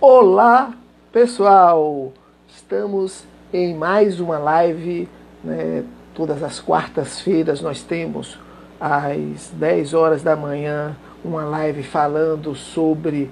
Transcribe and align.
Olá, 0.00 0.74
pessoal! 1.10 2.12
Estamos 2.46 3.24
em 3.52 3.74
mais 3.74 4.20
uma 4.20 4.38
live. 4.38 5.08
Né? 5.42 5.82
Todas 6.14 6.40
as 6.44 6.60
quartas-feiras 6.60 7.60
nós 7.60 7.82
temos 7.82 8.38
às 8.80 9.50
10 9.54 9.94
horas 9.94 10.22
da 10.22 10.36
manhã 10.36 10.96
uma 11.24 11.44
live 11.44 11.82
falando 11.82 12.54
sobre 12.54 13.28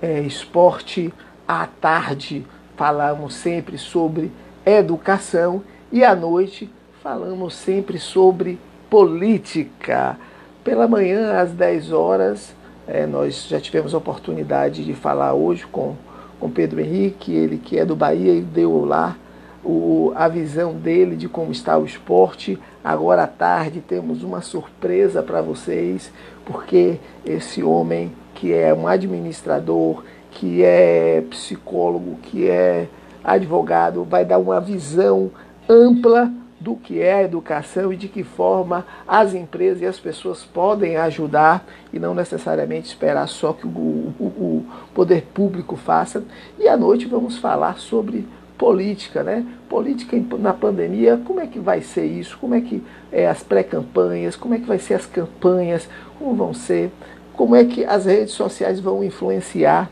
é, 0.00 0.20
esporte. 0.20 1.12
À 1.46 1.66
tarde 1.66 2.46
falamos 2.78 3.34
sempre 3.34 3.76
sobre 3.76 4.32
educação 4.64 5.62
e 5.92 6.02
à 6.02 6.16
noite 6.16 6.72
falamos 7.02 7.54
sempre 7.54 7.98
sobre 7.98 8.58
política. 8.88 10.16
Pela 10.64 10.88
manhã, 10.88 11.38
às 11.38 11.52
10 11.52 11.92
horas, 11.92 12.54
é, 12.92 13.06
nós 13.06 13.46
já 13.48 13.60
tivemos 13.60 13.94
a 13.94 13.98
oportunidade 13.98 14.84
de 14.84 14.94
falar 14.94 15.32
hoje 15.32 15.64
com, 15.66 15.94
com 16.40 16.50
Pedro 16.50 16.80
Henrique, 16.80 17.32
ele 17.32 17.56
que 17.56 17.78
é 17.78 17.84
do 17.84 17.94
Bahia 17.94 18.34
e 18.34 18.40
deu 18.40 18.84
lá 18.84 19.16
o, 19.64 20.12
a 20.16 20.26
visão 20.26 20.74
dele 20.74 21.14
de 21.14 21.28
como 21.28 21.52
está 21.52 21.78
o 21.78 21.84
esporte. 21.84 22.58
Agora 22.82 23.22
à 23.22 23.26
tarde 23.28 23.80
temos 23.80 24.24
uma 24.24 24.40
surpresa 24.40 25.22
para 25.22 25.40
vocês, 25.40 26.12
porque 26.44 26.98
esse 27.24 27.62
homem 27.62 28.12
que 28.34 28.52
é 28.52 28.74
um 28.74 28.88
administrador, 28.88 30.02
que 30.32 30.64
é 30.64 31.22
psicólogo, 31.30 32.16
que 32.22 32.48
é 32.48 32.88
advogado, 33.22 34.02
vai 34.02 34.24
dar 34.24 34.38
uma 34.38 34.60
visão 34.60 35.30
ampla 35.68 36.32
do 36.60 36.76
que 36.76 37.00
é 37.00 37.14
a 37.14 37.22
educação 37.22 37.90
e 37.90 37.96
de 37.96 38.06
que 38.06 38.22
forma 38.22 38.86
as 39.08 39.34
empresas 39.34 39.80
e 39.80 39.86
as 39.86 39.98
pessoas 39.98 40.44
podem 40.44 40.96
ajudar 40.96 41.64
e 41.90 41.98
não 41.98 42.14
necessariamente 42.14 42.88
esperar 42.88 43.26
só 43.26 43.54
que 43.54 43.66
o, 43.66 43.70
o, 43.70 44.24
o 44.24 44.66
poder 44.94 45.22
público 45.32 45.74
faça. 45.74 46.22
E 46.58 46.68
à 46.68 46.76
noite 46.76 47.06
vamos 47.06 47.38
falar 47.38 47.78
sobre 47.78 48.28
política, 48.58 49.22
né? 49.22 49.46
Política 49.70 50.22
na 50.38 50.52
pandemia, 50.52 51.18
como 51.24 51.40
é 51.40 51.46
que 51.46 51.58
vai 51.58 51.80
ser 51.80 52.04
isso? 52.04 52.36
Como 52.38 52.54
é 52.54 52.60
que 52.60 52.84
é 53.10 53.26
as 53.26 53.42
pré-campanhas? 53.42 54.36
Como 54.36 54.52
é 54.52 54.58
que 54.58 54.66
vai 54.66 54.78
ser 54.78 54.94
as 54.94 55.06
campanhas? 55.06 55.88
Como 56.18 56.34
vão 56.34 56.52
ser? 56.52 56.92
Como 57.32 57.56
é 57.56 57.64
que 57.64 57.86
as 57.86 58.04
redes 58.04 58.34
sociais 58.34 58.78
vão 58.78 59.02
influenciar 59.02 59.90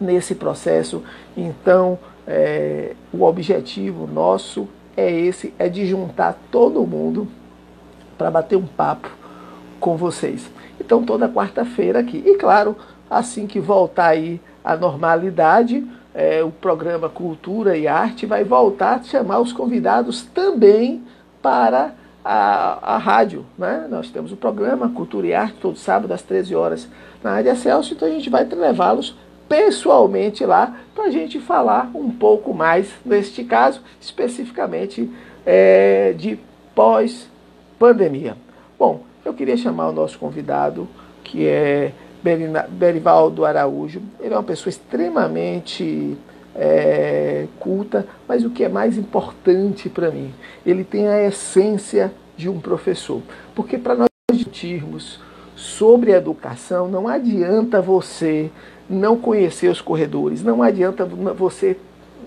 nesse 0.00 0.34
processo? 0.34 1.02
Então, 1.36 1.98
é, 2.26 2.94
o 3.12 3.22
objetivo 3.24 4.06
nosso 4.06 4.66
é 4.96 5.10
esse, 5.10 5.52
é 5.58 5.68
de 5.68 5.86
juntar 5.86 6.38
todo 6.50 6.86
mundo 6.86 7.28
para 8.16 8.30
bater 8.30 8.56
um 8.56 8.66
papo 8.66 9.10
com 9.78 9.96
vocês. 9.96 10.50
Então 10.80 11.02
toda 11.02 11.28
quarta-feira 11.28 12.00
aqui. 12.00 12.22
E 12.24 12.36
claro, 12.36 12.76
assim 13.10 13.46
que 13.46 13.60
voltar 13.60 14.08
aí 14.08 14.40
a 14.64 14.76
normalidade, 14.76 15.86
é, 16.14 16.42
o 16.42 16.50
programa 16.50 17.08
Cultura 17.08 17.76
e 17.76 17.86
Arte 17.86 18.26
vai 18.26 18.42
voltar 18.42 18.96
a 18.96 19.02
chamar 19.02 19.40
os 19.40 19.52
convidados 19.52 20.22
também 20.22 21.04
para 21.42 21.92
a, 22.24 22.94
a 22.94 22.98
rádio. 22.98 23.44
Né? 23.56 23.86
Nós 23.88 24.10
temos 24.10 24.32
o 24.32 24.36
programa 24.36 24.88
Cultura 24.88 25.26
e 25.26 25.34
Arte 25.34 25.58
todo 25.60 25.78
sábado 25.78 26.12
às 26.12 26.22
13 26.22 26.54
horas 26.54 26.88
na 27.22 27.34
Rádio 27.34 27.56
Celso, 27.56 27.94
então 27.94 28.08
a 28.08 28.10
gente 28.10 28.30
vai 28.30 28.44
levá-los 28.44 29.16
pessoalmente 29.48 30.44
lá 30.44 30.76
para 30.94 31.04
a 31.04 31.10
gente 31.10 31.38
falar 31.38 31.90
um 31.94 32.10
pouco 32.10 32.52
mais, 32.52 32.90
neste 33.04 33.44
caso, 33.44 33.80
especificamente 34.00 35.10
é, 35.44 36.14
de 36.16 36.38
pós-pandemia. 36.74 38.36
Bom, 38.78 39.02
eu 39.24 39.32
queria 39.32 39.56
chamar 39.56 39.88
o 39.88 39.92
nosso 39.92 40.18
convidado, 40.18 40.88
que 41.22 41.46
é 41.46 41.92
Berivaldo 42.70 43.44
Araújo. 43.44 44.02
Ele 44.20 44.34
é 44.34 44.36
uma 44.36 44.42
pessoa 44.42 44.70
extremamente 44.70 46.16
é, 46.54 47.46
culta, 47.60 48.06
mas 48.26 48.44
o 48.44 48.50
que 48.50 48.64
é 48.64 48.68
mais 48.68 48.96
importante 48.96 49.88
para 49.88 50.10
mim, 50.10 50.32
ele 50.64 50.84
tem 50.84 51.08
a 51.08 51.22
essência 51.22 52.12
de 52.36 52.48
um 52.48 52.60
professor. 52.60 53.22
Porque 53.54 53.78
para 53.78 53.94
nós 53.94 54.08
discutirmos 54.32 55.20
sobre 55.54 56.12
educação, 56.12 56.88
não 56.88 57.08
adianta 57.08 57.80
você 57.80 58.50
não 58.88 59.16
conhecer 59.16 59.68
os 59.68 59.80
corredores. 59.80 60.42
Não 60.42 60.62
adianta 60.62 61.04
você 61.04 61.76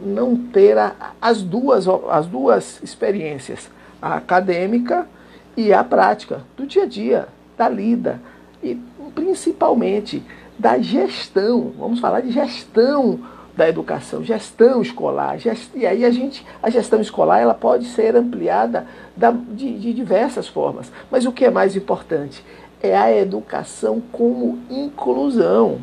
não 0.01 0.35
ter 0.35 0.77
as, 1.21 1.41
duas, 1.41 1.85
as 2.09 2.25
duas 2.25 2.81
experiências, 2.81 3.69
a 4.01 4.15
acadêmica 4.15 5.07
e 5.55 5.73
a 5.73 5.83
prática, 5.83 6.41
do 6.55 6.65
dia 6.65 6.83
a 6.83 6.85
dia, 6.85 7.27
da 7.57 7.67
lida 7.67 8.21
e 8.63 8.75
principalmente 9.13 10.23
da 10.57 10.77
gestão. 10.77 11.73
Vamos 11.77 11.99
falar 11.99 12.21
de 12.21 12.31
gestão 12.31 13.19
da 13.55 13.67
educação, 13.67 14.23
gestão 14.23 14.81
escolar. 14.81 15.37
Gest... 15.37 15.71
E 15.75 15.85
aí 15.85 16.05
a 16.05 16.11
gente, 16.11 16.45
a 16.63 16.69
gestão 16.69 17.01
escolar 17.01 17.39
ela 17.39 17.53
pode 17.53 17.85
ser 17.85 18.15
ampliada 18.15 18.87
da, 19.17 19.31
de, 19.31 19.77
de 19.77 19.93
diversas 19.93 20.47
formas. 20.47 20.89
Mas 21.11 21.25
o 21.25 21.31
que 21.31 21.43
é 21.43 21.51
mais 21.51 21.75
importante 21.75 22.43
é 22.81 22.95
a 22.95 23.13
educação 23.13 24.01
como 24.11 24.59
inclusão. 24.69 25.79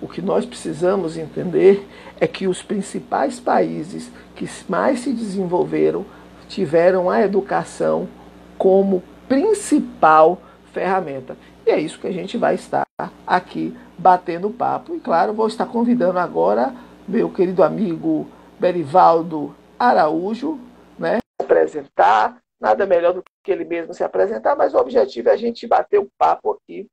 O 0.00 0.08
que 0.08 0.22
nós 0.22 0.46
precisamos 0.46 1.18
entender 1.18 1.86
é 2.18 2.26
que 2.26 2.46
os 2.46 2.62
principais 2.62 3.38
países 3.38 4.10
que 4.34 4.48
mais 4.68 5.00
se 5.00 5.12
desenvolveram 5.12 6.06
tiveram 6.48 7.10
a 7.10 7.20
educação 7.20 8.08
como 8.56 9.02
principal 9.28 10.40
ferramenta. 10.72 11.36
E 11.66 11.70
é 11.70 11.78
isso 11.78 12.00
que 12.00 12.06
a 12.06 12.12
gente 12.12 12.38
vai 12.38 12.54
estar 12.54 12.84
aqui 13.26 13.76
batendo 13.98 14.50
papo. 14.50 14.94
E 14.94 15.00
claro, 15.00 15.34
vou 15.34 15.46
estar 15.46 15.66
convidando 15.66 16.18
agora 16.18 16.74
meu 17.06 17.30
querido 17.30 17.62
amigo 17.62 18.26
Berivaldo 18.58 19.54
Araújo, 19.78 20.58
né, 20.98 21.18
apresentar. 21.40 22.38
Nada 22.60 22.84
melhor 22.84 23.14
do 23.14 23.22
que 23.42 23.50
ele 23.50 23.64
mesmo 23.64 23.94
se 23.94 24.04
apresentar, 24.04 24.54
mas 24.54 24.74
o 24.74 24.78
objetivo 24.78 25.30
é 25.30 25.32
a 25.32 25.36
gente 25.36 25.66
bater 25.66 25.98
o 25.98 26.10
papo 26.18 26.52
aqui 26.52 26.86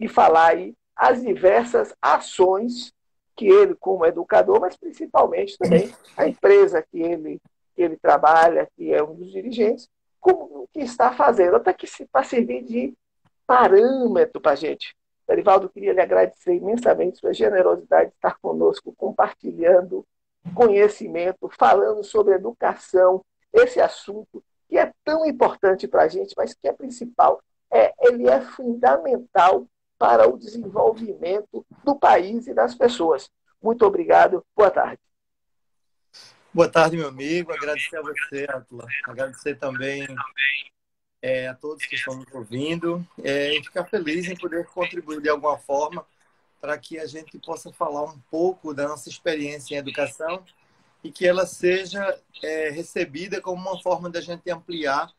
e 0.00 0.08
falar 0.08 0.48
aí 0.48 0.74
as 0.96 1.22
diversas 1.22 1.94
ações 2.00 2.92
que 3.36 3.46
ele, 3.46 3.74
como 3.74 4.06
educador, 4.06 4.60
mas 4.60 4.76
principalmente 4.76 5.58
também 5.58 5.92
a 6.16 6.26
empresa 6.26 6.82
que 6.82 7.00
ele, 7.00 7.40
que 7.74 7.82
ele 7.82 7.96
trabalha, 7.96 8.68
que 8.76 8.92
é 8.92 9.02
um 9.02 9.14
dos 9.14 9.32
dirigentes, 9.32 9.88
como 10.20 10.68
que 10.72 10.80
está 10.80 11.12
fazendo, 11.12 11.56
até 11.56 11.72
que 11.72 11.86
para 12.06 12.24
servir 12.24 12.62
de 12.64 12.94
parâmetro 13.46 14.40
para 14.40 14.52
a 14.52 14.56
gente. 14.56 14.96
Erivaldo, 15.28 15.68
queria 15.68 15.92
lhe 15.92 16.00
agradecer 16.00 16.54
imensamente 16.54 17.18
sua 17.18 17.32
generosidade 17.32 18.10
de 18.10 18.16
estar 18.16 18.38
conosco, 18.40 18.94
compartilhando 18.96 20.06
conhecimento, 20.54 21.50
falando 21.58 22.04
sobre 22.04 22.34
educação, 22.34 23.24
esse 23.52 23.80
assunto 23.80 24.42
que 24.68 24.76
é 24.76 24.92
tão 25.04 25.24
importante 25.24 25.88
para 25.88 26.02
a 26.02 26.08
gente, 26.08 26.34
mas 26.36 26.54
que 26.54 26.68
é 26.68 26.72
principal, 26.72 27.40
é, 27.70 27.92
ele 28.00 28.28
é 28.28 28.40
fundamental 28.40 29.66
para 29.98 30.28
o 30.28 30.38
desenvolvimento 30.38 31.64
do 31.82 31.96
país 31.96 32.46
e 32.46 32.54
das 32.54 32.74
pessoas. 32.74 33.30
Muito 33.62 33.84
obrigado. 33.84 34.44
Boa 34.54 34.70
tarde. 34.70 35.00
Boa 36.52 36.68
tarde, 36.68 36.96
meu 36.96 37.08
amigo. 37.08 37.52
Agradecer 37.52 37.96
a 37.96 38.02
você, 38.02 38.46
Atla. 38.48 38.86
Agradecer 39.04 39.56
também 39.56 40.06
é, 41.20 41.48
a 41.48 41.54
todos 41.54 41.86
que 41.86 41.96
estão 41.96 42.16
nos 42.16 42.32
ouvindo 42.32 43.04
é, 43.22 43.56
e 43.56 43.64
ficar 43.64 43.84
feliz 43.86 44.28
em 44.28 44.36
poder 44.36 44.66
contribuir 44.66 45.20
de 45.20 45.28
alguma 45.28 45.58
forma 45.58 46.06
para 46.60 46.78
que 46.78 46.98
a 46.98 47.06
gente 47.06 47.38
possa 47.38 47.72
falar 47.72 48.04
um 48.04 48.18
pouco 48.30 48.72
da 48.72 48.86
nossa 48.86 49.08
experiência 49.08 49.74
em 49.74 49.78
educação 49.78 50.44
e 51.02 51.10
que 51.10 51.26
ela 51.26 51.46
seja 51.46 52.18
é, 52.42 52.70
recebida 52.70 53.40
como 53.40 53.60
uma 53.60 53.82
forma 53.82 54.08
da 54.08 54.20
gente 54.20 54.50
ampliar 54.50 55.12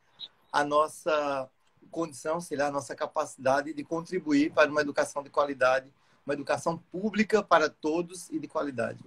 a 0.51 0.63
nossa 0.63 1.49
condição, 1.89 2.39
sei 2.39 2.57
lá, 2.57 2.67
a 2.67 2.71
nossa 2.71 2.95
capacidade 2.95 3.73
de 3.73 3.83
contribuir 3.83 4.51
para 4.51 4.69
uma 4.69 4.81
educação 4.81 5.23
de 5.23 5.29
qualidade, 5.29 5.91
uma 6.25 6.33
educação 6.33 6.77
pública 6.91 7.43
para 7.43 7.69
todos 7.69 8.29
e 8.29 8.39
de 8.39 8.47
qualidade. 8.47 9.03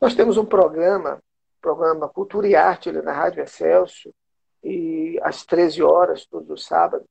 Nós 0.00 0.14
temos 0.14 0.36
um 0.36 0.44
programa, 0.44 1.22
programa 1.60 2.08
Cultura 2.08 2.46
e 2.46 2.54
Arte 2.54 2.92
na 2.92 3.12
Rádio 3.12 3.42
Excelsior, 3.42 4.12
e 4.62 5.18
às 5.22 5.44
13 5.44 5.82
horas, 5.82 6.26
todos 6.26 6.48
os 6.48 6.64
sábados. 6.64 7.08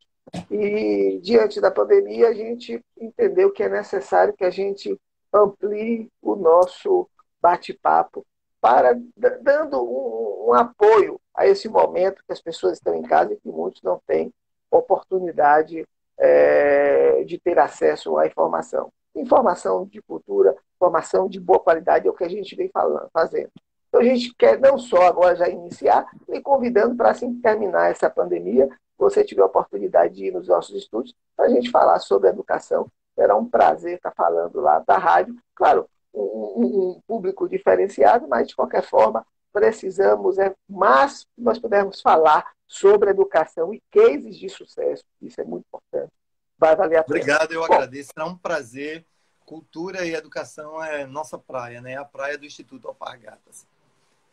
E 0.49 1.19
diante 1.21 1.61
da 1.61 1.69
pandemia, 1.69 2.29
a 2.29 2.33
gente 2.33 2.83
entendeu 2.97 3.51
que 3.51 3.61
é 3.61 3.69
necessário 3.69 4.33
que 4.33 4.43
a 4.43 4.49
gente 4.49 4.99
amplie 5.31 6.09
o 6.21 6.35
nosso 6.35 7.09
bate-papo 7.41 8.25
para 8.59 8.97
dando 9.41 9.83
um, 9.83 10.49
um, 10.49 10.53
apoio 10.53 11.19
a 11.35 11.45
esse 11.45 11.67
momento 11.67 12.23
que 12.25 12.31
as 12.31 12.41
pessoas 12.41 12.77
estão 12.77 12.95
em 12.95 13.01
casa 13.01 13.33
e 13.33 13.37
que 13.37 13.49
muitos 13.49 13.81
não 13.81 14.01
têm 14.07 14.33
oportunidade 14.77 15.85
é, 16.17 17.23
de 17.23 17.37
ter 17.37 17.57
acesso 17.59 18.17
à 18.17 18.27
informação. 18.27 18.91
Informação 19.15 19.85
de 19.85 20.01
cultura, 20.01 20.55
informação 20.75 21.27
de 21.27 21.39
boa 21.39 21.59
qualidade 21.59 22.07
é 22.07 22.09
o 22.09 22.13
que 22.13 22.23
a 22.23 22.29
gente 22.29 22.55
vem 22.55 22.69
falando, 22.69 23.09
fazendo. 23.13 23.49
Então 23.87 24.01
a 24.01 24.03
gente 24.03 24.33
quer 24.35 24.59
não 24.59 24.77
só 24.77 25.03
agora 25.03 25.35
já 25.35 25.47
iniciar, 25.47 26.07
e 26.27 26.41
convidando 26.41 26.95
para 26.95 27.11
assim 27.11 27.39
terminar 27.39 27.91
essa 27.91 28.09
pandemia, 28.09 28.67
você 28.97 29.23
tiver 29.23 29.43
a 29.43 29.45
oportunidade 29.45 30.15
de 30.15 30.25
ir 30.25 30.31
nos 30.31 30.47
nossos 30.47 30.75
estúdios 30.75 31.15
para 31.35 31.45
a 31.45 31.49
gente 31.49 31.69
falar 31.69 31.99
sobre 31.99 32.29
educação. 32.29 32.87
Será 33.15 33.35
um 33.35 33.47
prazer 33.47 33.97
estar 33.97 34.11
falando 34.15 34.59
lá 34.59 34.79
da 34.79 34.97
rádio. 34.97 35.35
Claro, 35.53 35.87
um, 36.13 36.95
um 36.95 37.01
público 37.07 37.47
diferenciado, 37.47 38.27
mas 38.27 38.47
de 38.47 38.55
qualquer 38.55 38.83
forma 38.83 39.25
precisamos, 39.51 40.39
é 40.39 40.55
mais 40.67 41.27
nós 41.37 41.59
pudermos 41.59 42.01
falar 42.01 42.51
sobre 42.73 43.11
educação 43.11 43.71
e 43.71 43.79
cases 43.91 44.35
de 44.35 44.49
sucesso, 44.49 45.03
isso 45.21 45.39
é 45.39 45.43
muito 45.43 45.63
importante. 45.67 46.11
Vai 46.57 46.75
valer 46.75 46.97
a 46.97 47.03
pena. 47.03 47.19
Obrigado, 47.19 47.51
eu 47.51 47.59
Bom, 47.59 47.71
agradeço. 47.71 48.09
Será 48.13 48.25
um 48.25 48.35
prazer. 48.35 49.05
Cultura 49.45 50.05
e 50.05 50.15
educação 50.15 50.83
é 50.83 51.05
nossa 51.05 51.37
praia, 51.37 51.81
né? 51.81 51.97
A 51.97 52.05
praia 52.05 52.35
do 52.35 52.45
Instituto 52.45 52.87
Alpargatas. 52.87 53.67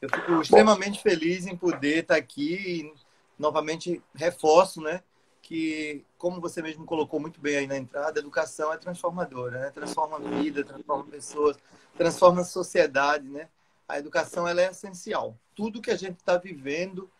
Eu 0.00 0.08
fico 0.08 0.40
extremamente 0.40 0.96
Bom, 0.96 1.10
feliz 1.10 1.46
em 1.46 1.54
poder 1.54 1.98
estar 1.98 2.16
aqui 2.16 2.54
e 2.54 2.94
novamente 3.38 4.02
reforço, 4.14 4.80
né? 4.80 5.02
Que, 5.42 6.02
como 6.16 6.40
você 6.40 6.62
mesmo 6.62 6.86
colocou 6.86 7.20
muito 7.20 7.40
bem 7.40 7.58
aí 7.58 7.66
na 7.66 7.76
entrada, 7.76 8.20
educação 8.20 8.72
é 8.72 8.78
transformadora, 8.78 9.58
né? 9.58 9.70
Transforma 9.70 10.16
a 10.16 10.20
vida, 10.20 10.64
transforma 10.64 11.04
pessoas, 11.04 11.58
transforma 11.94 12.40
a 12.40 12.44
sociedade, 12.44 13.28
né? 13.28 13.48
A 13.86 13.98
educação 13.98 14.48
ela 14.48 14.62
é 14.62 14.70
essencial. 14.70 15.36
Tudo 15.54 15.82
que 15.82 15.90
a 15.90 15.96
gente 15.96 16.18
está 16.20 16.38
vivendo, 16.38 17.10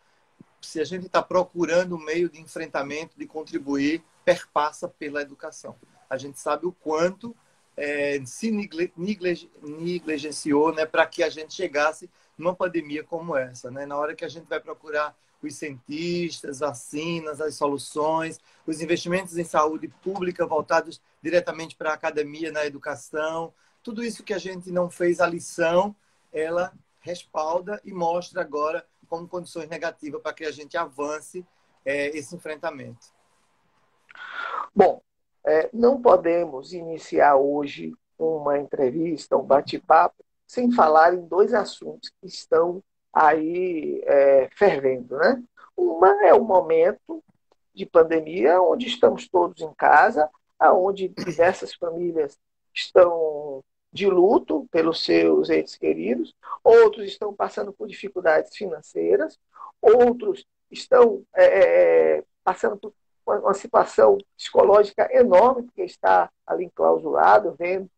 se 0.61 0.79
a 0.79 0.83
gente 0.83 1.07
está 1.07 1.21
procurando 1.21 1.95
um 1.95 2.03
meio 2.03 2.29
de 2.29 2.39
enfrentamento, 2.39 3.17
de 3.17 3.25
contribuir, 3.25 4.03
perpassa 4.23 4.87
pela 4.87 5.21
educação. 5.21 5.75
A 6.09 6.17
gente 6.17 6.39
sabe 6.39 6.65
o 6.65 6.71
quanto 6.71 7.35
é, 7.75 8.21
se 8.25 8.51
negligenciou 8.51 10.73
né, 10.73 10.85
para 10.85 11.05
que 11.05 11.23
a 11.23 11.29
gente 11.29 11.53
chegasse 11.53 12.09
numa 12.37 12.55
pandemia 12.55 13.03
como 13.03 13.35
essa. 13.35 13.71
Né? 13.71 13.85
Na 13.85 13.97
hora 13.97 14.15
que 14.15 14.25
a 14.25 14.29
gente 14.29 14.47
vai 14.47 14.59
procurar 14.59 15.15
os 15.41 15.55
cientistas, 15.55 16.59
vacinas, 16.59 17.41
as 17.41 17.55
soluções, 17.55 18.39
os 18.67 18.81
investimentos 18.81 19.37
em 19.37 19.43
saúde 19.43 19.87
pública 20.03 20.45
voltados 20.45 21.01
diretamente 21.21 21.75
para 21.75 21.91
a 21.91 21.95
academia, 21.95 22.51
na 22.51 22.65
educação, 22.65 23.53
tudo 23.81 24.03
isso 24.03 24.23
que 24.23 24.33
a 24.33 24.37
gente 24.37 24.71
não 24.71 24.89
fez 24.89 25.19
a 25.19 25.25
lição, 25.25 25.95
ela 26.31 26.71
respalda 26.99 27.81
e 27.83 27.91
mostra 27.91 28.41
agora 28.41 28.85
como 29.11 29.27
condições 29.27 29.67
negativas 29.67 30.21
para 30.21 30.31
que 30.31 30.45
a 30.45 30.51
gente 30.51 30.77
avance 30.77 31.45
é, 31.83 32.17
esse 32.17 32.33
enfrentamento. 32.33 33.07
Bom, 34.73 35.01
é, 35.45 35.69
não 35.73 36.01
podemos 36.01 36.71
iniciar 36.71 37.35
hoje 37.35 37.93
uma 38.17 38.57
entrevista, 38.57 39.35
um 39.35 39.43
bate-papo, 39.43 40.23
sem 40.47 40.71
falar 40.71 41.13
em 41.13 41.27
dois 41.27 41.53
assuntos 41.53 42.09
que 42.21 42.27
estão 42.27 42.81
aí 43.11 44.01
é, 44.05 44.49
fervendo. 44.55 45.17
Né? 45.17 45.43
Uma 45.75 46.25
é 46.25 46.33
o 46.33 46.45
momento 46.45 47.21
de 47.73 47.85
pandemia, 47.85 48.61
onde 48.61 48.87
estamos 48.87 49.27
todos 49.27 49.61
em 49.61 49.73
casa, 49.73 50.29
onde 50.57 51.09
diversas 51.09 51.73
famílias 51.73 52.39
estão 52.73 53.61
de 53.91 54.07
luto 54.07 54.67
pelos 54.71 55.03
seus 55.03 55.49
entes 55.49 55.75
queridos, 55.75 56.33
outros 56.63 57.05
estão 57.05 57.33
passando 57.33 57.73
por 57.73 57.87
dificuldades 57.87 58.55
financeiras, 58.55 59.37
outros 59.81 60.45
estão 60.69 61.23
é, 61.35 62.17
é 62.17 62.23
passando 62.43 62.77
por 62.77 62.93
uma 63.39 63.53
situação 63.53 64.17
psicológica 64.35 65.09
enorme, 65.11 65.63
porque 65.63 65.83
está 65.83 66.29
ali 66.45 66.65
enclausurado, 66.65 67.55
vendo, 67.57 67.89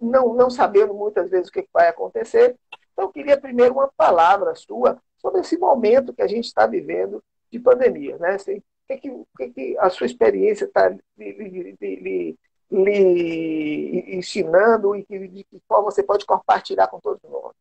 não, 0.00 0.34
não 0.34 0.50
sabendo 0.50 0.94
muitas 0.94 1.30
vezes 1.30 1.48
o 1.48 1.52
que 1.52 1.66
vai 1.72 1.88
acontecer. 1.88 2.56
Então, 2.92 3.06
eu 3.06 3.12
queria 3.12 3.40
primeiro 3.40 3.74
uma 3.74 3.88
palavra 3.96 4.54
sua 4.54 5.00
sobre 5.18 5.40
esse 5.40 5.58
momento 5.58 6.14
que 6.14 6.22
a 6.22 6.26
gente 6.26 6.46
está 6.46 6.66
vivendo 6.66 7.22
de 7.50 7.58
pandemia. 7.58 8.16
Né? 8.18 8.30
Assim, 8.30 8.58
o 8.58 8.62
que, 8.88 8.98
que, 9.36 9.50
que 9.50 9.78
a 9.78 9.90
sua 9.90 10.06
experiência 10.06 10.64
está 10.64 10.88
lhe, 10.88 10.98
lhe, 11.32 11.76
lhe, 11.80 12.38
lhe, 12.70 14.04
ensinando 14.16 14.94
e 14.94 15.04
de 15.04 15.44
que 15.44 15.60
forma 15.66 15.90
você 15.90 16.02
pode 16.02 16.26
compartilhar 16.26 16.88
com 16.88 17.00
todos 17.00 17.22
nós? 17.22 17.52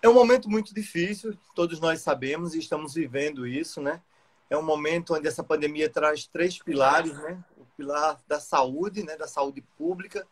É 0.00 0.08
um 0.08 0.14
momento 0.14 0.48
muito 0.48 0.72
difícil, 0.72 1.36
todos 1.54 1.80
nós 1.80 2.00
sabemos 2.00 2.54
e 2.54 2.58
estamos 2.58 2.94
vivendo 2.94 3.46
isso, 3.46 3.80
né? 3.80 4.00
é 4.50 4.56
um 4.56 4.62
momento 4.62 5.14
onde 5.14 5.28
essa 5.28 5.44
pandemia 5.44 5.90
traz 5.90 6.26
três 6.26 6.58
pilares, 6.58 7.12
né? 7.18 7.42
O 7.56 7.64
pilar 7.76 8.18
da 8.26 8.40
saúde, 8.40 9.02
né? 9.02 9.16
Da 9.16 9.26
saúde 9.26 9.60
pública, 9.76 10.26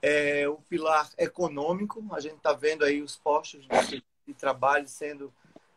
é, 0.00 0.48
o 0.48 0.56
pilar 0.68 1.08
econômico. 1.16 2.04
A 2.12 2.20
gente 2.20 2.36
está 2.36 2.52
vendo 2.52 2.84
aí 2.84 3.00
os 3.00 3.16
postos 3.16 3.66
de, 3.88 4.02
de 4.26 4.34
trabalho 4.34 4.88
sendo 4.88 5.32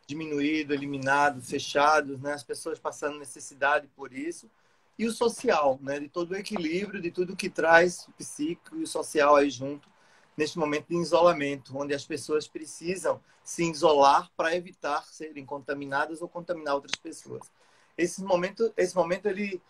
diminuídos, 0.07 0.75
eliminados, 0.75 1.49
fechados, 1.49 2.19
né? 2.19 2.33
As 2.33 2.43
pessoas 2.43 2.79
passando 2.79 3.19
necessidade 3.19 3.87
por 3.95 4.11
isso. 4.13 4.49
E 4.97 5.05
o 5.05 5.11
social, 5.11 5.79
né? 5.81 5.99
De 5.99 6.07
todo 6.07 6.31
o 6.31 6.35
equilíbrio, 6.35 7.01
de 7.01 7.11
tudo 7.11 7.35
que 7.35 7.49
traz 7.49 8.07
o 8.07 8.11
psíquico 8.13 8.77
e 8.77 8.83
o 8.83 8.87
social 8.87 9.35
aí 9.35 9.49
junto 9.49 9.89
neste 10.37 10.59
momento 10.59 10.87
de 10.89 10.95
isolamento, 10.95 11.77
onde 11.77 11.93
as 11.93 12.05
pessoas 12.05 12.47
precisam 12.47 13.21
se 13.43 13.63
isolar 13.69 14.29
para 14.35 14.55
evitar 14.55 15.05
serem 15.05 15.45
contaminadas 15.45 16.21
ou 16.21 16.27
contaminar 16.27 16.75
outras 16.75 16.95
pessoas 16.95 17.49
esse 17.97 18.23
momento, 18.23 18.73
esse 18.75 18.95
momento 18.95 19.27
ele 19.27 19.61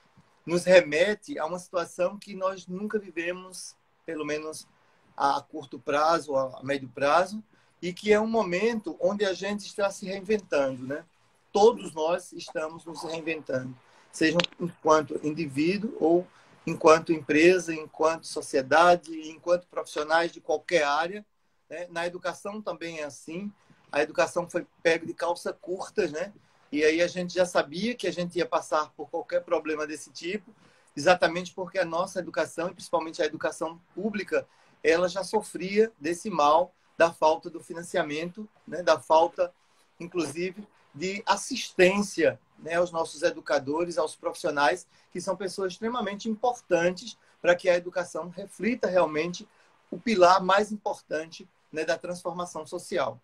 nos 0.46 0.64
remete 0.66 1.38
a 1.40 1.46
uma 1.46 1.60
situação 1.60 2.18
que 2.18 2.36
nós 2.36 2.68
nunca 2.68 3.00
vivemos, 3.00 3.76
pelo 4.06 4.26
menos 4.26 4.68
a 5.16 5.42
curto 5.42 5.80
prazo 5.80 6.36
a 6.36 6.62
médio 6.64 6.90
prazo, 6.90 7.44
e 7.82 7.94
que 7.94 8.12
é 8.12 8.20
um 8.20 8.28
momento 8.28 8.98
onde 9.00 9.26
a 9.26 9.34
gente 9.34 9.66
está 9.66 9.90
se 9.90 10.06
reinventando, 10.06 10.86
né? 10.86 11.06
Todos 11.52 11.94
nós 11.94 12.32
estamos 12.34 12.84
nos 12.86 13.04
reinventando, 13.04 13.76
seja 14.16 14.38
enquanto 14.62 15.20
indivíduo 15.28 15.94
ou 16.00 16.28
enquanto 16.66 17.12
empresa, 17.12 17.74
enquanto 17.76 18.26
sociedade, 18.26 19.12
enquanto 19.30 19.68
profissionais 19.68 20.32
de 20.32 20.40
qualquer 20.40 20.86
área. 20.86 21.26
Né? 21.70 21.88
Na 21.90 22.08
educação 22.08 22.62
também 22.62 23.00
é 23.00 23.04
assim. 23.04 23.52
A 23.92 24.02
educação 24.02 24.50
foi 24.50 24.66
pega 24.82 25.06
de 25.06 25.14
calça 25.14 25.52
curtas, 25.52 26.14
né? 26.14 26.34
E 26.72 26.84
aí 26.84 27.02
a 27.02 27.08
gente 27.08 27.34
já 27.34 27.46
sabia 27.46 27.94
que 27.94 28.08
a 28.08 28.12
gente 28.12 28.38
ia 28.38 28.46
passar 28.46 28.90
por 28.92 29.10
qualquer 29.10 29.44
problema 29.44 29.86
desse 29.86 30.10
tipo, 30.12 30.54
exatamente 30.96 31.54
porque 31.54 31.78
a 31.78 31.86
nossa 31.86 32.20
educação, 32.20 32.70
e 32.70 32.74
principalmente 32.74 33.22
a 33.22 33.26
educação 33.26 33.82
pública, 33.94 34.48
ela 34.82 35.10
já 35.10 35.24
sofria 35.24 35.92
desse 36.00 36.30
mal 36.30 36.74
da 36.98 37.12
falta 37.12 37.50
do 37.50 37.60
financiamento, 37.60 38.48
né, 38.66 38.82
da 38.82 38.98
falta, 39.00 39.54
inclusive, 40.00 40.66
de 40.94 41.22
assistência 41.26 42.40
né, 42.60 42.76
aos 42.76 42.92
nossos 42.92 43.22
educadores, 43.22 43.98
aos 43.98 44.16
profissionais, 44.16 44.88
que 45.12 45.22
são 45.22 45.36
pessoas 45.36 45.74
extremamente 45.74 46.30
importantes 46.30 47.18
para 47.42 47.56
que 47.56 47.70
a 47.70 47.76
educação 47.76 48.30
reflita 48.30 48.88
realmente 48.88 49.48
o 49.92 50.00
pilar 50.00 50.44
mais 50.44 50.72
importante 50.72 51.48
né, 51.72 51.86
da 51.86 51.98
transformação 51.98 52.66
social. 52.66 53.20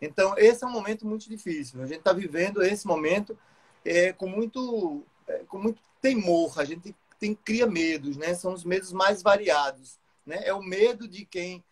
Então, 0.00 0.34
esse 0.36 0.64
é 0.64 0.66
um 0.66 0.70
momento 0.70 1.06
muito 1.06 1.28
difícil. 1.28 1.80
A 1.80 1.86
gente 1.86 1.98
está 1.98 2.12
vivendo 2.12 2.62
esse 2.62 2.86
momento 2.86 3.38
é, 3.84 4.12
com, 4.12 4.26
muito, 4.26 5.04
é, 5.28 5.38
com 5.44 5.58
muito 5.58 5.80
temor. 6.00 6.58
A 6.58 6.64
gente 6.64 6.94
tem, 7.20 7.34
cria 7.34 7.66
medos, 7.66 8.16
né? 8.16 8.34
São 8.34 8.52
os 8.52 8.64
medos 8.64 8.92
mais 8.92 9.22
variados. 9.22 10.00
Né? 10.26 10.40
É 10.44 10.52
o 10.52 10.60
medo 10.60 11.06
de 11.06 11.24
quem 11.24 11.62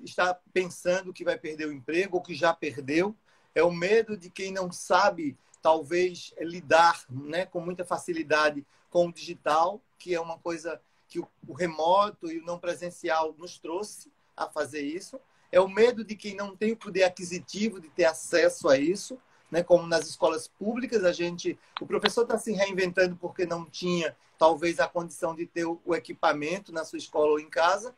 está 0.00 0.34
pensando 0.52 1.12
que 1.12 1.24
vai 1.24 1.38
perder 1.38 1.68
o 1.68 1.72
emprego 1.72 2.16
ou 2.16 2.22
que 2.22 2.34
já 2.34 2.52
perdeu. 2.52 3.14
É 3.54 3.62
o 3.62 3.72
medo 3.72 4.16
de 4.16 4.28
quem 4.28 4.52
não 4.52 4.70
sabe, 4.70 5.36
talvez, 5.66 6.32
lidar 6.38 7.04
né, 7.10 7.44
com 7.44 7.58
muita 7.58 7.84
facilidade 7.84 8.64
com 8.88 9.08
o 9.08 9.12
digital, 9.12 9.82
que 9.98 10.14
é 10.14 10.20
uma 10.20 10.38
coisa 10.38 10.80
que 11.08 11.18
o 11.18 11.52
remoto 11.52 12.30
e 12.30 12.38
o 12.38 12.44
não 12.44 12.56
presencial 12.56 13.34
nos 13.36 13.58
trouxe 13.58 14.12
a 14.36 14.46
fazer 14.46 14.82
isso. 14.82 15.18
É 15.50 15.60
o 15.60 15.68
medo 15.68 16.04
de 16.04 16.14
quem 16.14 16.36
não 16.36 16.54
tem 16.54 16.70
o 16.70 16.76
poder 16.76 17.02
aquisitivo 17.02 17.80
de 17.80 17.88
ter 17.88 18.04
acesso 18.04 18.68
a 18.68 18.78
isso, 18.78 19.18
né? 19.50 19.64
Como 19.64 19.88
nas 19.88 20.06
escolas 20.06 20.46
públicas, 20.46 21.02
a 21.02 21.12
gente, 21.12 21.58
o 21.80 21.86
professor 21.86 22.22
está 22.22 22.38
se 22.38 22.52
reinventando 22.52 23.16
porque 23.16 23.44
não 23.44 23.64
tinha 23.64 24.16
talvez 24.38 24.78
a 24.78 24.86
condição 24.86 25.34
de 25.34 25.46
ter 25.46 25.64
o 25.64 25.96
equipamento 25.96 26.70
na 26.70 26.84
sua 26.84 26.98
escola 26.98 27.32
ou 27.32 27.40
em 27.40 27.50
casa, 27.50 27.92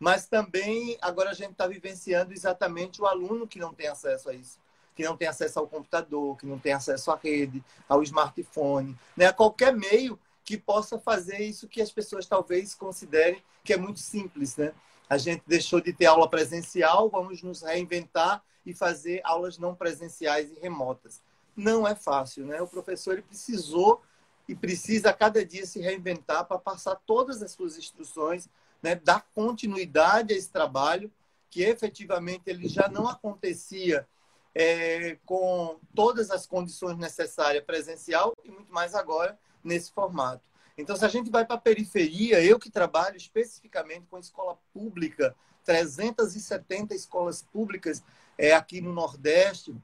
mas 0.00 0.26
também 0.26 0.98
agora 1.00 1.30
a 1.30 1.34
gente 1.34 1.52
está 1.52 1.68
vivenciando 1.68 2.32
exatamente 2.32 3.00
o 3.00 3.06
aluno 3.06 3.46
que 3.46 3.60
não 3.60 3.72
tem 3.72 3.86
acesso 3.86 4.30
a 4.30 4.34
isso, 4.34 4.58
que 4.94 5.04
não 5.04 5.16
tem 5.16 5.28
acesso 5.28 5.58
ao 5.58 5.66
computador, 5.66 6.36
que 6.36 6.46
não 6.46 6.58
tem 6.58 6.72
acesso 6.72 7.10
à 7.10 7.16
rede, 7.16 7.62
ao 7.88 8.02
smartphone, 8.02 8.96
né? 9.16 9.26
A 9.26 9.32
qualquer 9.32 9.74
meio 9.74 10.18
que 10.44 10.56
possa 10.56 10.98
fazer 10.98 11.38
isso 11.38 11.68
que 11.68 11.80
as 11.80 11.90
pessoas 11.90 12.26
talvez 12.26 12.74
considerem 12.74 13.42
que 13.64 13.72
é 13.72 13.76
muito 13.76 14.00
simples, 14.00 14.56
né? 14.56 14.72
A 15.08 15.18
gente 15.18 15.42
deixou 15.46 15.80
de 15.80 15.92
ter 15.92 16.06
aula 16.06 16.28
presencial, 16.28 17.08
vamos 17.08 17.42
nos 17.42 17.62
reinventar 17.62 18.42
e 18.64 18.72
fazer 18.74 19.20
aulas 19.24 19.58
não 19.58 19.74
presenciais 19.74 20.50
e 20.50 20.60
remotas. 20.60 21.22
Não 21.56 21.86
é 21.86 21.94
fácil, 21.94 22.46
né? 22.46 22.60
O 22.60 22.66
professor 22.66 23.12
ele 23.12 23.22
precisou 23.22 24.02
e 24.48 24.54
precisa 24.54 25.10
a 25.10 25.12
cada 25.12 25.44
dia 25.44 25.66
se 25.66 25.80
reinventar 25.80 26.44
para 26.44 26.58
passar 26.58 26.96
todas 27.06 27.42
as 27.42 27.52
suas 27.52 27.78
instruções, 27.78 28.48
né? 28.82 28.94
dar 28.94 29.26
continuidade 29.34 30.34
a 30.34 30.36
esse 30.36 30.50
trabalho 30.50 31.10
que 31.50 31.62
efetivamente 31.62 32.42
ele 32.46 32.68
já 32.68 32.88
não 32.88 33.08
acontecia 33.08 34.06
é, 34.54 35.18
com 35.26 35.78
todas 35.94 36.30
as 36.30 36.46
condições 36.46 36.96
necessárias 36.96 37.64
presencial 37.64 38.36
e 38.44 38.50
muito 38.50 38.72
mais 38.72 38.94
agora 38.94 39.38
nesse 39.62 39.90
formato. 39.90 40.42
Então, 40.76 40.96
se 40.96 41.04
a 41.04 41.08
gente 41.08 41.30
vai 41.30 41.44
para 41.44 41.56
a 41.56 41.60
periferia, 41.60 42.42
eu 42.42 42.58
que 42.58 42.70
trabalho 42.70 43.16
especificamente 43.16 44.06
com 44.10 44.18
escola 44.18 44.58
pública 44.72 45.34
370 45.64 46.94
escolas 46.94 47.42
públicas 47.42 48.02
é, 48.36 48.52
aqui 48.52 48.80
no 48.80 48.92
Nordeste, 48.92 49.74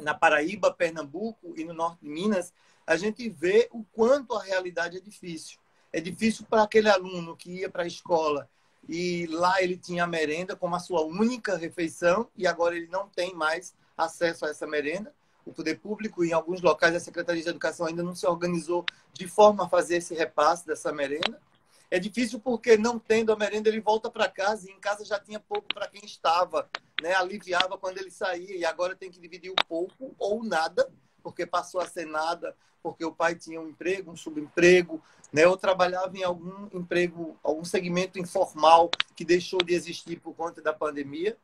na 0.00 0.14
Paraíba, 0.14 0.72
Pernambuco 0.72 1.54
e 1.56 1.64
no 1.64 1.72
Norte 1.72 2.00
de 2.02 2.08
Minas, 2.08 2.52
a 2.86 2.96
gente 2.96 3.28
vê 3.28 3.68
o 3.72 3.84
quanto 3.92 4.34
a 4.34 4.42
realidade 4.42 4.96
é 4.96 5.00
difícil. 5.00 5.58
É 5.92 6.00
difícil 6.00 6.44
para 6.48 6.62
aquele 6.62 6.88
aluno 6.88 7.36
que 7.36 7.60
ia 7.60 7.70
para 7.70 7.84
a 7.84 7.86
escola 7.86 8.48
e 8.88 9.26
lá 9.26 9.62
ele 9.62 9.76
tinha 9.76 10.04
a 10.04 10.08
merenda 10.08 10.54
como 10.54 10.74
a 10.76 10.80
sua 10.80 11.02
única 11.02 11.56
refeição 11.56 12.28
e 12.36 12.46
agora 12.46 12.76
ele 12.76 12.88
não 12.88 13.08
tem 13.08 13.34
mais 13.34 13.74
acesso 13.96 14.44
a 14.44 14.50
essa 14.50 14.66
merenda. 14.66 15.14
O 15.44 15.52
poder 15.52 15.78
público, 15.78 16.24
em 16.24 16.32
alguns 16.32 16.60
locais, 16.60 16.94
a 16.94 17.00
Secretaria 17.00 17.42
de 17.42 17.48
Educação 17.48 17.86
ainda 17.86 18.02
não 18.02 18.14
se 18.14 18.26
organizou 18.26 18.84
de 19.12 19.28
forma 19.28 19.64
a 19.64 19.68
fazer 19.68 19.96
esse 19.96 20.14
repasse 20.14 20.66
dessa 20.66 20.92
merenda. 20.92 21.40
É 21.88 22.00
difícil 22.00 22.40
porque, 22.40 22.76
não 22.76 22.98
tendo 22.98 23.32
a 23.32 23.36
merenda, 23.36 23.68
ele 23.68 23.80
volta 23.80 24.10
para 24.10 24.28
casa 24.28 24.68
e 24.68 24.72
em 24.72 24.80
casa 24.80 25.04
já 25.04 25.20
tinha 25.20 25.38
pouco 25.38 25.68
para 25.72 25.86
quem 25.86 26.04
estava. 26.04 26.68
Né? 27.00 27.14
Aliviava 27.14 27.78
quando 27.78 27.98
ele 27.98 28.10
saía 28.10 28.56
e 28.56 28.64
agora 28.64 28.96
tem 28.96 29.10
que 29.10 29.20
dividir 29.20 29.50
o 29.50 29.66
pouco 29.68 30.14
ou 30.18 30.42
nada, 30.42 30.90
porque 31.22 31.46
passou 31.46 31.80
a 31.80 31.86
ser 31.86 32.06
nada, 32.06 32.56
porque 32.82 33.04
o 33.04 33.12
pai 33.12 33.36
tinha 33.36 33.60
um 33.60 33.68
emprego, 33.68 34.10
um 34.10 34.16
subemprego, 34.16 35.00
né? 35.32 35.46
ou 35.46 35.56
trabalhava 35.56 36.16
em 36.16 36.24
algum 36.24 36.68
emprego, 36.76 37.38
algum 37.42 37.64
segmento 37.64 38.18
informal 38.18 38.90
que 39.14 39.24
deixou 39.24 39.60
de 39.62 39.74
existir 39.74 40.18
por 40.18 40.34
conta 40.34 40.60
da 40.60 40.72
pandemia. 40.72 41.36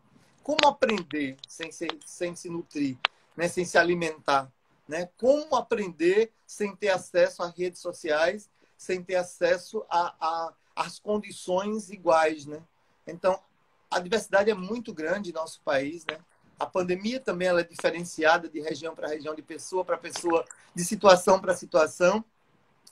Como 0.42 0.66
aprender 0.66 1.36
sem 1.46 1.70
se, 1.70 1.86
sem 2.04 2.34
se 2.34 2.48
nutrir, 2.48 2.98
né? 3.36 3.48
sem 3.48 3.64
se 3.64 3.78
alimentar? 3.78 4.50
Né? 4.88 5.08
Como 5.16 5.54
aprender 5.54 6.32
sem 6.46 6.74
ter 6.74 6.88
acesso 6.88 7.42
às 7.42 7.56
redes 7.56 7.80
sociais 7.80 8.50
sem 8.82 9.00
ter 9.00 9.14
acesso 9.14 9.86
às 10.74 10.98
condições 10.98 11.88
iguais, 11.88 12.46
né? 12.46 12.60
Então, 13.06 13.40
a 13.88 14.00
diversidade 14.00 14.50
é 14.50 14.54
muito 14.54 14.92
grande 14.92 15.30
em 15.30 15.32
nosso 15.32 15.60
país, 15.60 16.04
né? 16.04 16.18
A 16.58 16.66
pandemia 16.66 17.20
também 17.20 17.46
ela 17.46 17.60
é 17.60 17.64
diferenciada 17.64 18.48
de 18.48 18.60
região 18.60 18.92
para 18.92 19.06
região, 19.06 19.36
de 19.36 19.42
pessoa 19.42 19.84
para 19.84 19.96
pessoa, 19.96 20.44
de 20.74 20.84
situação 20.84 21.40
para 21.40 21.54
situação. 21.54 22.24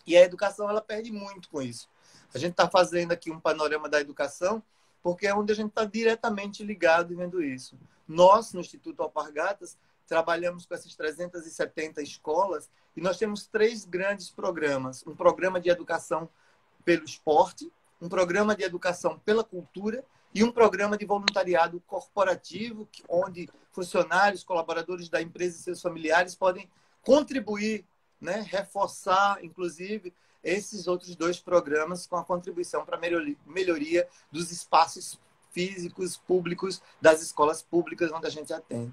E 0.06 0.16
a 0.16 0.22
educação 0.22 0.70
ela 0.70 0.80
perde 0.80 1.10
muito 1.10 1.48
com 1.50 1.60
isso. 1.60 1.88
A 2.32 2.38
gente 2.38 2.52
está 2.52 2.70
fazendo 2.70 3.10
aqui 3.10 3.30
um 3.30 3.40
panorama 3.40 3.88
da 3.88 4.00
educação, 4.00 4.62
porque 5.02 5.26
é 5.26 5.34
onde 5.34 5.52
a 5.52 5.56
gente 5.56 5.70
está 5.70 5.84
diretamente 5.84 6.62
ligado 6.62 7.12
e 7.12 7.16
vendo 7.16 7.42
isso. 7.42 7.78
Nós, 8.06 8.52
no 8.52 8.60
Instituto 8.60 9.02
Alpargatas, 9.02 9.78
trabalhamos 10.06 10.66
com 10.66 10.74
essas 10.74 10.94
370 10.94 12.02
escolas 12.02 12.68
e 12.96 13.00
nós 13.00 13.16
temos 13.16 13.46
três 13.46 13.84
grandes 13.84 14.30
programas: 14.30 15.04
um 15.06 15.14
programa 15.14 15.60
de 15.60 15.70
educação 15.70 16.28
pelo 16.84 17.04
esporte, 17.04 17.70
um 18.00 18.08
programa 18.08 18.56
de 18.56 18.64
educação 18.64 19.18
pela 19.18 19.44
cultura 19.44 20.04
e 20.34 20.42
um 20.42 20.50
programa 20.50 20.96
de 20.96 21.04
voluntariado 21.04 21.80
corporativo, 21.86 22.88
onde 23.08 23.48
funcionários, 23.72 24.44
colaboradores 24.44 25.08
da 25.08 25.20
empresa 25.20 25.58
e 25.58 25.62
seus 25.62 25.82
familiares 25.82 26.34
podem 26.34 26.68
contribuir, 27.02 27.84
né, 28.20 28.44
reforçar, 28.48 29.42
inclusive, 29.44 30.12
esses 30.42 30.86
outros 30.86 31.14
dois 31.16 31.38
programas 31.38 32.06
com 32.06 32.16
a 32.16 32.24
contribuição 32.24 32.84
para 32.84 32.96
a 32.96 33.00
melhoria 33.46 34.08
dos 34.30 34.50
espaços 34.50 35.18
físicos 35.50 36.16
públicos 36.16 36.80
das 37.00 37.22
escolas 37.22 37.62
públicas 37.62 38.10
onde 38.12 38.26
a 38.26 38.30
gente 38.30 38.52
atende. 38.52 38.92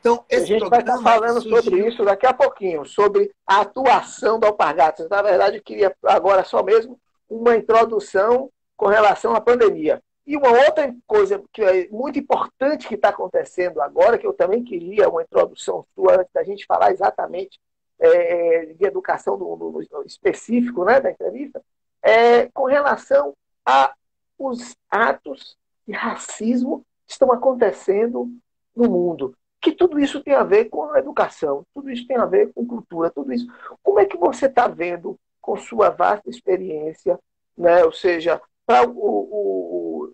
Então, 0.00 0.24
a 0.30 0.40
gente 0.40 0.68
vai 0.68 0.80
estar 0.80 1.00
falando 1.00 1.40
surgiu... 1.40 1.62
sobre 1.62 1.88
isso 1.88 2.04
daqui 2.04 2.26
a 2.26 2.34
pouquinho, 2.34 2.84
sobre 2.84 3.32
a 3.46 3.60
atuação 3.60 4.38
do 4.38 4.46
Alpargatas. 4.46 5.08
Na 5.08 5.22
verdade, 5.22 5.56
eu 5.56 5.62
queria 5.62 5.96
agora 6.04 6.44
só 6.44 6.62
mesmo 6.62 6.98
uma 7.28 7.56
introdução 7.56 8.50
com 8.76 8.86
relação 8.86 9.34
à 9.34 9.40
pandemia. 9.40 10.02
E 10.26 10.36
uma 10.36 10.50
outra 10.50 10.94
coisa 11.06 11.42
que 11.52 11.62
é 11.62 11.88
muito 11.88 12.18
importante 12.18 12.88
que 12.88 12.94
está 12.94 13.10
acontecendo 13.10 13.80
agora, 13.80 14.16
que 14.16 14.26
eu 14.26 14.32
também 14.32 14.64
queria 14.64 15.08
uma 15.08 15.22
introdução 15.22 15.84
sua 15.94 16.20
antes 16.20 16.32
da 16.32 16.42
gente 16.42 16.66
falar 16.66 16.92
exatamente 16.92 17.58
é, 17.98 18.66
de 18.66 18.84
educação 18.84 19.38
do, 19.38 19.56
do, 19.56 20.02
específico 20.04 20.84
né, 20.84 21.00
da 21.00 21.10
entrevista, 21.10 21.62
é 22.02 22.46
com 22.48 22.64
relação 22.64 23.34
a 23.64 23.94
os 24.38 24.76
atos 24.90 25.56
de 25.86 25.92
racismo 25.94 26.84
que 27.06 27.12
estão 27.12 27.32
acontecendo 27.32 28.28
no 28.74 28.90
mundo 28.90 29.34
que 29.64 29.72
tudo 29.72 29.98
isso 29.98 30.22
tem 30.22 30.34
a 30.34 30.42
ver 30.42 30.66
com 30.66 30.90
a 30.90 30.98
educação, 30.98 31.64
tudo 31.72 31.90
isso 31.90 32.06
tem 32.06 32.18
a 32.18 32.26
ver 32.26 32.52
com 32.52 32.66
cultura, 32.66 33.10
tudo 33.10 33.32
isso. 33.32 33.46
Como 33.82 33.98
é 33.98 34.04
que 34.04 34.18
você 34.18 34.44
está 34.44 34.68
vendo 34.68 35.18
com 35.40 35.56
sua 35.56 35.88
vasta 35.88 36.28
experiência, 36.28 37.18
né? 37.56 37.82
Ou 37.82 37.90
seja, 37.90 38.38
pra, 38.66 38.86
o, 38.86 38.90
o, 38.92 40.12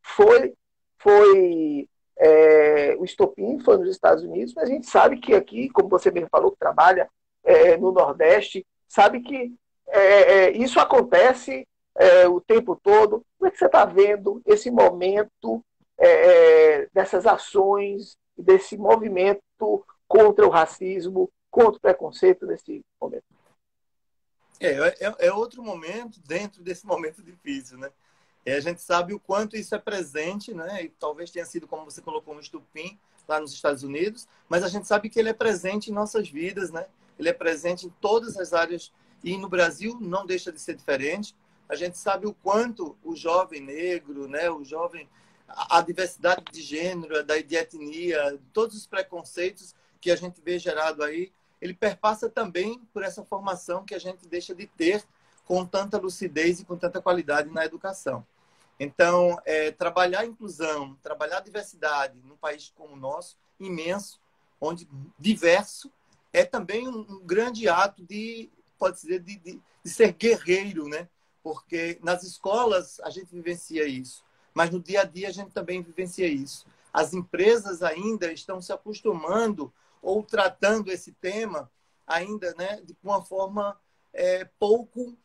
foi 0.00 0.54
foi 0.98 1.88
é, 2.16 2.94
o 2.96 3.04
estopim 3.04 3.58
foi 3.58 3.76
nos 3.78 3.88
Estados 3.88 4.22
Unidos, 4.22 4.54
mas 4.54 4.70
a 4.70 4.72
gente 4.72 4.86
sabe 4.86 5.18
que 5.18 5.34
aqui, 5.34 5.68
como 5.70 5.88
você 5.88 6.08
mesmo 6.08 6.28
falou, 6.30 6.52
que 6.52 6.58
trabalha 6.58 7.10
é, 7.44 7.76
no 7.76 7.92
Nordeste, 7.92 8.66
sabe 8.88 9.20
que 9.20 9.54
é, 9.88 9.98
é 9.98 10.50
isso 10.52 10.80
acontece 10.80 11.66
é, 11.96 12.26
o 12.28 12.40
tempo 12.40 12.76
todo. 12.76 13.24
Como 13.38 13.48
é 13.48 13.50
que 13.50 13.58
você 13.58 13.66
está 13.66 13.84
vendo 13.84 14.40
esse 14.46 14.70
momento 14.70 15.64
é, 15.98 16.88
dessas 16.92 17.26
ações 17.26 18.16
desse 18.36 18.76
movimento 18.76 19.42
contra 20.08 20.46
o 20.46 20.50
racismo, 20.50 21.30
contra 21.50 21.78
o 21.78 21.80
preconceito 21.80 22.46
nesse 22.46 22.84
momento. 23.00 23.24
É, 24.60 25.26
é, 25.26 25.32
outro 25.32 25.62
momento 25.62 26.20
dentro 26.20 26.62
desse 26.62 26.84
momento 26.86 27.22
difícil, 27.22 27.78
né? 27.78 27.90
E 28.44 28.50
a 28.50 28.60
gente 28.60 28.82
sabe 28.82 29.14
o 29.14 29.20
quanto 29.20 29.56
isso 29.56 29.74
é 29.74 29.78
presente, 29.78 30.52
né? 30.52 30.84
E 30.84 30.88
talvez 30.88 31.30
tenha 31.30 31.44
sido, 31.44 31.68
como 31.68 31.84
você 31.84 32.02
colocou, 32.02 32.34
um 32.34 32.40
estupim 32.40 32.98
lá 33.28 33.38
nos 33.38 33.52
Estados 33.52 33.84
Unidos, 33.84 34.26
mas 34.48 34.64
a 34.64 34.68
gente 34.68 34.86
sabe 34.86 35.08
que 35.08 35.18
ele 35.18 35.28
é 35.28 35.32
presente 35.32 35.90
em 35.90 35.94
nossas 35.94 36.28
vidas, 36.28 36.70
né? 36.70 36.86
Ele 37.18 37.28
é 37.28 37.32
presente 37.32 37.86
em 37.86 37.90
todas 38.00 38.36
as 38.36 38.52
áreas 38.52 38.92
e 39.22 39.36
no 39.36 39.48
Brasil 39.48 39.98
não 40.00 40.26
deixa 40.26 40.52
de 40.52 40.60
ser 40.60 40.74
diferente. 40.74 41.36
A 41.68 41.74
gente 41.74 41.96
sabe 41.96 42.26
o 42.26 42.34
quanto 42.34 42.96
o 43.02 43.14
jovem 43.14 43.60
negro, 43.60 44.28
né? 44.28 44.50
O 44.50 44.64
jovem 44.64 45.08
a 45.48 45.80
diversidade 45.80 46.44
de 46.50 46.62
gênero, 46.62 47.22
da 47.24 47.38
de 47.38 47.56
etnia, 47.56 48.38
todos 48.52 48.76
os 48.76 48.86
preconceitos 48.86 49.74
que 50.00 50.10
a 50.10 50.16
gente 50.16 50.40
vê 50.40 50.58
gerado 50.58 51.04
aí, 51.04 51.32
ele 51.60 51.74
perpassa 51.74 52.28
também 52.28 52.80
por 52.92 53.02
essa 53.02 53.24
formação 53.24 53.84
que 53.84 53.94
a 53.94 53.98
gente 53.98 54.26
deixa 54.26 54.54
de 54.54 54.66
ter 54.66 55.04
com 55.44 55.64
tanta 55.64 55.98
lucidez 55.98 56.60
e 56.60 56.64
com 56.64 56.76
tanta 56.76 57.00
qualidade 57.00 57.50
na 57.50 57.64
educação. 57.64 58.26
Então, 58.80 59.40
é, 59.44 59.70
trabalhar 59.70 60.20
a 60.20 60.26
inclusão, 60.26 60.96
trabalhar 61.02 61.38
a 61.38 61.42
diversidade 61.42 62.18
num 62.24 62.36
país 62.36 62.72
como 62.74 62.94
o 62.94 62.96
nosso, 62.96 63.36
imenso, 63.60 64.20
onde 64.60 64.88
diverso, 65.18 65.90
é 66.32 66.44
também 66.44 66.88
um, 66.88 67.24
grande 67.24 67.68
ato 67.68 68.02
de, 68.04 68.50
pode 68.78 69.00
dizer, 69.00 69.20
de, 69.20 69.36
de, 69.36 69.60
de 69.84 69.90
ser 69.90 70.12
guerreiro, 70.12 70.88
né? 70.88 71.08
Porque 71.42 71.98
nas 72.02 72.22
escolas 72.22 73.00
a 73.00 73.10
gente 73.10 73.34
vivencia 73.34 73.86
isso 73.86 74.24
mas 74.54 74.70
no 74.70 74.80
dia 74.80 75.02
a 75.02 75.04
dia 75.04 75.28
a 75.28 75.32
gente 75.32 75.50
também 75.50 75.82
vivencia 75.82 76.26
isso. 76.26 76.66
As 76.92 77.14
empresas 77.14 77.82
ainda 77.82 78.32
estão 78.32 78.60
se 78.60 78.72
acostumando 78.72 79.72
ou 80.02 80.22
tratando 80.22 80.90
esse 80.90 81.12
tema 81.12 81.70
ainda 82.06 82.54
né, 82.54 82.80
de 82.82 82.96
uma 83.02 83.22
forma 83.22 83.78
é, 84.12 84.44
pouco, 84.58 85.16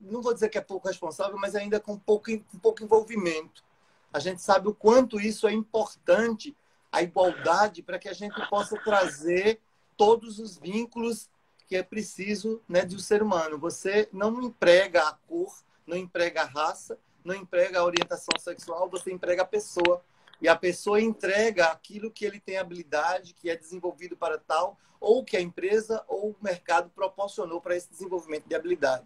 não 0.00 0.22
vou 0.22 0.34
dizer 0.34 0.48
que 0.48 0.58
é 0.58 0.60
pouco 0.60 0.86
responsável, 0.86 1.36
mas 1.38 1.54
ainda 1.54 1.80
com 1.80 1.98
pouco, 1.98 2.26
com 2.38 2.58
pouco 2.58 2.84
envolvimento. 2.84 3.64
A 4.12 4.20
gente 4.20 4.40
sabe 4.40 4.68
o 4.68 4.74
quanto 4.74 5.20
isso 5.20 5.48
é 5.48 5.52
importante, 5.52 6.56
a 6.92 7.02
igualdade, 7.02 7.82
para 7.82 7.98
que 7.98 8.08
a 8.08 8.12
gente 8.12 8.38
possa 8.48 8.78
trazer 8.78 9.60
todos 9.96 10.38
os 10.38 10.58
vínculos 10.58 11.28
que 11.66 11.76
é 11.76 11.82
preciso 11.82 12.62
né, 12.68 12.84
de 12.84 12.96
um 12.96 12.98
ser 12.98 13.22
humano. 13.22 13.58
Você 13.58 14.08
não 14.12 14.42
emprega 14.42 15.02
a 15.02 15.12
cor, 15.12 15.52
não 15.86 15.96
emprega 15.96 16.42
a 16.42 16.46
raça, 16.46 16.98
não 17.24 17.34
emprega 17.34 17.80
a 17.80 17.84
orientação 17.84 18.38
sexual, 18.38 18.88
você 18.88 19.12
emprega 19.12 19.42
a 19.42 19.46
pessoa. 19.46 20.04
E 20.40 20.48
a 20.48 20.56
pessoa 20.56 21.00
entrega 21.00 21.66
aquilo 21.66 22.10
que 22.10 22.24
ele 22.24 22.38
tem 22.38 22.58
habilidade, 22.58 23.34
que 23.34 23.48
é 23.48 23.56
desenvolvido 23.56 24.16
para 24.16 24.38
tal, 24.38 24.78
ou 25.00 25.24
que 25.24 25.36
a 25.36 25.40
empresa 25.40 26.04
ou 26.06 26.30
o 26.30 26.36
mercado 26.40 26.90
proporcionou 26.90 27.60
para 27.60 27.76
esse 27.76 27.88
desenvolvimento 27.88 28.46
de 28.46 28.54
habilidade. 28.54 29.04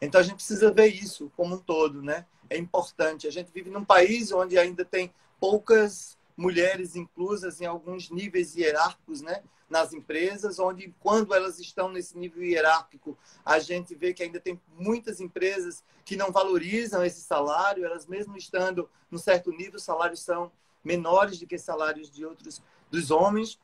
Então 0.00 0.20
a 0.20 0.24
gente 0.24 0.36
precisa 0.36 0.72
ver 0.72 0.86
isso 0.86 1.30
como 1.36 1.56
um 1.56 1.58
todo, 1.58 2.02
né? 2.02 2.26
É 2.48 2.56
importante. 2.56 3.26
A 3.26 3.30
gente 3.30 3.50
vive 3.52 3.70
num 3.70 3.84
país 3.84 4.32
onde 4.32 4.58
ainda 4.58 4.84
tem 4.84 5.12
poucas 5.38 6.18
mulheres 6.40 6.96
inclusas 6.96 7.60
em 7.60 7.66
alguns 7.66 8.10
níveis 8.10 8.56
hierárquicos, 8.56 9.20
né? 9.20 9.42
nas 9.68 9.92
empresas, 9.92 10.58
onde 10.58 10.92
quando 10.98 11.32
elas 11.32 11.60
estão 11.60 11.88
nesse 11.88 12.18
nível 12.18 12.42
hierárquico, 12.42 13.16
a 13.44 13.60
gente 13.60 13.94
vê 13.94 14.12
que 14.12 14.22
ainda 14.22 14.40
tem 14.40 14.60
muitas 14.76 15.20
empresas 15.20 15.84
que 16.04 16.16
não 16.16 16.32
valorizam 16.32 17.04
esse 17.04 17.20
salário, 17.20 17.84
elas 17.84 18.06
mesmo 18.06 18.36
estando 18.36 18.90
num 19.08 19.18
certo 19.18 19.52
nível, 19.52 19.76
os 19.76 19.84
salários 19.84 20.22
são 20.22 20.50
menores 20.82 21.38
do 21.38 21.46
que 21.46 21.56
salários 21.56 22.10
de 22.10 22.24
outros 22.24 22.60
dos 22.90 23.12
homens. 23.12 23.60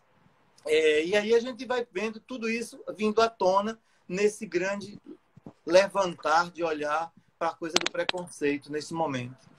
É, 0.64 1.04
e 1.04 1.16
aí 1.16 1.34
a 1.34 1.40
gente 1.40 1.64
vai 1.64 1.84
vendo 1.90 2.20
tudo 2.20 2.48
isso 2.48 2.80
vindo 2.94 3.20
à 3.20 3.28
tona 3.28 3.76
nesse 4.08 4.46
grande 4.46 5.00
levantar 5.64 6.50
de 6.52 6.62
olhar 6.62 7.12
para 7.36 7.48
a 7.48 7.54
coisa 7.54 7.74
do 7.84 7.90
preconceito 7.90 8.70
nesse 8.70 8.94
momento. 8.94 9.50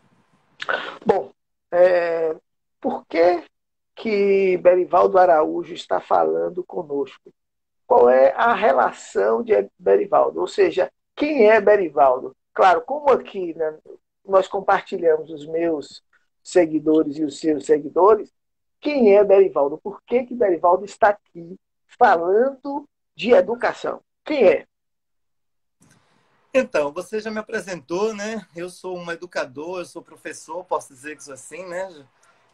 Bom, 1.05 1.33
é, 1.71 2.35
por 2.87 3.05
que, 3.05 3.43
que 3.93 4.55
Berivaldo 4.59 5.17
Araújo 5.17 5.73
está 5.73 5.99
falando 5.99 6.63
conosco? 6.63 7.33
Qual 7.85 8.09
é 8.09 8.31
a 8.31 8.53
relação 8.53 9.43
de 9.43 9.69
Berivaldo? 9.77 10.39
Ou 10.39 10.47
seja, 10.47 10.89
quem 11.13 11.49
é 11.49 11.59
Berivaldo? 11.59 12.33
Claro, 12.53 12.79
como 12.83 13.09
aqui 13.09 13.53
né, 13.55 13.77
nós 14.25 14.47
compartilhamos 14.47 15.29
os 15.29 15.45
meus 15.45 16.01
seguidores 16.41 17.17
e 17.17 17.25
os 17.25 17.41
seus 17.41 17.65
seguidores, 17.65 18.31
quem 18.79 19.17
é 19.17 19.21
Berivaldo? 19.21 19.77
Por 19.77 20.01
que, 20.03 20.23
que 20.23 20.33
Berivaldo 20.33 20.85
está 20.85 21.09
aqui 21.09 21.59
falando 21.99 22.87
de 23.13 23.31
educação? 23.31 23.99
Quem 24.23 24.47
é? 24.47 24.65
Então, 26.53 26.93
você 26.93 27.19
já 27.19 27.29
me 27.29 27.39
apresentou, 27.39 28.13
né? 28.13 28.47
Eu 28.55 28.69
sou 28.69 28.97
um 28.97 29.11
educador, 29.11 29.79
eu 29.79 29.85
sou 29.85 30.01
professor, 30.01 30.63
posso 30.63 30.93
dizer 30.93 31.17
isso 31.17 31.33
assim, 31.33 31.65
né? 31.65 32.07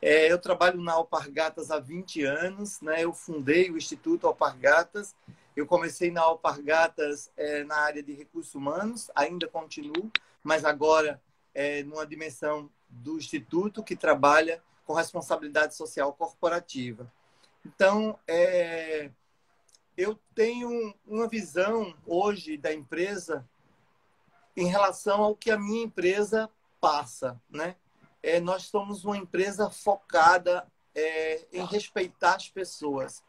É, 0.06 0.30
eu 0.30 0.38
trabalho 0.38 0.82
na 0.82 0.92
Alpargatas 0.92 1.72
há 1.72 1.80
20 1.80 2.26
anos, 2.26 2.82
né? 2.82 3.06
Eu 3.06 3.14
fundei 3.14 3.72
o 3.72 3.78
Instituto 3.78 4.28
Alpargatas. 4.28 5.16
Eu 5.56 5.66
comecei 5.66 6.12
na 6.12 6.20
Alpargatas 6.20 7.32
é, 7.38 7.64
na 7.64 7.78
área 7.78 8.04
de 8.04 8.12
recursos 8.12 8.54
humanos, 8.54 9.10
ainda 9.16 9.48
continuo, 9.48 10.12
mas 10.44 10.66
agora 10.66 11.22
é, 11.54 11.84
numa 11.84 12.06
dimensão 12.06 12.70
do 12.90 13.16
Instituto 13.16 13.82
que 13.82 13.96
trabalha 13.96 14.62
com 14.86 14.92
responsabilidade 14.92 15.74
social 15.74 16.12
corporativa. 16.12 17.10
Então, 17.66 18.20
é, 18.28 19.10
eu 19.96 20.20
tenho 20.36 20.94
uma 21.08 21.30
visão 21.30 21.96
hoje 22.06 22.58
da 22.58 22.74
empresa 22.74 23.48
em 24.58 24.68
relação 24.68 25.24
ao 25.24 25.34
que 25.34 25.50
a 25.50 25.58
minha 25.58 25.86
empresa 25.86 26.50
passa, 26.82 27.42
né? 27.50 27.78
É, 28.24 28.40
nós 28.40 28.64
somos 28.64 29.04
uma 29.04 29.18
empresa 29.18 29.70
focada 29.70 30.66
é, 30.96 31.46
em 31.52 31.66
respeitar 31.66 32.36
as 32.36 32.50
pessoas, 32.50 33.22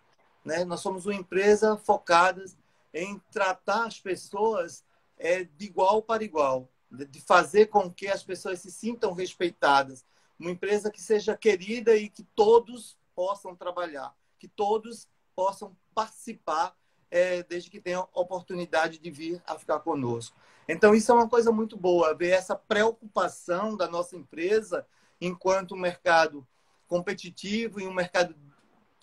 né? 0.44 0.64
Nós 0.64 0.80
somos 0.80 1.04
uma 1.04 1.14
empresa 1.14 1.76
focada 1.76 2.44
em 2.92 3.20
tratar 3.32 3.86
as 3.86 3.98
pessoas 3.98 4.84
é, 5.18 5.44
de 5.44 5.66
igual 5.66 6.00
para 6.00 6.22
igual, 6.22 6.68
de 6.90 7.20
fazer 7.20 7.66
com 7.66 7.90
que 7.90 8.06
as 8.06 8.22
pessoas 8.22 8.60
se 8.60 8.70
sintam 8.70 9.12
respeitadas, 9.12 10.04
uma 10.38 10.50
empresa 10.50 10.90
que 10.90 11.00
seja 11.00 11.36
querida 11.36 11.96
e 11.96 12.08
que 12.08 12.22
todos 12.36 12.96
possam 13.14 13.54
trabalhar, 13.56 14.14
que 14.38 14.46
todos 14.46 15.08
possam 15.34 15.76
participar 15.94 16.76
é, 17.10 17.42
desde 17.42 17.70
que 17.70 17.80
tenham 17.80 18.08
oportunidade 18.12 18.98
de 18.98 19.10
vir 19.10 19.42
a 19.46 19.58
ficar 19.58 19.80
conosco. 19.80 20.36
Então, 20.68 20.94
isso 20.94 21.12
é 21.12 21.14
uma 21.14 21.28
coisa 21.28 21.52
muito 21.52 21.76
boa, 21.76 22.14
ver 22.14 22.30
essa 22.30 22.56
preocupação 22.56 23.76
da 23.76 23.86
nossa 23.86 24.16
empresa 24.16 24.86
enquanto 25.20 25.74
um 25.74 25.78
mercado 25.78 26.46
competitivo 26.86 27.80
e 27.80 27.86
um 27.86 27.92
mercado, 27.92 28.34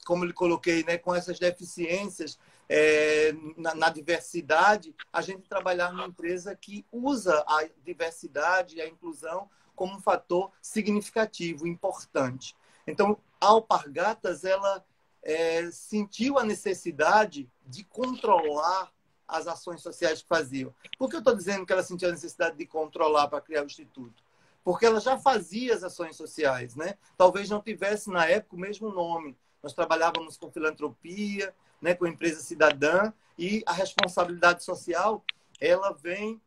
como 0.06 0.26
eu 0.26 0.34
coloquei, 0.34 0.84
né, 0.84 0.98
com 0.98 1.14
essas 1.14 1.40
deficiências 1.40 2.40
é, 2.68 3.34
na, 3.58 3.76
na, 3.76 3.90
diversidade, 3.90 4.96
a 5.12 5.22
gente 5.22 5.48
trabalhar 5.48 5.92
numa 5.92 6.08
empresa 6.08 6.56
que 6.56 6.86
usa 6.92 7.44
a 7.48 7.68
diversidade 7.84 8.78
e 8.78 8.82
a 8.82 8.88
inclusão 8.88 9.50
como 9.76 9.96
um 9.96 10.00
fator 10.00 10.52
significativo, 10.62 11.68
importante. 11.68 12.56
Então, 12.88 13.18
a 13.40 13.48
Alpargatas, 13.48 14.44
ela 14.44 14.86
é, 15.24 15.70
sentiu 15.72 16.38
a 16.38 16.44
necessidade 16.44 17.50
de 17.66 17.84
controlar 17.84 18.92
as 19.32 19.48
ações 19.48 19.82
sociais 19.82 20.22
que 20.22 20.28
faziam. 20.28 20.74
Por 20.98 21.10
que 21.10 21.16
eu 21.16 21.20
estou 21.20 21.36
dizendo 21.36 21.66
que 21.66 21.72
ela 21.72 21.82
sentiu 21.82 22.10
a 22.10 22.12
necessidade 22.12 22.58
de 22.58 22.66
controlar 22.66 23.30
para 23.30 23.42
criar 23.42 23.64
o 23.64 23.66
Instituto? 23.66 24.22
Porque 24.64 24.86
ela 24.86 25.00
já 25.00 25.18
fazia 25.18 25.74
as 25.74 25.84
ações 25.84 26.16
sociais, 26.16 26.76
né? 26.76 26.96
Talvez 27.18 27.50
não 27.50 27.62
tivesse 27.62 28.10
na 28.12 28.28
época 28.28 28.56
o 28.56 28.60
mesmo 28.60 28.92
nome. 28.92 29.36
Nós 29.64 29.74
trabalhávamos 29.74 30.38
com 30.38 30.52
filantropia, 30.52 31.54
né, 31.82 31.96
com 31.96 32.06
empresa 32.06 32.42
cidadã 32.42 33.12
e 33.38 33.64
a 33.66 33.74
responsabilidade 33.74 34.64
social 34.64 35.24
ela 35.60 35.92
vem 35.94 36.42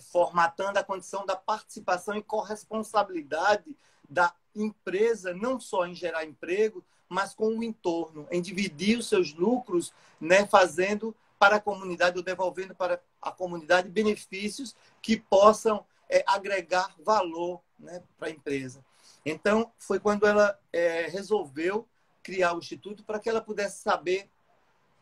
formatando 0.00 0.78
a 0.78 0.84
condição 0.84 1.26
da 1.26 1.36
participação 1.36 2.16
e 2.16 2.22
corresponsabilidade 2.22 3.76
da 4.08 4.32
empresa, 4.54 5.34
não 5.34 5.58
só 5.58 5.86
em 5.86 5.94
gerar 5.94 6.24
emprego, 6.24 6.84
mas 7.08 7.34
com 7.34 7.48
o 7.48 7.62
entorno, 7.62 8.26
em 8.30 8.40
dividir 8.40 8.98
os 8.98 9.08
seus 9.08 9.34
lucros, 9.34 9.92
né, 10.20 10.46
fazendo 10.46 11.14
para 11.38 11.56
a 11.56 11.60
comunidade 11.60 12.16
ou 12.16 12.24
devolvendo 12.24 12.74
para 12.74 13.00
a 13.20 13.30
comunidade 13.30 13.88
benefícios 13.88 14.74
que 15.02 15.18
possam 15.18 15.84
é, 16.08 16.24
agregar 16.26 16.94
valor 16.98 17.60
né, 17.78 18.02
para 18.18 18.28
a 18.28 18.30
empresa. 18.30 18.84
Então, 19.24 19.72
foi 19.78 19.98
quando 19.98 20.26
ela 20.26 20.58
é, 20.72 21.08
resolveu 21.08 21.86
criar 22.22 22.54
o 22.54 22.58
Instituto 22.58 23.04
para 23.04 23.18
que 23.18 23.28
ela 23.28 23.40
pudesse 23.40 23.82
saber 23.82 24.28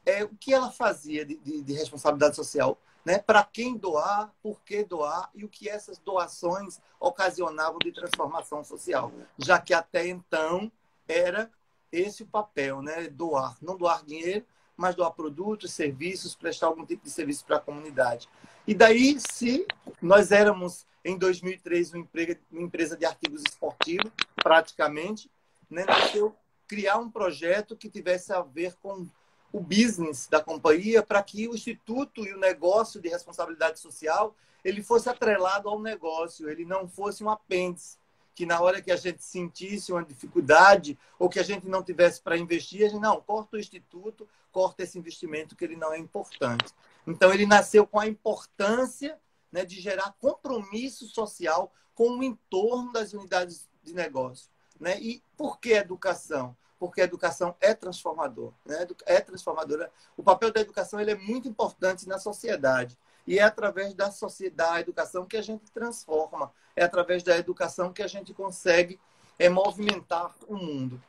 é, 0.05 0.25
o 0.25 0.31
que 0.37 0.53
ela 0.53 0.71
fazia 0.71 1.25
de, 1.25 1.37
de, 1.37 1.63
de 1.63 1.73
responsabilidade 1.73 2.37
social, 2.37 2.79
né? 3.05 3.19
para 3.19 3.43
quem 3.45 3.77
doar, 3.77 4.33
por 4.43 4.61
que 4.63 4.85
doar 4.85 5.31
e 5.35 5.45
o 5.45 5.49
que 5.49 5.69
essas 5.69 5.99
doações 5.99 6.81
ocasionavam 7.01 7.79
de 7.79 7.93
transformação 7.93 8.63
social, 8.65 9.13
já 9.39 9.59
que 9.61 9.75
até 9.75 10.07
então 10.07 10.71
era 11.07 11.51
esse 11.93 12.23
o 12.23 12.27
papel, 12.27 12.83
né? 12.83 13.09
doar, 13.09 13.57
não 13.63 13.77
doar 13.77 14.05
dinheiro, 14.05 14.45
mas 14.77 14.95
doar 14.95 15.11
produtos, 15.13 15.73
serviços, 15.73 16.35
prestar 16.35 16.67
algum 16.67 16.85
tipo 16.85 17.05
de 17.05 17.11
serviço 17.11 17.45
para 17.45 17.57
a 17.57 17.61
comunidade. 17.61 18.29
E 18.67 18.75
daí, 18.75 19.19
se 19.19 19.67
nós 20.01 20.33
éramos, 20.33 20.87
em 21.05 21.19
2003, 21.19 21.93
uma 21.93 22.63
empresa 22.63 22.97
de 22.97 23.05
artigos 23.05 23.43
esportivos, 23.47 24.11
praticamente, 24.37 25.31
né, 25.71 25.85
nasceu 25.85 26.35
criar 26.67 26.99
um 26.99 27.11
projeto 27.11 27.77
que 27.77 27.91
tivesse 27.91 28.33
a 28.33 28.41
ver 28.41 28.75
com 28.83 29.07
o 29.53 29.61
business 29.61 30.27
da 30.29 30.43
companhia 30.43 31.03
para 31.03 31.23
que 31.23 31.47
o 31.47 31.55
instituto 31.55 32.27
e 32.27 32.33
o 32.33 32.39
negócio 32.39 33.01
de 33.01 33.09
responsabilidade 33.09 33.79
social 33.79 34.35
ele 34.65 34.83
fosse 34.83 35.09
atrelado 35.09 35.69
ao 35.69 35.81
negócio, 35.81 36.49
ele 36.49 36.65
não 36.65 36.89
fosse 36.89 37.23
um 37.23 37.29
apêndice 37.29 37.99
que 38.35 38.45
na 38.45 38.61
hora 38.61 38.83
que 38.83 38.91
a 38.91 38.97
gente 38.97 39.23
sentisse 39.23 39.93
uma 39.93 40.05
dificuldade 40.05 40.99
ou 41.19 41.29
que 41.29 41.39
a 41.39 41.43
gente 41.43 41.69
não 41.69 41.83
tivesse 41.83 42.21
para 42.21 42.37
investir, 42.37 42.85
a 42.85 42.89
gente 42.89 43.01
não, 43.01 43.21
corta 43.21 43.57
o 43.57 43.61
instituto, 43.61 44.29
corta 44.51 44.83
esse 44.83 44.99
investimento 44.99 45.55
que 45.55 45.65
ele 45.65 45.77
não 45.77 45.93
é 45.93 45.99
importante. 45.99 46.75
Então 47.07 47.33
ele 47.33 47.47
nasceu 47.47 47.87
com 47.87 47.99
a 47.99 48.07
importância 48.07 49.19
né, 49.53 49.65
de 49.65 49.81
gerar 49.81 50.15
compromisso 50.21 51.07
social 51.07 51.73
com 51.95 52.19
o 52.19 52.23
entorno 52.23 52.93
das 52.93 53.13
unidades 53.13 53.69
de 53.83 53.95
negócio. 53.95 54.51
Né? 54.81 54.99
E 55.01 55.23
por 55.37 55.61
que 55.61 55.73
educação? 55.73 56.57
Porque 56.79 57.01
a 57.01 57.05
educação 57.05 57.55
é 57.61 57.73
transformadora. 57.73 58.55
Né? 58.67 58.87
É 59.07 59.21
transformadora. 59.21 59.93
O 60.17 60.23
papel 60.23 60.53
da 60.53 60.61
educação 60.61 61.01
ele 61.01 61.13
é 61.13 61.17
muito 61.17 61.49
importante 61.49 62.09
na 62.09 62.19
sociedade. 62.19 62.99
E 63.27 63.39
é 63.39 63.43
através 63.43 63.95
da 63.95 64.11
sociedade, 64.11 64.75
da 64.75 64.81
educação 64.81 65.25
que 65.25 65.37
a 65.37 65.43
gente 65.43 65.71
transforma. 65.71 66.53
É 66.77 66.85
através 66.85 67.23
da 67.23 67.37
educação 67.37 67.93
que 67.93 68.03
a 68.03 68.07
gente 68.07 68.33
consegue 68.35 68.99
é, 69.39 69.49
movimentar 69.49 70.35
o 70.47 70.57
mundo. 70.57 71.03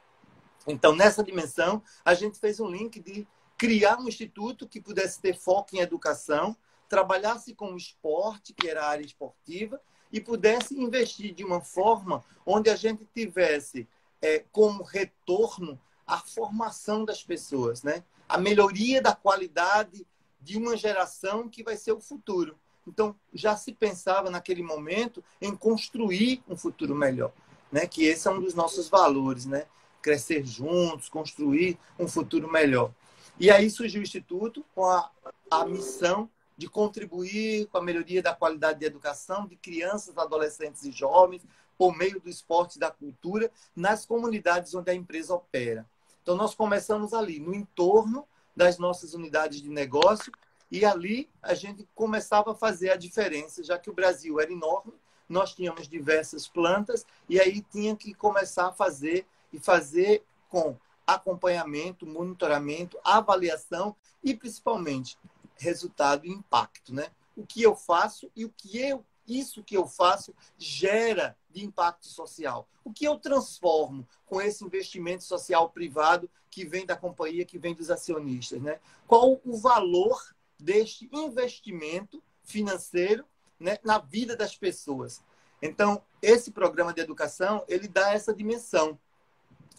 Então, 0.68 0.96
nessa 0.96 1.24
dimensão, 1.24 1.82
a 2.04 2.14
gente 2.14 2.40
fez 2.40 2.60
um 2.60 2.68
link 2.68 3.00
de 3.00 3.28
criar 3.58 3.98
um 4.00 4.08
instituto 4.08 4.68
que 4.68 4.82
pudesse 4.82 5.22
ter 5.22 5.38
foco 5.38 5.76
em 5.76 5.80
educação, 5.80 6.56
trabalhasse 6.90 7.54
com 7.54 7.74
o 7.74 7.78
esporte, 7.78 8.54
que 8.54 8.68
era 8.68 8.84
a 8.84 8.90
área 8.90 9.06
esportiva, 9.06 9.82
e 10.12 10.20
pudesse 10.20 10.80
investir 10.80 11.34
de 11.34 11.44
uma 11.44 11.62
forma 11.62 12.24
onde 12.46 12.70
a 12.70 12.76
gente 12.76 13.08
tivesse 13.14 13.88
é, 14.22 14.44
como 14.52 14.84
retorno 14.84 15.80
a 16.06 16.20
formação 16.20 17.04
das 17.04 17.24
pessoas, 17.24 17.84
né? 17.84 18.04
a 18.28 18.38
melhoria 18.38 19.02
da 19.02 19.16
qualidade 19.16 20.06
de 20.42 20.58
uma 20.58 20.76
geração 20.76 21.50
que 21.50 21.64
vai 21.64 21.78
ser 21.78 21.92
o 21.92 22.00
futuro. 22.00 22.58
Então, 22.88 23.16
já 23.34 23.56
se 23.56 23.74
pensava 23.74 24.30
naquele 24.30 24.62
momento 24.62 25.24
em 25.42 25.56
construir 25.56 26.44
um 26.48 26.56
futuro 26.56 26.96
melhor, 26.96 27.32
né? 27.72 27.88
Que 27.88 28.06
esse 28.06 28.28
é 28.28 28.32
um 28.32 28.40
dos 28.40 28.54
nossos 28.54 28.88
valores, 28.90 29.46
né? 29.46 29.66
Crescer 30.02 30.46
juntos, 30.46 31.10
construir 31.10 31.78
um 31.98 32.08
futuro 32.08 32.52
melhor. 32.52 32.92
E 33.40 33.50
aí 33.50 33.70
surgiu 33.70 34.02
o 34.02 34.04
Instituto 34.04 34.64
com 34.74 34.86
a, 34.86 35.10
a 35.50 35.66
missão 35.66 36.30
de 36.58 36.70
contribuir 36.70 37.68
com 37.68 37.78
a 37.78 37.82
melhoria 37.82 38.22
da 38.22 38.34
qualidade 38.34 38.80
de 38.80 38.86
educação 38.86 39.46
de 39.46 39.56
crianças, 39.56 40.18
adolescentes 40.18 40.84
e 40.84 40.92
jovens 40.92 41.42
por 41.78 41.96
meio 41.98 42.20
do 42.22 42.30
esporte 42.30 42.78
e 42.78 42.80
da 42.80 42.90
cultura 42.90 43.52
nas 43.76 44.06
comunidades 44.06 44.74
onde 44.74 44.90
a 44.90 44.96
empresa 44.96 45.34
opera. 45.34 45.86
Então, 46.22 46.36
nós 46.36 46.56
começamos 46.56 47.14
ali, 47.14 47.40
no 47.40 47.54
entorno 47.54 48.26
das 48.56 48.78
nossas 48.78 49.14
unidades 49.14 49.62
de 49.62 49.70
negócio 49.70 50.32
e 50.76 50.84
ali 50.84 51.30
a 51.42 51.54
gente 51.54 51.88
começava 51.96 52.52
a 52.52 52.56
fazer 52.56 52.90
a 52.90 52.98
diferença, 52.98 53.64
já 53.64 53.80
que 53.80 53.90
o 53.90 53.94
Brasil 53.94 54.42
era 54.42 54.52
enorme, 54.52 54.92
nós 55.28 55.56
tínhamos 55.56 55.88
diversas 55.88 56.50
plantas 56.50 57.06
e 57.30 57.40
aí 57.40 57.62
tinha 57.62 57.96
que 57.96 58.14
começar 58.14 58.68
a 58.68 58.74
fazer 58.74 59.26
e 59.54 59.58
fazer 59.58 60.26
com 60.50 60.76
acompanhamento, 61.08 62.06
monitoramento, 62.06 63.00
avaliação 63.06 63.96
e 64.22 64.36
principalmente 64.36 65.18
resultado 65.56 66.26
e 66.26 66.30
impacto, 66.30 66.94
né? 66.94 67.10
O 67.38 67.46
que 67.46 67.64
eu 67.64 67.74
faço 67.74 68.30
e 68.36 68.44
o 68.44 68.50
que 68.50 68.78
eu 68.78 69.06
isso 69.26 69.64
que 69.64 69.78
eu 69.78 69.88
faço 69.88 70.36
gera 70.58 71.38
de 71.50 71.64
impacto 71.64 72.06
social? 72.06 72.68
O 72.84 72.92
que 72.92 73.06
eu 73.06 73.18
transformo 73.18 74.06
com 74.26 74.42
esse 74.42 74.64
investimento 74.64 75.24
social 75.24 75.70
privado 75.70 76.30
que 76.52 76.64
vem 76.66 76.86
da 76.86 76.96
companhia, 76.96 77.46
que 77.46 77.58
vem 77.58 77.74
dos 77.74 77.90
acionistas? 77.90 78.62
Né? 78.62 78.80
Qual 79.08 79.42
o 79.44 79.58
valor 79.58 80.35
deste 80.60 81.10
investimento 81.12 82.22
financeiro 82.44 83.26
né, 83.60 83.78
na 83.84 83.98
vida 83.98 84.36
das 84.36 84.56
pessoas? 84.56 85.24
Então, 85.62 86.02
esse 86.22 86.52
programa 86.52 86.94
de 86.94 87.02
educação, 87.02 87.64
ele 87.68 87.88
dá 87.88 88.14
essa 88.14 88.34
dimensão. 88.34 89.00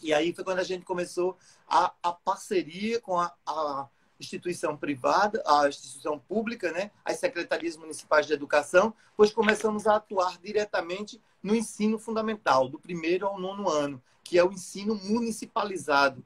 E 0.03 0.13
aí 0.13 0.35
foi 0.35 0.45
quando 0.45 0.59
a 0.59 0.65
gente 0.65 0.85
começou 0.85 1.37
a, 1.69 1.93
a 2.03 2.13
parceria 2.13 3.01
com 3.01 3.19
a, 3.19 3.33
a 3.47 3.89
instituição 4.19 4.77
privada, 4.77 5.43
a 5.47 5.69
instituição 5.69 6.19
pública, 6.19 6.73
né, 6.73 6.91
as 7.05 7.19
secretarias 7.19 7.77
municipais 7.77 8.27
de 8.27 8.33
educação, 8.33 8.95
pois 9.17 9.33
começamos 9.33 9.87
a 9.87 9.97
atuar 9.97 10.39
diretamente 10.39 11.21
no 11.43 11.55
ensino 11.55 11.99
fundamental, 11.99 12.69
do 12.69 12.79
primeiro 12.79 13.27
ao 13.27 13.39
nono 13.39 13.69
ano, 13.69 14.03
que 14.25 14.39
é 14.39 14.45
o 14.45 14.53
ensino 14.53 14.95
municipalizado. 14.95 16.25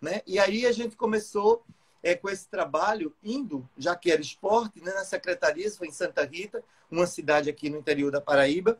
Né? 0.00 0.22
E 0.26 0.38
aí 0.38 0.66
a 0.66 0.72
gente 0.72 0.96
começou 0.96 1.64
é, 2.02 2.14
com 2.14 2.28
esse 2.28 2.48
trabalho, 2.48 3.14
indo, 3.22 3.68
já 3.76 3.94
que 3.94 4.10
era 4.10 4.20
esporte, 4.20 4.80
né, 4.82 4.92
nas 4.92 5.08
secretarias, 5.08 5.76
foi 5.76 5.88
em 5.88 5.92
Santa 5.92 6.24
Rita, 6.24 6.62
uma 6.90 7.06
cidade 7.06 7.50
aqui 7.50 7.68
no 7.68 7.78
interior 7.78 8.10
da 8.10 8.20
Paraíba, 8.20 8.78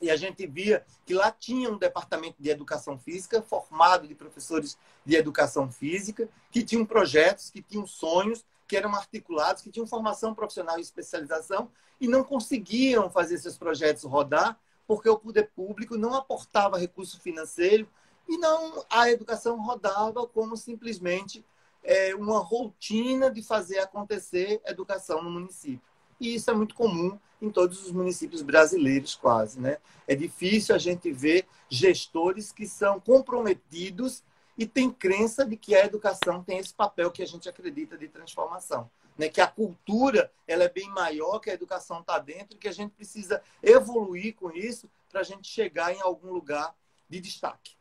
e 0.00 0.10
a 0.10 0.16
gente 0.16 0.46
via 0.46 0.84
que 1.04 1.12
lá 1.12 1.30
tinha 1.30 1.70
um 1.70 1.76
departamento 1.76 2.36
de 2.40 2.48
educação 2.50 2.98
física 2.98 3.42
formado 3.42 4.06
de 4.06 4.14
professores 4.14 4.78
de 5.04 5.16
educação 5.16 5.70
física 5.70 6.28
que 6.50 6.62
tinham 6.62 6.86
projetos, 6.86 7.50
que 7.50 7.60
tinham 7.60 7.86
sonhos, 7.86 8.44
que 8.66 8.76
eram 8.76 8.94
articulados, 8.94 9.62
que 9.62 9.70
tinham 9.70 9.86
formação 9.86 10.34
profissional 10.34 10.78
e 10.78 10.82
especialização 10.82 11.70
e 12.00 12.06
não 12.06 12.22
conseguiam 12.22 13.10
fazer 13.10 13.34
esses 13.34 13.56
projetos 13.56 14.04
rodar 14.04 14.58
porque 14.86 15.08
o 15.08 15.18
poder 15.18 15.50
público 15.54 15.98
não 15.98 16.14
aportava 16.14 16.78
recurso 16.78 17.20
financeiro 17.20 17.88
e 18.28 18.38
não 18.38 18.84
a 18.88 19.10
educação 19.10 19.60
rodava 19.60 20.26
como 20.26 20.56
simplesmente 20.56 21.44
é, 21.88 22.14
uma 22.14 22.38
rotina 22.38 23.30
de 23.30 23.42
fazer 23.42 23.78
acontecer 23.78 24.60
educação 24.66 25.22
no 25.22 25.30
município. 25.30 25.80
E 26.20 26.34
isso 26.34 26.50
é 26.50 26.54
muito 26.54 26.74
comum 26.74 27.18
em 27.40 27.48
todos 27.48 27.82
os 27.86 27.90
municípios 27.90 28.42
brasileiros, 28.42 29.14
quase. 29.14 29.58
Né? 29.58 29.78
É 30.06 30.14
difícil 30.14 30.74
a 30.74 30.78
gente 30.78 31.10
ver 31.10 31.46
gestores 31.66 32.52
que 32.52 32.66
são 32.66 33.00
comprometidos 33.00 34.22
e 34.58 34.66
têm 34.66 34.90
crença 34.90 35.46
de 35.46 35.56
que 35.56 35.74
a 35.74 35.86
educação 35.86 36.44
tem 36.44 36.58
esse 36.58 36.74
papel 36.74 37.10
que 37.10 37.22
a 37.22 37.26
gente 37.26 37.48
acredita 37.48 37.96
de 37.96 38.06
transformação. 38.06 38.90
Né? 39.16 39.30
Que 39.30 39.40
a 39.40 39.46
cultura 39.46 40.30
ela 40.46 40.64
é 40.64 40.68
bem 40.68 40.90
maior, 40.90 41.38
que 41.38 41.48
a 41.48 41.54
educação 41.54 42.00
está 42.00 42.18
dentro 42.18 42.54
e 42.54 42.58
que 42.58 42.68
a 42.68 42.72
gente 42.72 42.90
precisa 42.90 43.40
evoluir 43.62 44.34
com 44.34 44.50
isso 44.50 44.90
para 45.10 45.20
a 45.20 45.24
gente 45.24 45.48
chegar 45.48 45.94
em 45.94 46.02
algum 46.02 46.32
lugar 46.34 46.74
de 47.08 47.18
destaque. 47.18 47.72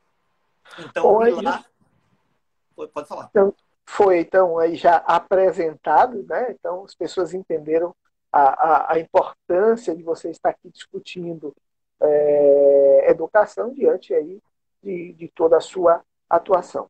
Então, 0.79 1.19
lá... 1.41 1.65
Pode 2.93 3.07
falar. 3.07 3.27
Então, 3.31 3.53
foi 3.87 4.19
então 4.19 4.59
aí 4.59 4.75
já 4.75 4.97
apresentado, 4.97 6.21
né? 6.23 6.51
Então 6.51 6.83
as 6.83 6.93
pessoas 6.93 7.33
entenderam 7.33 7.95
a, 8.31 8.41
a, 8.41 8.93
a 8.93 8.99
importância 8.99 9.95
de 9.95 10.03
você 10.03 10.29
estar 10.29 10.49
aqui 10.49 10.69
discutindo 10.69 11.55
é, 12.01 13.09
educação 13.09 13.73
diante 13.73 14.13
aí 14.13 14.39
de, 14.83 15.13
de 15.13 15.27
toda 15.29 15.57
a 15.57 15.61
sua 15.61 16.03
atuação. 16.29 16.89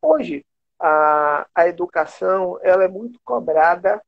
Hoje, 0.00 0.44
a, 0.78 1.46
a 1.54 1.68
educação 1.68 2.58
ela 2.62 2.84
é 2.84 2.88
muito 2.88 3.20
cobrada 3.22 4.02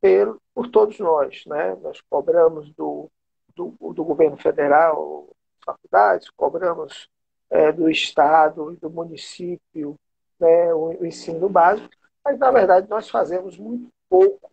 por, 0.00 0.40
por 0.52 0.68
todos 0.68 0.98
nós. 0.98 1.44
Né? 1.46 1.76
Nós 1.80 2.00
cobramos 2.10 2.72
do, 2.74 3.08
do, 3.54 3.72
do 3.94 4.04
governo 4.04 4.36
federal, 4.36 5.28
faculdades, 5.64 6.28
cobramos 6.30 7.08
é, 7.48 7.70
do 7.70 7.88
Estado 7.88 8.72
e 8.72 8.76
do 8.76 8.90
município 8.90 9.96
né, 10.38 10.72
o, 10.74 11.00
o 11.00 11.06
ensino 11.06 11.48
básico, 11.48 11.88
mas, 12.24 12.38
na 12.38 12.50
verdade, 12.50 12.88
nós 12.88 13.08
fazemos 13.08 13.56
muito 13.56 13.88
pouco 14.08 14.50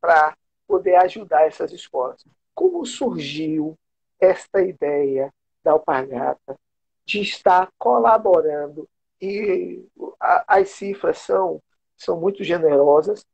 para 0.00 0.36
poder 0.66 0.96
ajudar 0.96 1.46
essas 1.46 1.72
escolas. 1.72 2.24
Como 2.54 2.84
surgiu 2.84 3.76
esta 4.20 4.62
ideia 4.62 5.32
da 5.62 5.72
Alpargata 5.72 6.58
de 7.04 7.20
estar 7.20 7.70
colaborando 7.78 8.88
e 9.20 9.84
as 10.20 10.70
cifras 10.70 11.18
são, 11.18 11.62
são 11.96 12.20
muito 12.20 12.42
generosas 12.44 13.24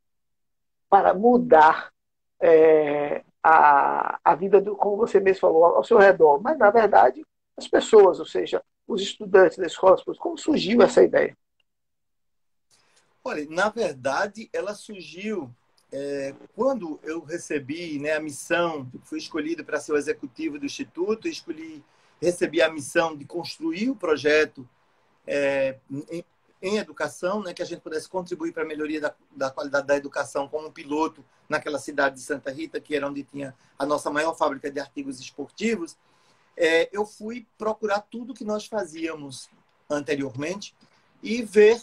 para 0.89 1.15
mudar 1.15 1.93
é, 2.41 3.23
a, 3.43 4.19
a 4.25 4.35
vida, 4.35 4.61
do, 4.61 4.77
como 4.77 4.97
você 4.97 5.21
mesmo 5.21 5.41
falou, 5.41 5.65
ao 5.65 5.85
seu 5.85 5.99
redor. 5.99 6.41
Mas, 6.43 6.59
na 6.59 6.71
verdade, 6.71 7.25
as 7.57 7.69
pessoas, 7.69 8.19
ou 8.19 8.27
seja, 8.27 8.63
os 8.87 9.01
estudantes 9.03 9.59
da 9.59 9.67
escola, 9.67 9.97
como 10.19 10.39
surgiu 10.39 10.83
essa 10.83 11.03
ideia? 11.03 11.37
Olha, 13.31 13.47
na 13.49 13.69
verdade, 13.69 14.51
ela 14.53 14.75
surgiu 14.75 15.55
é, 15.93 16.35
quando 16.57 16.99
eu 17.05 17.23
recebi 17.23 17.97
né, 18.01 18.14
a 18.14 18.21
missão, 18.21 18.90
fui 19.05 19.21
escolhido 19.21 19.64
para 19.64 19.79
ser 19.79 19.93
o 19.93 19.97
executivo 19.97 20.59
do 20.59 20.66
Instituto, 20.66 21.29
escolhi, 21.29 21.85
recebi 22.21 22.61
a 22.61 22.69
missão 22.69 23.16
de 23.16 23.25
construir 23.25 23.88
o 23.88 23.95
projeto 23.95 24.69
é, 25.25 25.79
em, 25.88 26.25
em, 26.61 26.79
educação, 26.79 27.40
né, 27.40 27.55
que 27.55 27.62
a 27.62 27.64
gente 27.64 27.83
pudesse 27.83 28.09
contribuir 28.09 28.53
para 28.53 28.64
a 28.64 28.66
melhoria 28.66 29.01
da, 29.01 29.14
da, 29.31 29.49
qualidade 29.49 29.87
da 29.87 29.97
educação 29.97 30.49
como 30.49 30.73
piloto 30.73 31.25
naquela 31.49 31.79
cidade 31.79 32.16
de 32.16 32.23
Santa 32.23 32.51
Rita, 32.51 32.81
que 32.81 32.97
era 32.97 33.07
onde 33.07 33.23
tinha 33.23 33.55
a 33.79 33.87
nossa 33.87 34.11
maior 34.11 34.35
fábrica 34.35 34.69
de 34.73 34.81
artigos 34.81 35.21
esportivos. 35.21 35.97
É, 36.57 36.88
eu 36.90 37.07
fui 37.07 37.47
procurar 37.57 38.01
tudo 38.01 38.35
que 38.35 38.43
nós 38.43 38.66
fazíamos 38.66 39.49
anteriormente 39.88 40.75
e 41.23 41.43
ver 41.43 41.81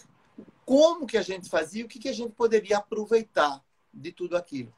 como 0.67 1.07
que 1.07 1.17
a 1.17 1.21
gente 1.21 1.49
fazia, 1.49 1.85
o 1.85 1.87
que, 1.87 1.97
que 1.97 2.09
a 2.09 2.13
gente 2.13 2.33
poderia 2.33 2.79
aproveitar 2.79 3.63
de 3.93 4.11
tudo 4.11 4.35
aquilo. 4.35 4.73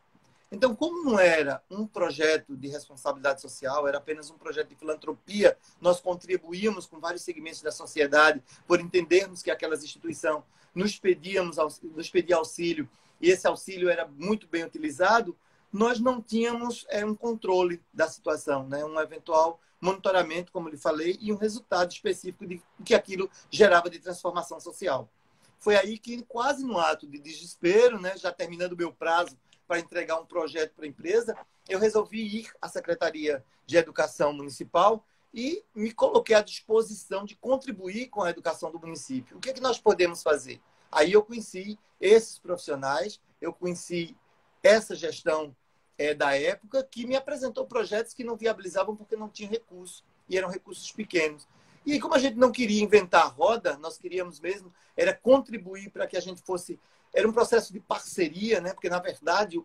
Então, 0.51 0.75
como 0.75 1.03
não 1.03 1.19
era 1.19 1.63
um 1.67 1.87
projeto 1.87 2.55
de 2.55 2.67
responsabilidade 2.67 3.41
social, 3.41 3.87
era 3.87 3.97
apenas 3.97 4.29
um 4.29 4.37
projeto 4.37 4.69
de 4.69 4.75
filantropia, 4.75 5.57
nós 5.81 5.99
contribuímos 5.99 6.85
com 6.85 6.99
vários 6.99 7.23
segmentos 7.23 7.63
da 7.63 7.71
sociedade 7.71 8.39
por 8.67 8.79
entendermos 8.79 9.41
que 9.41 9.49
aquelas 9.49 9.83
instituições 9.83 10.43
nos, 10.75 10.99
pedíamos, 10.99 11.57
nos 11.81 12.07
pedia 12.07 12.35
auxílio 12.35 12.87
e 13.19 13.31
esse 13.31 13.47
auxílio 13.47 13.89
era 13.89 14.07
muito 14.07 14.47
bem 14.47 14.63
utilizado, 14.63 15.35
nós 15.73 15.99
não 15.99 16.21
tínhamos 16.21 16.85
é, 16.89 17.03
um 17.03 17.15
controle 17.15 17.81
da 17.91 18.07
situação, 18.07 18.67
né? 18.67 18.85
um 18.85 18.99
eventual 18.99 19.59
monitoramento, 19.81 20.51
como 20.51 20.69
lhe 20.69 20.77
falei, 20.77 21.17
e 21.19 21.33
um 21.33 21.37
resultado 21.37 21.91
específico 21.91 22.45
de 22.45 22.61
que 22.85 22.93
aquilo 22.93 23.27
gerava 23.49 23.89
de 23.89 23.97
transformação 23.97 24.59
social. 24.59 25.09
Foi 25.59 25.75
aí 25.75 25.97
que, 25.97 26.21
quase 26.23 26.63
no 26.63 26.79
ato 26.79 27.05
de 27.05 27.19
desespero, 27.19 27.99
né, 27.99 28.17
já 28.17 28.31
terminando 28.31 28.73
o 28.73 28.77
meu 28.77 28.93
prazo 28.93 29.37
para 29.67 29.79
entregar 29.79 30.19
um 30.19 30.25
projeto 30.25 30.73
para 30.73 30.85
a 30.85 30.87
empresa, 30.87 31.37
eu 31.67 31.79
resolvi 31.79 32.39
ir 32.39 32.51
à 32.61 32.67
Secretaria 32.67 33.43
de 33.65 33.77
Educação 33.77 34.33
Municipal 34.33 35.05
e 35.33 35.63
me 35.75 35.91
coloquei 35.91 36.35
à 36.35 36.41
disposição 36.41 37.23
de 37.23 37.35
contribuir 37.35 38.07
com 38.07 38.23
a 38.23 38.29
educação 38.29 38.71
do 38.71 38.79
município. 38.79 39.37
O 39.37 39.39
que, 39.39 39.51
é 39.51 39.53
que 39.53 39.61
nós 39.61 39.79
podemos 39.79 40.23
fazer? 40.23 40.59
Aí 40.91 41.11
eu 41.13 41.23
conheci 41.23 41.77
esses 42.01 42.39
profissionais, 42.39 43.21
eu 43.39 43.53
conheci 43.53 44.17
essa 44.63 44.95
gestão 44.95 45.55
é, 45.97 46.13
da 46.13 46.35
época 46.35 46.83
que 46.83 47.05
me 47.05 47.15
apresentou 47.15 47.67
projetos 47.67 48.13
que 48.13 48.23
não 48.23 48.35
viabilizavam 48.35 48.95
porque 48.95 49.15
não 49.15 49.29
tinham 49.29 49.51
recurso 49.51 50.03
e 50.27 50.37
eram 50.37 50.49
recursos 50.49 50.91
pequenos. 50.91 51.47
E 51.85 51.99
como 51.99 52.13
a 52.13 52.19
gente 52.19 52.35
não 52.35 52.51
queria 52.51 52.83
inventar 52.83 53.23
a 53.23 53.27
roda, 53.27 53.77
nós 53.77 53.97
queríamos 53.97 54.39
mesmo 54.39 54.73
era 54.95 55.13
contribuir 55.13 55.89
para 55.89 56.05
que 56.07 56.17
a 56.17 56.19
gente 56.19 56.41
fosse. 56.41 56.79
Era 57.13 57.27
um 57.27 57.33
processo 57.33 57.71
de 57.71 57.79
parceria, 57.79 58.59
né? 58.59 58.73
Porque 58.73 58.89
na 58.89 58.99
verdade 58.99 59.63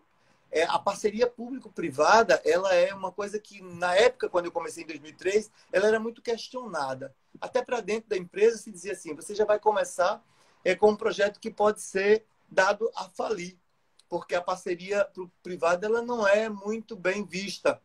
é, 0.51 0.63
a 0.63 0.79
parceria 0.79 1.27
público-privada 1.27 2.41
ela 2.45 2.73
é 2.73 2.93
uma 2.93 3.11
coisa 3.11 3.37
que 3.37 3.61
na 3.61 3.93
época 3.93 4.29
quando 4.29 4.45
eu 4.45 4.51
comecei 4.51 4.83
em 4.83 4.87
2003 4.87 5.51
ela 5.71 5.87
era 5.87 5.99
muito 5.99 6.21
questionada. 6.21 7.13
Até 7.41 7.61
para 7.61 7.81
dentro 7.81 8.09
da 8.09 8.17
empresa 8.17 8.57
se 8.57 8.71
dizia 8.71 8.93
assim: 8.93 9.13
você 9.13 9.35
já 9.35 9.43
vai 9.43 9.59
começar 9.59 10.23
é, 10.63 10.73
com 10.73 10.91
um 10.91 10.95
projeto 10.95 11.39
que 11.39 11.51
pode 11.51 11.81
ser 11.81 12.25
dado 12.49 12.89
a 12.95 13.09
falir, 13.09 13.57
porque 14.07 14.35
a 14.35 14.41
parceria 14.41 15.07
privada 15.43 15.85
ela 15.85 16.01
não 16.01 16.25
é 16.25 16.47
muito 16.47 16.95
bem 16.95 17.25
vista 17.25 17.81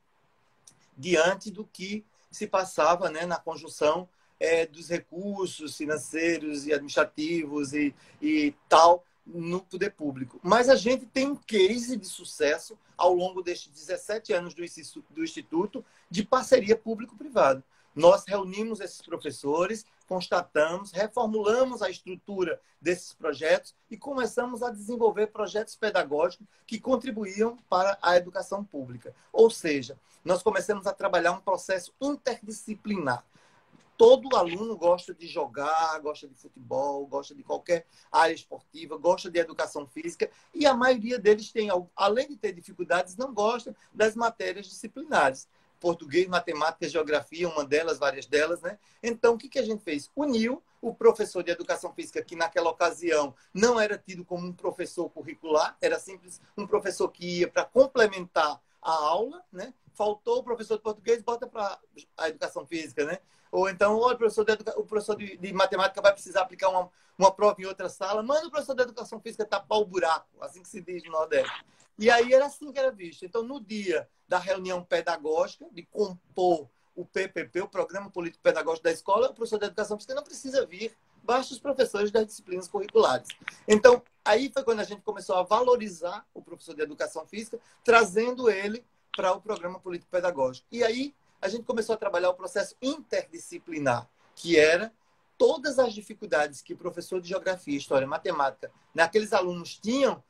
diante 0.97 1.51
do 1.51 1.65
que 1.65 2.07
se 2.31 2.47
passava 2.47 3.11
né, 3.11 3.27
na 3.27 3.39
conjunção 3.39 4.09
é, 4.41 4.67
dos 4.67 4.89
recursos 4.89 5.77
financeiros 5.77 6.67
e 6.67 6.73
administrativos 6.73 7.75
e, 7.75 7.95
e 8.21 8.55
tal 8.69 9.05
no 9.27 9.61
poder 9.61 9.93
público. 9.93 10.41
Mas 10.43 10.69
a 10.69 10.75
gente 10.75 11.07
tem 11.07 11.29
um 11.29 11.37
case 11.37 11.97
de 11.97 12.07
sucesso 12.07 12.77
ao 12.97 13.15
longo 13.15 13.43
destes 13.43 13.71
17 13.71 14.33
anos 14.33 14.55
do 14.55 14.65
Instituto 14.65 15.85
de 16.11 16.25
parceria 16.25 16.77
público-privada. 16.77 17.63
Nós 17.95 18.25
reunimos 18.27 18.81
esses 18.81 19.03
professores, 19.03 19.85
constatamos, 20.07 20.93
reformulamos 20.93 21.83
a 21.83 21.91
estrutura 21.91 22.61
desses 22.81 23.13
projetos 23.13 23.75
e 23.91 23.97
começamos 23.97 24.63
a 24.63 24.71
desenvolver 24.71 25.29
projetos 25.29 25.77
pedagógicos 25.77 26.47
que 26.67 26.81
contribuíam 26.81 27.57
para 27.69 27.99
a 28.01 28.17
educação 28.17 28.65
pública. 28.65 29.15
Ou 29.33 29.51
seja, 29.51 29.99
nós 30.25 30.43
começamos 30.43 30.87
a 30.87 30.93
trabalhar 30.93 31.33
um 31.33 31.41
processo 31.41 31.93
interdisciplinar 32.01 33.25
todo 34.01 34.35
aluno 34.35 34.79
gosta 34.79 35.13
de 35.13 35.27
jogar, 35.27 36.01
gosta 36.01 36.27
de 36.27 36.35
futebol, 36.35 37.07
gosta 37.07 37.35
de 37.35 37.43
qualquer 37.43 37.85
área 38.11 38.33
esportiva, 38.33 38.97
gosta 38.97 39.31
de 39.31 39.39
educação 39.39 39.87
física 39.87 40.31
e 40.55 40.65
a 40.65 40.73
maioria 40.73 41.19
deles 41.19 41.53
tem, 41.53 41.69
além 41.95 42.27
de 42.27 42.37
ter 42.39 42.55
dificuldades, 42.55 43.15
não 43.15 43.35
gosta 43.35 43.77
das 43.93 44.17
matérias 44.17 44.69
disciplinares. 44.69 45.47
Português, 45.79 46.27
matemática, 46.29 46.89
geografia, 46.89 47.47
uma 47.47 47.63
delas, 47.63 47.99
várias 47.99 48.25
delas, 48.25 48.63
né? 48.63 48.79
Então, 49.03 49.35
o 49.35 49.39
que, 49.39 49.51
que 49.51 49.59
a 49.59 49.63
gente 49.63 49.85
fez? 49.85 50.11
Uniu 50.17 50.63
o 50.81 50.95
professor 50.95 51.43
de 51.43 51.51
educação 51.51 51.93
física, 51.93 52.25
que 52.25 52.35
naquela 52.35 52.71
ocasião 52.71 53.35
não 53.53 53.79
era 53.79 53.99
tido 53.99 54.25
como 54.25 54.47
um 54.47 54.53
professor 54.55 55.11
curricular, 55.11 55.77
era 55.79 55.99
simples 55.99 56.41
um 56.57 56.67
professor 56.67 57.11
que 57.11 57.41
ia 57.41 57.49
para 57.49 57.67
complementar 57.67 58.63
a 58.81 58.93
aula, 58.93 59.45
né? 59.53 59.75
Faltou 59.93 60.39
o 60.39 60.43
professor 60.43 60.79
de 60.79 60.83
português, 60.83 61.23
bota 61.23 61.47
para 61.47 61.79
a 62.17 62.31
educação 62.31 62.65
física, 62.65 63.05
né? 63.05 63.19
Ou 63.51 63.69
então, 63.69 63.97
o 63.97 64.17
professor 64.17 64.45
de, 64.45 64.53
educa... 64.53 64.79
o 64.79 64.85
professor 64.85 65.17
de, 65.17 65.37
de, 65.37 65.53
matemática 65.53 66.01
vai 66.01 66.13
precisar 66.13 66.43
aplicar 66.43 66.69
uma, 66.69 66.91
uma 67.19 67.33
prova 67.33 67.61
em 67.61 67.67
outra 67.67 67.89
sala, 67.89 68.23
manda 68.23 68.47
o 68.47 68.51
professor 68.51 68.75
de 68.75 68.83
educação 68.83 69.21
física 69.21 69.45
tapar 69.45 69.79
o 69.79 69.85
buraco, 69.85 70.29
assim 70.41 70.63
que 70.63 70.69
se 70.69 70.81
diz 70.81 71.03
no 71.05 71.13
Nordeste. 71.13 71.65
E 71.99 72.09
aí 72.11 72.33
era 72.33 72.47
assim 72.47 72.73
que 72.73 72.79
era 72.79 72.91
visto. 72.91 73.25
Então, 73.25 73.43
no 73.43 73.61
dia 73.61 74.09
da 74.29 74.39
reunião 74.39 74.83
pedagógica, 74.83 75.67
de 75.73 75.83
compor 75.85 76.69
o 76.95 77.05
PPP, 77.05 77.63
o 77.63 77.69
Programa 77.69 78.11
Político 78.11 78.43
Pedagógico 78.43 78.85
da 78.85 78.93
Escola, 78.93 79.31
o 79.31 79.35
professor 79.35 79.59
de 79.59 79.67
educação 79.67 79.97
física 79.97 80.15
não 80.15 80.23
precisa 80.23 80.67
vir, 80.67 80.97
basta 81.23 81.53
os 81.53 81.59
professores 81.59 82.11
das 82.11 82.27
disciplinas 82.27 82.69
curriculares. 82.69 83.29
Então, 83.67 84.03
aí 84.25 84.51
foi 84.53 84.63
quando 84.65 84.81
a 84.81 84.85
gente 84.85 85.03
começou 85.03 85.37
a 85.37 85.43
valorizar 85.43 86.27
o 86.35 86.43
professor 86.43 86.75
de 86.75 86.83
educação 86.83 87.27
física, 87.27 87.59
trazendo 87.85 88.51
ele 88.51 88.85
para 89.17 89.33
o 89.33 89.41
programa 89.41 89.79
político 89.79 90.11
pedagógico. 90.11 90.67
E 90.71 90.85
aí 90.85 91.15
a 91.41 91.49
gente 91.49 91.65
começou 91.65 91.95
a 91.95 91.99
trabalhar 91.99 92.31
o 92.31 92.35
processo 92.35 92.77
interdisciplinar, 92.83 94.09
que 94.35 94.59
era 94.59 94.93
todas 95.39 95.79
as 95.79 95.95
dificuldades 95.95 96.61
que 96.61 96.75
o 96.75 96.77
professor 96.77 97.21
de 97.21 97.29
geografia, 97.29 97.77
história, 97.77 98.07
matemática, 98.07 98.71
naqueles 98.95 99.33
alunos 99.33 99.79
tinham, 99.79 100.23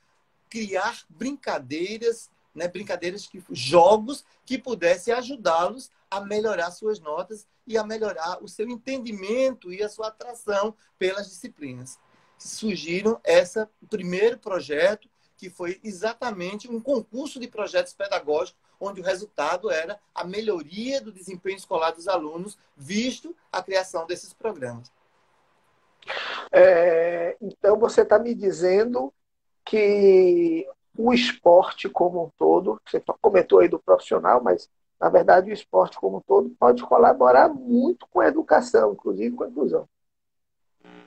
criar 0.48 1.02
brincadeiras, 1.08 2.30
né, 2.54 2.68
brincadeiras 2.68 3.26
que 3.26 3.42
jogos 3.50 4.24
que 4.44 4.58
pudessem 4.58 5.12
ajudá-los 5.14 5.90
a 6.10 6.20
melhorar 6.20 6.70
suas 6.70 7.00
notas 7.00 7.46
e 7.66 7.78
a 7.78 7.84
melhorar 7.84 8.42
o 8.42 8.48
seu 8.48 8.68
entendimento 8.68 9.72
e 9.72 9.82
a 9.82 9.88
sua 9.88 10.08
atração 10.08 10.74
pelas 10.98 11.28
disciplinas. 11.28 11.98
Surgiram 12.38 13.20
esse 13.24 13.64
primeiro 13.88 14.38
projeto 14.38 15.08
que 15.36 15.48
foi 15.48 15.80
exatamente 15.82 16.68
um 16.70 16.80
concurso 16.80 17.40
de 17.40 17.48
projetos 17.48 17.94
pedagógicos 17.94 18.60
onde 18.80 19.00
o 19.00 19.04
resultado 19.04 19.70
era 19.70 20.00
a 20.14 20.24
melhoria 20.24 21.00
do 21.00 21.12
desempenho 21.12 21.56
escolar 21.56 21.90
dos 21.90 22.08
alunos, 22.08 22.58
visto 22.76 23.36
a 23.52 23.62
criação 23.62 24.06
desses 24.06 24.32
programas. 24.32 24.90
É, 26.50 27.36
então, 27.40 27.78
você 27.78 28.00
está 28.00 28.18
me 28.18 28.34
dizendo 28.34 29.12
que 29.64 30.66
o 30.96 31.12
esporte 31.12 31.88
como 31.88 32.24
um 32.24 32.30
todo, 32.36 32.80
você 32.84 33.02
comentou 33.20 33.60
aí 33.60 33.68
do 33.68 33.78
profissional, 33.78 34.42
mas 34.42 34.68
na 34.98 35.08
verdade 35.08 35.50
o 35.50 35.54
esporte 35.54 35.96
como 35.98 36.18
um 36.18 36.20
todo 36.20 36.50
pode 36.58 36.82
colaborar 36.82 37.48
muito 37.48 38.06
com 38.08 38.20
a 38.20 38.26
educação, 38.26 38.92
inclusive 38.92 39.36
com 39.36 39.44
a 39.44 39.48
inclusão. 39.48 39.88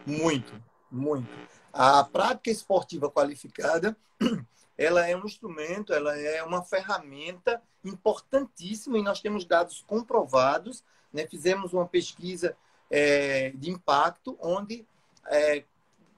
Muito, 0.05 0.53
muito. 0.89 1.29
A 1.71 2.03
prática 2.03 2.49
esportiva 2.49 3.09
qualificada 3.09 3.97
ela 4.77 5.07
é 5.07 5.15
um 5.15 5.25
instrumento, 5.25 5.93
ela 5.93 6.17
é 6.17 6.43
uma 6.43 6.63
ferramenta 6.63 7.61
importantíssima 7.83 8.97
e 8.97 9.03
nós 9.03 9.21
temos 9.21 9.45
dados 9.45 9.83
comprovados. 9.85 10.83
Né? 11.11 11.27
Fizemos 11.27 11.73
uma 11.73 11.87
pesquisa 11.87 12.55
é, 12.89 13.51
de 13.51 13.69
impacto 13.69 14.37
onde 14.39 14.85
é, 15.27 15.63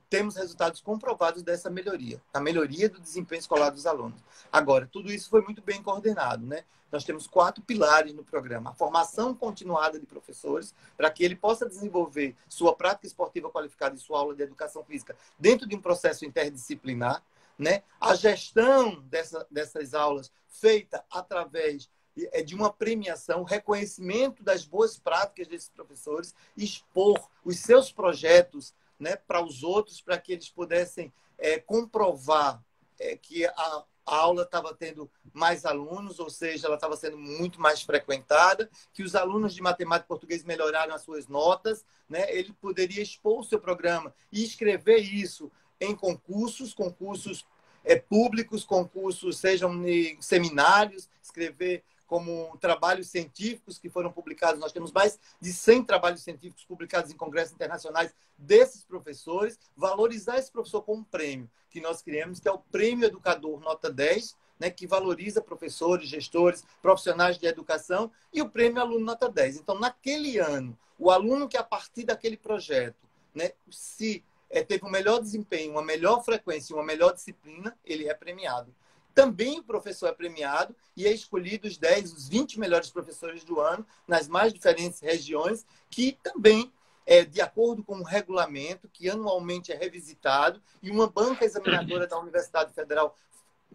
temos 0.10 0.36
resultados 0.36 0.82
comprovados 0.82 1.44
dessa 1.44 1.70
melhoria, 1.70 2.22
a 2.34 2.40
melhoria 2.40 2.88
do 2.88 3.00
desempenho 3.00 3.40
escolar 3.40 3.70
dos 3.70 3.86
alunos. 3.86 4.22
Agora, 4.52 4.88
tudo 4.92 5.12
isso 5.12 5.30
foi 5.30 5.42
muito 5.42 5.62
bem 5.62 5.82
coordenado, 5.82 6.46
né? 6.46 6.64
Nós 6.92 7.04
temos 7.04 7.28
quatro 7.28 7.62
pilares 7.64 8.14
no 8.14 8.24
programa: 8.24 8.70
a 8.70 8.74
formação 8.74 9.34
continuada 9.34 10.00
de 10.00 10.06
professores, 10.06 10.74
para 10.96 11.10
que 11.10 11.26
ele 11.26 11.36
possa 11.36 11.68
desenvolver 11.68 12.36
sua 12.48 12.74
prática 12.76 13.08
esportiva 13.08 13.50
qualificada 13.50 13.96
e 13.96 14.00
sua 14.00 14.20
aula 14.20 14.36
de 14.36 14.44
educação 14.44 14.84
física 14.84 15.16
dentro 15.38 15.68
de 15.68 15.76
um 15.76 15.82
processo 15.82 16.24
interdisciplinar 16.24 17.22
né? 17.58 17.84
A 18.00 18.16
gestão 18.16 19.02
dessa, 19.04 19.46
dessas 19.50 19.94
aulas 19.94 20.32
feita 20.48 21.04
através 21.12 21.90
é 22.32 22.42
de 22.42 22.56
uma 22.56 22.72
premiação, 22.72 23.44
reconhecimento 23.44 24.42
das 24.42 24.66
boas 24.66 24.98
práticas 24.98 25.48
desses 25.48 25.70
professores, 25.70 26.34
expor 26.56 27.30
os 27.44 27.60
seus 27.60 27.92
projetos 27.92 28.74
né, 28.98 29.18
para 29.18 29.44
os 29.44 29.64
outros, 29.64 30.02
para 30.02 30.18
que 30.18 30.32
eles 30.32 30.50
pudessem 30.50 31.12
é, 31.38 31.60
comprovar 31.60 32.64
é, 32.98 33.18
que 33.18 33.46
a, 33.46 33.84
a 34.06 34.16
aula 34.18 34.44
estava 34.44 34.74
tendo 34.74 35.10
mais 35.34 35.66
alunos, 35.66 36.20
ou 36.20 36.30
seja, 36.30 36.68
ela 36.68 36.76
estava 36.76 36.96
sendo 36.96 37.18
muito 37.18 37.60
mais 37.60 37.82
frequentada, 37.82 38.70
que 38.94 39.04
os 39.04 39.16
alunos 39.16 39.54
de 39.54 39.62
matemática 39.62 40.06
e 40.06 40.08
português 40.08 40.44
melhoraram 40.44 40.94
as 40.94 41.02
suas 41.02 41.28
notas, 41.28 41.84
né? 42.08 42.32
ele 42.34 42.54
poderia 42.54 43.02
expor 43.02 43.40
o 43.40 43.44
seu 43.44 43.60
programa 43.60 44.14
e 44.32 44.44
escrever 44.44 45.00
isso 45.00 45.52
em 45.80 45.96
concursos, 45.96 46.74
concursos 46.74 47.46
é, 47.84 47.96
públicos, 47.96 48.64
concursos, 48.64 49.38
sejam 49.38 49.72
seminários, 50.20 51.10
escrever 51.22 51.84
como 52.08 52.56
trabalhos 52.58 53.10
científicos 53.10 53.80
que 53.80 53.90
foram 53.90 54.12
publicados. 54.12 54.60
Nós 54.60 54.72
temos 54.72 54.92
mais 54.92 55.20
de 55.40 55.52
100 55.52 55.84
trabalhos 55.84 56.22
científicos 56.22 56.64
publicados 56.64 57.12
em 57.12 57.18
congressos 57.18 57.54
internacionais 57.54 58.14
desses 58.38 58.84
professores. 58.84 59.60
Valorizar 59.76 60.38
esse 60.38 60.52
professor 60.52 60.82
com 60.82 60.98
um 60.98 61.04
prêmio 61.04 61.50
que 61.70 61.82
nós 61.82 62.02
criamos, 62.02 62.40
que 62.40 62.48
é 62.48 62.52
o 62.52 62.60
Prêmio 62.60 63.06
Educador 63.06 63.60
Nota 63.60 63.92
10, 63.92 64.38
né, 64.60 64.70
que 64.70 64.88
valoriza 64.88 65.42
professores, 65.42 66.08
gestores, 66.08 66.64
profissionais 66.82 67.38
de 67.38 67.46
educação, 67.46 68.10
e 68.32 68.42
o 68.42 68.50
Prêmio 68.50 68.82
Aluno 68.82 69.06
Nota 69.06 69.30
10. 69.30 69.58
Então, 69.58 69.78
naquele 69.78 70.38
ano, 70.38 70.78
o 70.98 71.12
aluno 71.12 71.50
que, 71.50 71.58
a 71.58 71.64
partir 71.64 72.06
daquele 72.06 72.38
projeto, 72.38 72.96
né, 73.34 73.52
se 73.70 74.24
é, 74.56 74.64
teve 74.64 74.86
um 74.86 74.90
melhor 74.90 75.20
desempenho, 75.20 75.74
uma 75.74 75.84
melhor 75.84 76.24
frequência, 76.24 76.74
uma 76.74 76.84
melhor 76.84 77.14
disciplina, 77.14 77.78
ele 77.84 78.08
é 78.08 78.14
premiado. 78.14 78.74
Também 79.14 79.60
o 79.60 79.64
professor 79.64 80.08
é 80.08 80.14
premiado 80.14 80.74
e 80.96 81.06
é 81.06 81.12
escolhido 81.12 81.68
os 81.68 81.78
10, 81.78 82.14
os 82.14 82.30
20 82.30 82.58
melhores 82.58 82.90
professores 82.90 83.44
do 83.44 83.60
ano 83.60 83.86
nas 84.08 84.30
mais 84.30 84.54
diferentes 84.54 85.02
regiões, 85.02 85.66
que 85.90 86.18
também 86.24 86.72
é 87.06 87.26
de 87.26 87.42
acordo 87.42 87.84
com 87.84 88.00
o 88.00 88.04
regulamento, 88.04 88.88
que 88.88 89.10
anualmente 89.10 89.74
é 89.74 89.76
revisitado, 89.76 90.62
e 90.82 90.90
uma 90.90 91.08
banca 91.08 91.44
examinadora 91.44 92.08
da 92.08 92.18
Universidade 92.18 92.74
Federal 92.74 93.14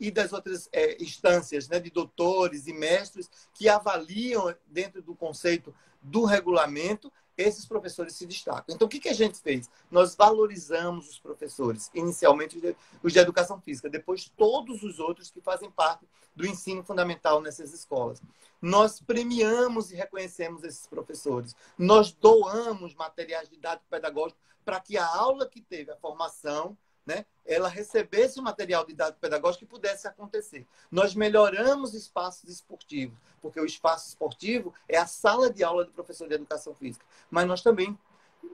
e 0.00 0.10
das 0.10 0.32
outras 0.32 0.66
é, 0.72 0.96
instâncias 1.02 1.68
né, 1.68 1.78
de 1.78 1.90
doutores 1.90 2.66
e 2.66 2.72
mestres 2.72 3.30
que 3.52 3.68
avaliam 3.68 4.54
dentro 4.66 5.02
do 5.02 5.14
conceito 5.14 5.74
do 6.00 6.24
regulamento 6.24 7.12
esses 7.42 7.66
professores 7.66 8.14
se 8.14 8.26
destacam. 8.26 8.74
Então, 8.74 8.86
o 8.86 8.88
que, 8.88 9.00
que 9.00 9.08
a 9.08 9.14
gente 9.14 9.38
fez? 9.38 9.70
Nós 9.90 10.14
valorizamos 10.14 11.08
os 11.08 11.18
professores, 11.18 11.90
inicialmente 11.94 12.60
os 13.02 13.12
de 13.12 13.18
educação 13.18 13.60
física, 13.60 13.88
depois 13.88 14.30
todos 14.36 14.82
os 14.82 14.98
outros 14.98 15.30
que 15.30 15.40
fazem 15.40 15.70
parte 15.70 16.06
do 16.34 16.46
ensino 16.46 16.82
fundamental 16.82 17.40
nessas 17.40 17.72
escolas. 17.72 18.22
Nós 18.60 19.00
premiamos 19.00 19.90
e 19.90 19.96
reconhecemos 19.96 20.64
esses 20.64 20.86
professores. 20.86 21.54
Nós 21.78 22.12
doamos 22.12 22.94
materiais 22.94 23.48
didático 23.48 23.88
pedagógico 23.88 24.38
para 24.64 24.80
que 24.80 24.96
a 24.96 25.06
aula 25.06 25.48
que 25.48 25.60
teve 25.60 25.90
a 25.90 25.96
formação 25.96 26.76
né, 27.10 27.26
ela 27.44 27.68
recebesse 27.68 28.38
o 28.38 28.42
material 28.42 28.86
didático 28.86 29.18
pedagógico 29.20 29.64
que 29.64 29.70
pudesse 29.70 30.06
acontecer. 30.06 30.64
Nós 30.90 31.12
melhoramos 31.12 31.92
espaços 31.92 32.48
esportivos, 32.48 33.18
porque 33.42 33.60
o 33.60 33.66
espaço 33.66 34.08
esportivo 34.08 34.72
é 34.88 34.96
a 34.96 35.06
sala 35.06 35.50
de 35.50 35.64
aula 35.64 35.84
do 35.84 35.90
professor 35.90 36.28
de 36.28 36.34
educação 36.34 36.72
física. 36.72 37.04
Mas 37.28 37.48
nós 37.48 37.62
também 37.62 37.98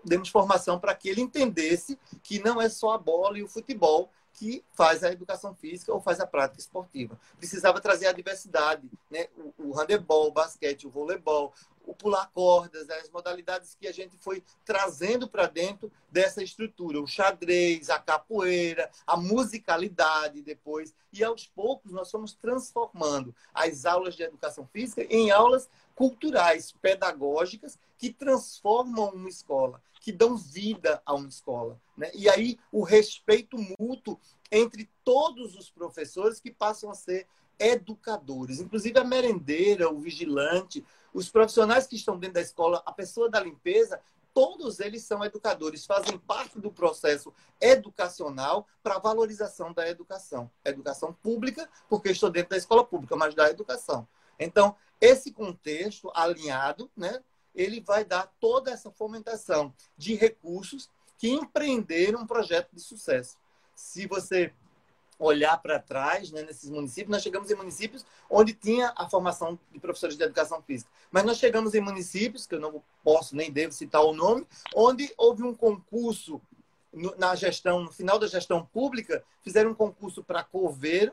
demos 0.02 0.30
formação 0.30 0.80
para 0.80 0.94
que 0.94 1.08
ele 1.10 1.20
entendesse 1.20 1.98
que 2.22 2.38
não 2.38 2.60
é 2.60 2.68
só 2.70 2.94
a 2.94 2.98
bola 2.98 3.38
e 3.38 3.42
o 3.42 3.48
futebol 3.48 4.10
que 4.32 4.64
faz 4.72 5.04
a 5.04 5.10
educação 5.10 5.54
física 5.54 5.92
ou 5.92 6.00
faz 6.00 6.18
a 6.18 6.26
prática 6.26 6.60
esportiva. 6.60 7.18
Precisava 7.38 7.80
trazer 7.80 8.06
a 8.06 8.12
diversidade, 8.12 8.88
né? 9.10 9.28
o, 9.36 9.68
o 9.68 9.72
handebol, 9.74 10.28
o 10.28 10.32
basquete, 10.32 10.86
o 10.86 10.90
voleibol, 10.90 11.52
o 11.86 11.94
pular 11.94 12.28
cordas, 12.34 12.90
as 12.90 13.08
modalidades 13.08 13.76
que 13.80 13.86
a 13.86 13.92
gente 13.92 14.16
foi 14.18 14.42
trazendo 14.64 15.28
para 15.28 15.46
dentro 15.46 15.90
dessa 16.10 16.42
estrutura, 16.42 17.00
o 17.00 17.06
xadrez, 17.06 17.88
a 17.88 17.98
capoeira, 17.98 18.90
a 19.06 19.16
musicalidade 19.16 20.42
depois, 20.42 20.92
e 21.12 21.22
aos 21.22 21.46
poucos 21.46 21.92
nós 21.92 22.10
fomos 22.10 22.34
transformando 22.34 23.34
as 23.54 23.86
aulas 23.86 24.16
de 24.16 24.24
educação 24.24 24.66
física 24.66 25.06
em 25.08 25.30
aulas 25.30 25.70
culturais, 25.94 26.72
pedagógicas, 26.82 27.78
que 27.96 28.12
transformam 28.12 29.10
uma 29.10 29.28
escola, 29.28 29.80
que 30.00 30.12
dão 30.12 30.36
vida 30.36 31.00
a 31.06 31.14
uma 31.14 31.28
escola. 31.28 31.80
Né? 31.96 32.10
E 32.14 32.28
aí 32.28 32.58
o 32.70 32.82
respeito 32.82 33.56
mútuo 33.78 34.20
entre 34.50 34.90
todos 35.04 35.56
os 35.56 35.70
professores 35.70 36.40
que 36.40 36.50
passam 36.50 36.90
a 36.90 36.94
ser 36.94 37.26
educadores, 37.58 38.60
inclusive 38.60 38.98
a 38.98 39.04
merendeira, 39.04 39.90
o 39.90 40.00
vigilante, 40.00 40.84
os 41.12 41.28
profissionais 41.28 41.86
que 41.86 41.96
estão 41.96 42.18
dentro 42.18 42.34
da 42.34 42.40
escola, 42.40 42.82
a 42.84 42.92
pessoa 42.92 43.30
da 43.30 43.40
limpeza, 43.40 44.00
todos 44.34 44.80
eles 44.80 45.02
são 45.02 45.24
educadores, 45.24 45.86
fazem 45.86 46.18
parte 46.18 46.60
do 46.60 46.70
processo 46.70 47.32
educacional 47.58 48.68
para 48.82 48.96
a 48.96 48.98
valorização 48.98 49.72
da 49.72 49.88
educação. 49.88 50.50
Educação 50.62 51.14
pública, 51.14 51.66
porque 51.88 52.10
estou 52.10 52.28
dentro 52.28 52.50
da 52.50 52.58
escola 52.58 52.84
pública, 52.84 53.16
mas 53.16 53.34
da 53.34 53.48
educação. 53.48 54.06
Então, 54.38 54.76
esse 55.00 55.32
contexto 55.32 56.10
alinhado, 56.14 56.90
né, 56.94 57.22
ele 57.54 57.80
vai 57.80 58.04
dar 58.04 58.30
toda 58.38 58.70
essa 58.70 58.90
fomentação 58.90 59.72
de 59.96 60.14
recursos 60.14 60.90
que 61.16 61.30
empreenderam 61.30 62.20
um 62.20 62.26
projeto 62.26 62.74
de 62.74 62.80
sucesso. 62.82 63.38
Se 63.74 64.06
você 64.06 64.52
olhar 65.18 65.56
para 65.58 65.78
trás, 65.78 66.30
né, 66.30 66.42
nesses 66.42 66.68
municípios, 66.68 67.10
nós 67.10 67.22
chegamos 67.22 67.50
em 67.50 67.54
municípios 67.54 68.04
onde 68.28 68.52
tinha 68.52 68.92
a 68.96 69.08
formação 69.08 69.58
de 69.72 69.80
professores 69.80 70.16
de 70.16 70.22
educação 70.22 70.62
física. 70.62 70.90
Mas 71.10 71.24
nós 71.24 71.38
chegamos 71.38 71.74
em 71.74 71.80
municípios, 71.80 72.46
que 72.46 72.54
eu 72.54 72.60
não 72.60 72.82
posso 73.02 73.34
nem 73.34 73.50
devo 73.50 73.72
citar 73.72 74.02
o 74.02 74.12
nome, 74.12 74.46
onde 74.74 75.12
houve 75.16 75.42
um 75.42 75.54
concurso 75.54 76.40
na 77.18 77.34
gestão, 77.34 77.84
no 77.84 77.92
final 77.92 78.18
da 78.18 78.26
gestão 78.26 78.64
pública, 78.64 79.22
fizeram 79.42 79.70
um 79.70 79.74
concurso 79.74 80.22
para 80.22 80.42
coveiro, 80.44 81.12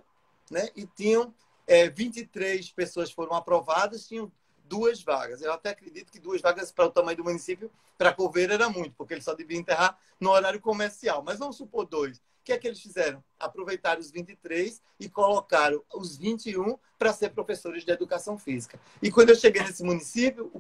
né, 0.49 0.69
e 0.75 0.85
tinham 0.85 1.33
é, 1.65 1.89
23 1.89 2.69
pessoas 2.71 3.11
foram 3.11 3.33
aprovadas, 3.33 4.07
tinham 4.07 4.31
duas 4.65 5.03
vagas. 5.03 5.41
Eu 5.41 5.53
até 5.53 5.69
acredito 5.69 6.11
que 6.11 6.19
duas 6.19 6.41
vagas 6.41 6.71
para 6.71 6.85
o 6.85 6.91
tamanho 6.91 7.17
do 7.17 7.23
município, 7.23 7.71
para 7.97 8.13
coveiro 8.13 8.53
era 8.53 8.69
muito, 8.69 8.93
porque 8.97 9.13
ele 9.13 9.21
só 9.21 9.33
devia 9.33 9.57
enterrar 9.57 9.97
no 10.19 10.31
horário 10.31 10.59
comercial. 10.59 11.21
Mas 11.23 11.39
vamos 11.39 11.57
supor 11.57 11.85
dois. 11.85 12.21
O 12.43 12.45
que 12.45 12.51
é 12.51 12.57
que 12.57 12.67
eles 12.67 12.81
fizeram? 12.81 13.23
Aproveitaram 13.39 14.01
os 14.01 14.11
23 14.11 14.81
e 14.99 15.07
colocaram 15.07 15.81
os 15.95 16.17
21 16.17 16.77
para 16.99 17.13
ser 17.13 17.29
professores 17.29 17.85
de 17.85 17.91
educação 17.93 18.37
física. 18.37 18.77
E 19.01 19.09
quando 19.09 19.29
eu 19.29 19.35
cheguei 19.37 19.63
nesse 19.63 19.81
município, 19.81 20.51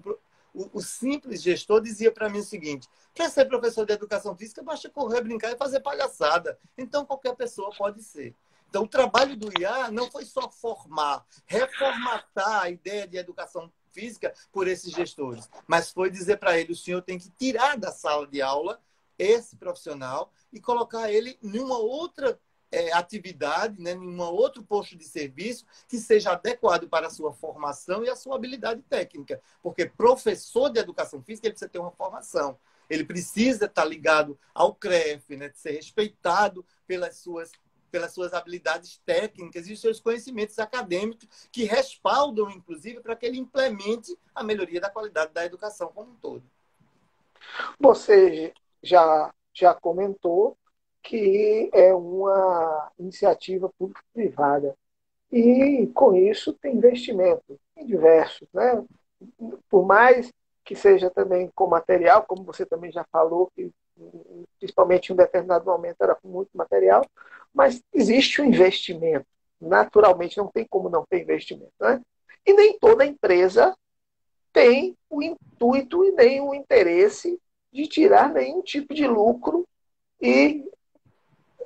o, 0.53 0.77
o, 0.77 0.81
simples 0.81 1.41
gestor 1.41 1.81
dizia 1.81 2.09
para 2.09 2.29
mim 2.29 2.39
o 2.39 2.43
seguinte: 2.43 2.87
quer 3.13 3.29
ser 3.29 3.43
professor 3.49 3.85
de 3.85 3.91
educação 3.91 4.33
física, 4.33 4.63
basta 4.63 4.89
correr, 4.89 5.19
brincar 5.23 5.51
e 5.51 5.57
fazer 5.57 5.81
palhaçada. 5.81 6.57
Então 6.77 7.05
qualquer 7.05 7.35
pessoa 7.35 7.69
pode 7.77 8.01
ser. 8.01 8.33
Então, 8.69 8.83
o 8.83 8.87
trabalho 8.87 9.35
do 9.35 9.51
IA 9.59 9.91
não 9.91 10.09
foi 10.09 10.23
só 10.23 10.49
formar, 10.49 11.23
reformatar 11.45 12.61
a 12.61 12.69
ideia 12.69 13.05
de 13.05 13.17
educação 13.17 13.69
física 13.91 14.33
por 14.53 14.69
esses 14.69 14.91
gestores, 14.91 15.49
mas 15.67 15.91
foi 15.91 16.09
dizer 16.09 16.37
para 16.37 16.57
ele: 16.57 16.71
o 16.71 16.77
senhor 16.77 17.01
tem 17.01 17.19
que 17.19 17.29
tirar 17.31 17.77
da 17.77 17.91
sala 17.91 18.25
de 18.25 18.41
aula 18.41 18.81
esse 19.17 19.55
profissional 19.55 20.31
e 20.51 20.59
colocar 20.59 21.11
ele 21.11 21.37
em 21.41 21.59
uma 21.59 21.77
outra 21.77 22.39
é, 22.73 22.91
atividade, 22.91 23.79
né, 23.79 23.91
em 23.91 23.99
um 23.99 24.19
outro 24.21 24.63
posto 24.63 24.97
de 24.97 25.03
serviço 25.03 25.63
que 25.87 25.99
seja 25.99 26.31
adequado 26.31 26.89
para 26.89 27.07
a 27.07 27.09
sua 27.11 27.31
formação 27.31 28.03
e 28.03 28.09
a 28.09 28.15
sua 28.15 28.35
habilidade 28.35 28.81
técnica. 28.81 29.39
Porque 29.61 29.85
professor 29.85 30.69
de 30.69 30.79
educação 30.79 31.21
física 31.21 31.47
ele 31.47 31.53
precisa 31.53 31.69
ter 31.69 31.79
uma 31.79 31.91
formação. 31.91 32.57
Ele 32.89 33.05
precisa 33.05 33.65
estar 33.65 33.85
ligado 33.85 34.37
ao 34.53 34.73
CREF, 34.73 35.37
né, 35.37 35.49
de 35.49 35.59
ser 35.59 35.71
respeitado 35.71 36.65
pelas 36.87 37.17
suas 37.17 37.51
pelas 37.91 38.11
suas 38.11 38.33
habilidades 38.33 38.99
técnicas 39.05 39.67
e 39.67 39.77
seus 39.77 39.99
conhecimentos 39.99 40.57
acadêmicos, 40.57 41.27
que 41.51 41.63
respaldam, 41.63 42.49
inclusive, 42.49 42.99
para 43.01 43.15
que 43.15 43.23
ele 43.23 43.37
implemente 43.37 44.17
a 44.33 44.43
melhoria 44.43 44.81
da 44.81 44.89
qualidade 44.89 45.31
da 45.31 45.45
educação 45.45 45.91
como 45.93 46.09
um 46.09 46.15
todo. 46.15 46.43
Você 47.79 48.51
já, 48.83 49.33
já 49.53 49.73
comentou 49.73 50.57
que 51.01 51.69
é 51.73 51.93
uma 51.93 52.91
iniciativa 52.97 53.69
público-privada. 53.77 54.75
E, 55.31 55.87
com 55.93 56.15
isso, 56.15 56.53
tem 56.53 56.75
investimento 56.75 57.59
em 57.75 57.85
diversos. 57.85 58.47
Né? 58.53 58.83
Por 59.69 59.85
mais 59.85 60.31
que 60.63 60.75
seja 60.75 61.09
também 61.09 61.51
com 61.53 61.67
material, 61.67 62.23
como 62.23 62.43
você 62.43 62.65
também 62.65 62.91
já 62.91 63.05
falou, 63.11 63.51
que 63.55 63.71
principalmente 64.59 65.09
em 65.09 65.13
um 65.13 65.17
determinado 65.17 65.65
momento 65.65 66.01
era 66.01 66.15
com 66.15 66.27
muito 66.27 66.49
material, 66.53 67.05
mas 67.53 67.83
existe 67.93 68.41
um 68.41 68.45
investimento. 68.45 69.25
Naturalmente, 69.59 70.37
não 70.37 70.47
tem 70.47 70.65
como 70.65 70.89
não 70.89 71.05
ter 71.05 71.21
investimento. 71.21 71.73
Né? 71.79 72.01
E 72.45 72.53
nem 72.53 72.77
toda 72.79 73.05
empresa 73.05 73.75
tem 74.51 74.95
o 75.09 75.21
intuito 75.21 76.05
e 76.05 76.11
nem 76.11 76.41
o 76.41 76.53
interesse 76.53 77.39
de 77.73 77.87
tirar 77.87 78.31
nenhum 78.31 78.61
tipo 78.61 78.93
de 78.93 79.07
lucro 79.07 79.67
e 80.21 80.63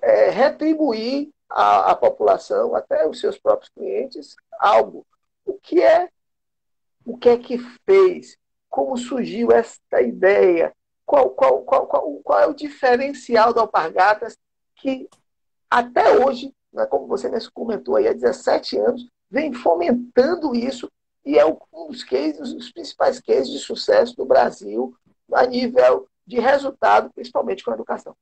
é, 0.01 0.29
retribuir 0.29 1.29
à, 1.49 1.93
população, 1.95 2.75
até 2.75 3.07
os 3.07 3.19
seus 3.19 3.37
próprios 3.37 3.69
clientes, 3.69 4.35
algo. 4.59 5.05
O 5.45 5.53
que 5.53 5.81
é 5.81 6.09
o 7.05 7.17
que 7.17 7.29
é 7.29 7.37
que 7.37 7.57
fez? 7.85 8.37
Como 8.69 8.97
surgiu 8.97 9.51
esta 9.51 10.01
ideia? 10.01 10.73
Qual, 11.05 11.29
qual, 11.29 11.61
qual, 11.61 11.87
qual, 11.87 12.13
qual 12.21 12.39
é 12.39 12.47
o 12.47 12.53
diferencial 12.53 13.53
da 13.53 13.61
Alpargatas 13.61 14.37
que 14.75 15.07
até 15.69 16.17
hoje, 16.19 16.53
né, 16.71 16.85
como 16.85 17.07
você 17.07 17.29
mesmo 17.29 17.51
comentou 17.53 17.95
aí, 17.95 18.07
há 18.07 18.13
17 18.13 18.77
anos, 18.77 19.07
vem 19.29 19.53
fomentando 19.53 20.53
isso 20.53 20.91
e 21.25 21.37
é 21.37 21.45
um 21.45 21.57
dos 21.87 22.03
cases, 22.03 22.71
principais 22.71 23.19
cases 23.19 23.49
de 23.49 23.59
sucesso 23.59 24.15
do 24.15 24.25
Brasil 24.25 24.95
a 25.33 25.45
nível 25.45 26.07
de 26.25 26.39
resultado, 26.39 27.11
principalmente 27.13 27.63
com 27.63 27.71
a 27.71 27.73
educação. 27.73 28.15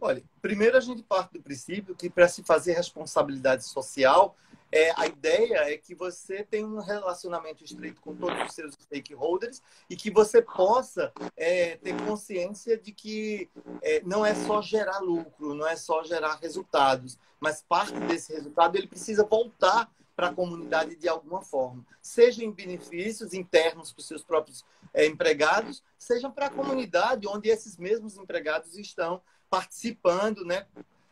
Olha, 0.00 0.22
primeiro 0.40 0.76
a 0.76 0.80
gente 0.80 1.02
parte 1.02 1.32
do 1.32 1.42
princípio 1.42 1.94
que 1.94 2.08
para 2.08 2.28
se 2.28 2.42
fazer 2.44 2.74
responsabilidade 2.74 3.64
social, 3.64 4.36
é, 4.70 4.92
a 4.96 5.06
ideia 5.06 5.72
é 5.72 5.76
que 5.78 5.94
você 5.94 6.44
tenha 6.44 6.66
um 6.66 6.78
relacionamento 6.78 7.64
estreito 7.64 8.00
com 8.00 8.14
todos 8.14 8.40
os 8.44 8.52
seus 8.52 8.74
stakeholders 8.74 9.62
e 9.88 9.96
que 9.96 10.10
você 10.10 10.42
possa 10.42 11.10
é, 11.36 11.76
ter 11.76 11.96
consciência 12.06 12.76
de 12.76 12.92
que 12.92 13.50
é, 13.82 14.02
não 14.04 14.24
é 14.24 14.34
só 14.34 14.60
gerar 14.60 15.00
lucro, 15.00 15.54
não 15.54 15.66
é 15.66 15.74
só 15.74 16.04
gerar 16.04 16.36
resultados, 16.36 17.18
mas 17.40 17.64
parte 17.66 17.98
desse 18.00 18.32
resultado 18.32 18.76
ele 18.76 18.86
precisa 18.86 19.24
voltar 19.24 19.90
para 20.18 20.30
a 20.30 20.34
comunidade 20.34 20.96
de 20.96 21.08
alguma 21.08 21.42
forma, 21.42 21.86
seja 22.02 22.42
em 22.42 22.50
benefícios 22.50 23.32
internos 23.32 23.92
para 23.92 24.00
os 24.00 24.08
seus 24.08 24.24
próprios 24.24 24.64
é, 24.92 25.06
empregados, 25.06 25.80
seja 25.96 26.28
para 26.28 26.46
a 26.46 26.50
comunidade 26.50 27.28
onde 27.28 27.48
esses 27.48 27.76
mesmos 27.76 28.16
empregados 28.16 28.76
estão 28.76 29.22
participando, 29.48 30.44
né, 30.44 30.66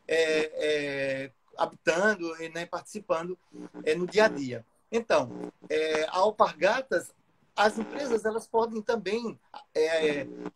é, 0.09 0.51
é, 0.57 1.31
habitando 1.57 2.35
e 2.43 2.49
né, 2.49 2.67
participando 2.67 3.39
no 3.97 4.09
dia 4.09 4.25
a 4.25 4.29
dia. 4.29 4.67
Então, 4.91 5.53
a 6.09 6.19
Alpargatas, 6.19 7.15
as 7.55 7.79
empresas 7.79 8.25
elas 8.25 8.49
podem 8.49 8.83
também 8.83 9.39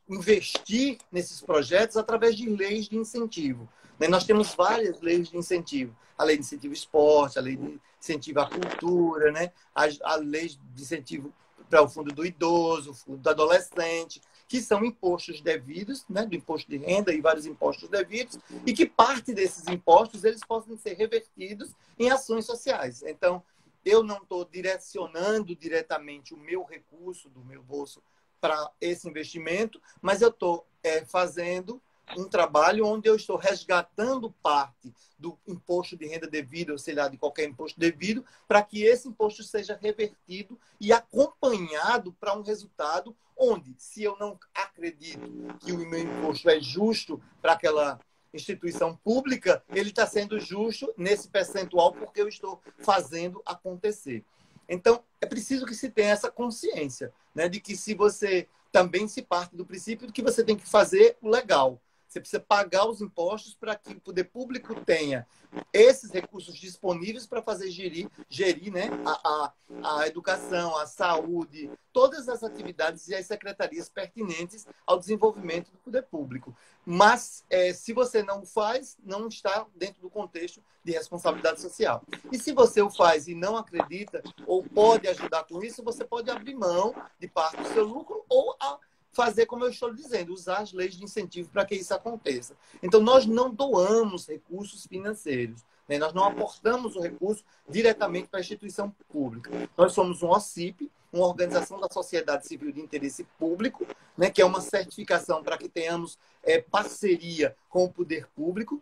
investir 0.08 0.98
nesses 1.12 1.40
projetos 1.40 1.96
através 1.96 2.36
de 2.36 2.48
leis 2.48 2.88
de 2.88 2.96
incentivo. 2.96 3.68
Né? 4.00 4.08
Nós 4.08 4.24
temos 4.24 4.54
várias 4.54 5.00
leis 5.00 5.28
de 5.28 5.36
incentivo. 5.36 5.94
A 6.16 6.24
lei 6.24 6.36
de 6.36 6.42
incentivo 6.42 6.72
esporte, 6.72 7.38
a 7.38 7.42
lei 7.42 7.56
de 7.56 7.80
incentivo 8.00 8.40
à 8.40 8.48
cultura, 8.48 9.30
né? 9.30 9.52
a, 9.74 9.84
a 10.04 10.16
lei 10.16 10.48
de 10.48 10.82
incentivo 10.82 11.32
para 11.68 11.82
o 11.82 11.88
fundo 11.88 12.12
do 12.12 12.26
idoso, 12.26 12.90
o 12.90 12.94
fundo 12.94 13.18
do 13.18 13.30
adolescente, 13.30 14.20
que 14.48 14.60
são 14.60 14.84
impostos 14.84 15.40
devidos, 15.40 16.04
né, 16.10 16.26
do 16.26 16.34
imposto 16.34 16.68
de 16.68 16.76
renda 16.76 17.14
e 17.14 17.20
vários 17.20 17.46
impostos 17.46 17.88
devidos, 17.88 18.36
e 18.66 18.72
que 18.72 18.84
parte 18.84 19.32
desses 19.32 19.68
impostos 19.68 20.24
eles 20.24 20.40
possam 20.40 20.76
ser 20.76 20.94
revertidos 20.94 21.70
em 21.96 22.10
ações 22.10 22.44
sociais. 22.44 23.04
Então, 23.04 23.40
eu 23.84 24.02
não 24.02 24.16
estou 24.16 24.44
direcionando 24.44 25.54
diretamente 25.54 26.34
o 26.34 26.36
meu 26.36 26.64
recurso 26.64 27.28
do 27.28 27.44
meu 27.44 27.62
bolso 27.62 28.02
para 28.40 28.68
esse 28.80 29.08
investimento, 29.08 29.80
mas 30.02 30.20
eu 30.20 30.30
estou 30.30 30.66
é, 30.82 31.04
fazendo 31.04 31.80
um 32.16 32.28
trabalho 32.28 32.86
onde 32.86 33.08
eu 33.08 33.16
estou 33.16 33.36
resgatando 33.36 34.30
parte 34.42 34.92
do 35.18 35.38
imposto 35.46 35.96
de 35.96 36.06
renda 36.06 36.26
devido, 36.26 36.70
ou 36.70 36.78
sei 36.78 36.94
lá, 36.94 37.08
de 37.08 37.18
qualquer 37.18 37.48
imposto 37.48 37.78
devido, 37.78 38.24
para 38.48 38.62
que 38.62 38.82
esse 38.82 39.08
imposto 39.08 39.42
seja 39.42 39.78
revertido 39.80 40.58
e 40.80 40.92
acompanhado 40.92 42.12
para 42.14 42.36
um 42.36 42.42
resultado 42.42 43.14
onde, 43.36 43.74
se 43.78 44.02
eu 44.02 44.16
não 44.18 44.38
acredito 44.54 45.20
que 45.60 45.72
o 45.72 45.78
meu 45.78 46.00
imposto 46.00 46.48
é 46.48 46.60
justo 46.60 47.22
para 47.40 47.52
aquela 47.52 47.98
instituição 48.32 48.96
pública, 48.96 49.62
ele 49.70 49.90
está 49.90 50.06
sendo 50.06 50.38
justo 50.38 50.92
nesse 50.96 51.28
percentual 51.28 51.92
porque 51.92 52.20
eu 52.20 52.28
estou 52.28 52.60
fazendo 52.78 53.42
acontecer. 53.44 54.24
Então, 54.68 55.02
é 55.20 55.26
preciso 55.26 55.66
que 55.66 55.74
se 55.74 55.90
tenha 55.90 56.10
essa 56.10 56.30
consciência, 56.30 57.12
né, 57.34 57.48
de 57.48 57.60
que 57.60 57.76
se 57.76 57.92
você 57.92 58.46
também 58.70 59.08
se 59.08 59.20
parte 59.20 59.56
do 59.56 59.66
princípio 59.66 60.06
de 60.06 60.12
que 60.12 60.22
você 60.22 60.44
tem 60.44 60.56
que 60.56 60.68
fazer 60.68 61.16
o 61.20 61.28
legal, 61.28 61.80
você 62.10 62.20
precisa 62.20 62.40
pagar 62.40 62.88
os 62.88 63.00
impostos 63.00 63.54
para 63.54 63.76
que 63.76 63.92
o 63.92 64.00
poder 64.00 64.24
público 64.24 64.74
tenha 64.84 65.24
esses 65.72 66.10
recursos 66.10 66.56
disponíveis 66.56 67.24
para 67.24 67.40
fazer 67.40 67.70
gerir, 67.70 68.08
gerir 68.28 68.72
né, 68.72 68.90
a, 69.04 69.52
a, 69.82 69.98
a 70.00 70.08
educação, 70.08 70.76
a 70.76 70.86
saúde, 70.86 71.70
todas 71.92 72.28
as 72.28 72.42
atividades 72.42 73.06
e 73.08 73.14
as 73.14 73.26
secretarias 73.26 73.88
pertinentes 73.88 74.66
ao 74.84 74.98
desenvolvimento 74.98 75.70
do 75.70 75.78
poder 75.78 76.02
público. 76.02 76.56
Mas, 76.84 77.44
é, 77.48 77.72
se 77.72 77.92
você 77.92 78.22
não 78.22 78.44
faz, 78.44 78.96
não 79.04 79.28
está 79.28 79.66
dentro 79.76 80.02
do 80.02 80.10
contexto 80.10 80.60
de 80.82 80.92
responsabilidade 80.92 81.60
social. 81.60 82.02
E 82.32 82.38
se 82.38 82.52
você 82.52 82.82
o 82.82 82.90
faz 82.90 83.28
e 83.28 83.34
não 83.34 83.56
acredita, 83.56 84.22
ou 84.46 84.64
pode 84.64 85.06
ajudar 85.06 85.44
com 85.44 85.62
isso, 85.62 85.84
você 85.84 86.04
pode 86.04 86.28
abrir 86.28 86.54
mão 86.54 86.94
de 87.20 87.28
parte 87.28 87.56
do 87.56 87.68
seu 87.72 87.84
lucro 87.84 88.24
ou 88.28 88.56
a, 88.58 88.78
fazer 89.12 89.46
como 89.46 89.64
eu 89.64 89.70
estou 89.70 89.92
dizendo, 89.92 90.32
usar 90.32 90.58
as 90.58 90.72
leis 90.72 90.94
de 90.94 91.04
incentivo 91.04 91.50
para 91.50 91.64
que 91.64 91.74
isso 91.74 91.92
aconteça. 91.92 92.54
Então, 92.82 93.00
nós 93.00 93.26
não 93.26 93.52
doamos 93.52 94.26
recursos 94.26 94.86
financeiros, 94.86 95.64
né? 95.88 95.98
nós 95.98 96.12
não 96.12 96.24
aportamos 96.24 96.96
o 96.96 97.00
recurso 97.00 97.44
diretamente 97.68 98.28
para 98.28 98.38
a 98.38 98.40
instituição 98.40 98.94
pública. 99.08 99.50
Nós 99.76 99.92
somos 99.92 100.22
um 100.22 100.30
OCIP, 100.30 100.90
uma 101.12 101.26
organização 101.26 101.80
da 101.80 101.88
sociedade 101.90 102.46
civil 102.46 102.70
de 102.70 102.80
interesse 102.80 103.24
público, 103.38 103.84
né? 104.16 104.30
que 104.30 104.40
é 104.40 104.44
uma 104.44 104.60
certificação 104.60 105.42
para 105.42 105.58
que 105.58 105.68
tenhamos 105.68 106.16
é, 106.42 106.60
parceria 106.60 107.56
com 107.68 107.84
o 107.84 107.92
poder 107.92 108.28
público. 108.28 108.80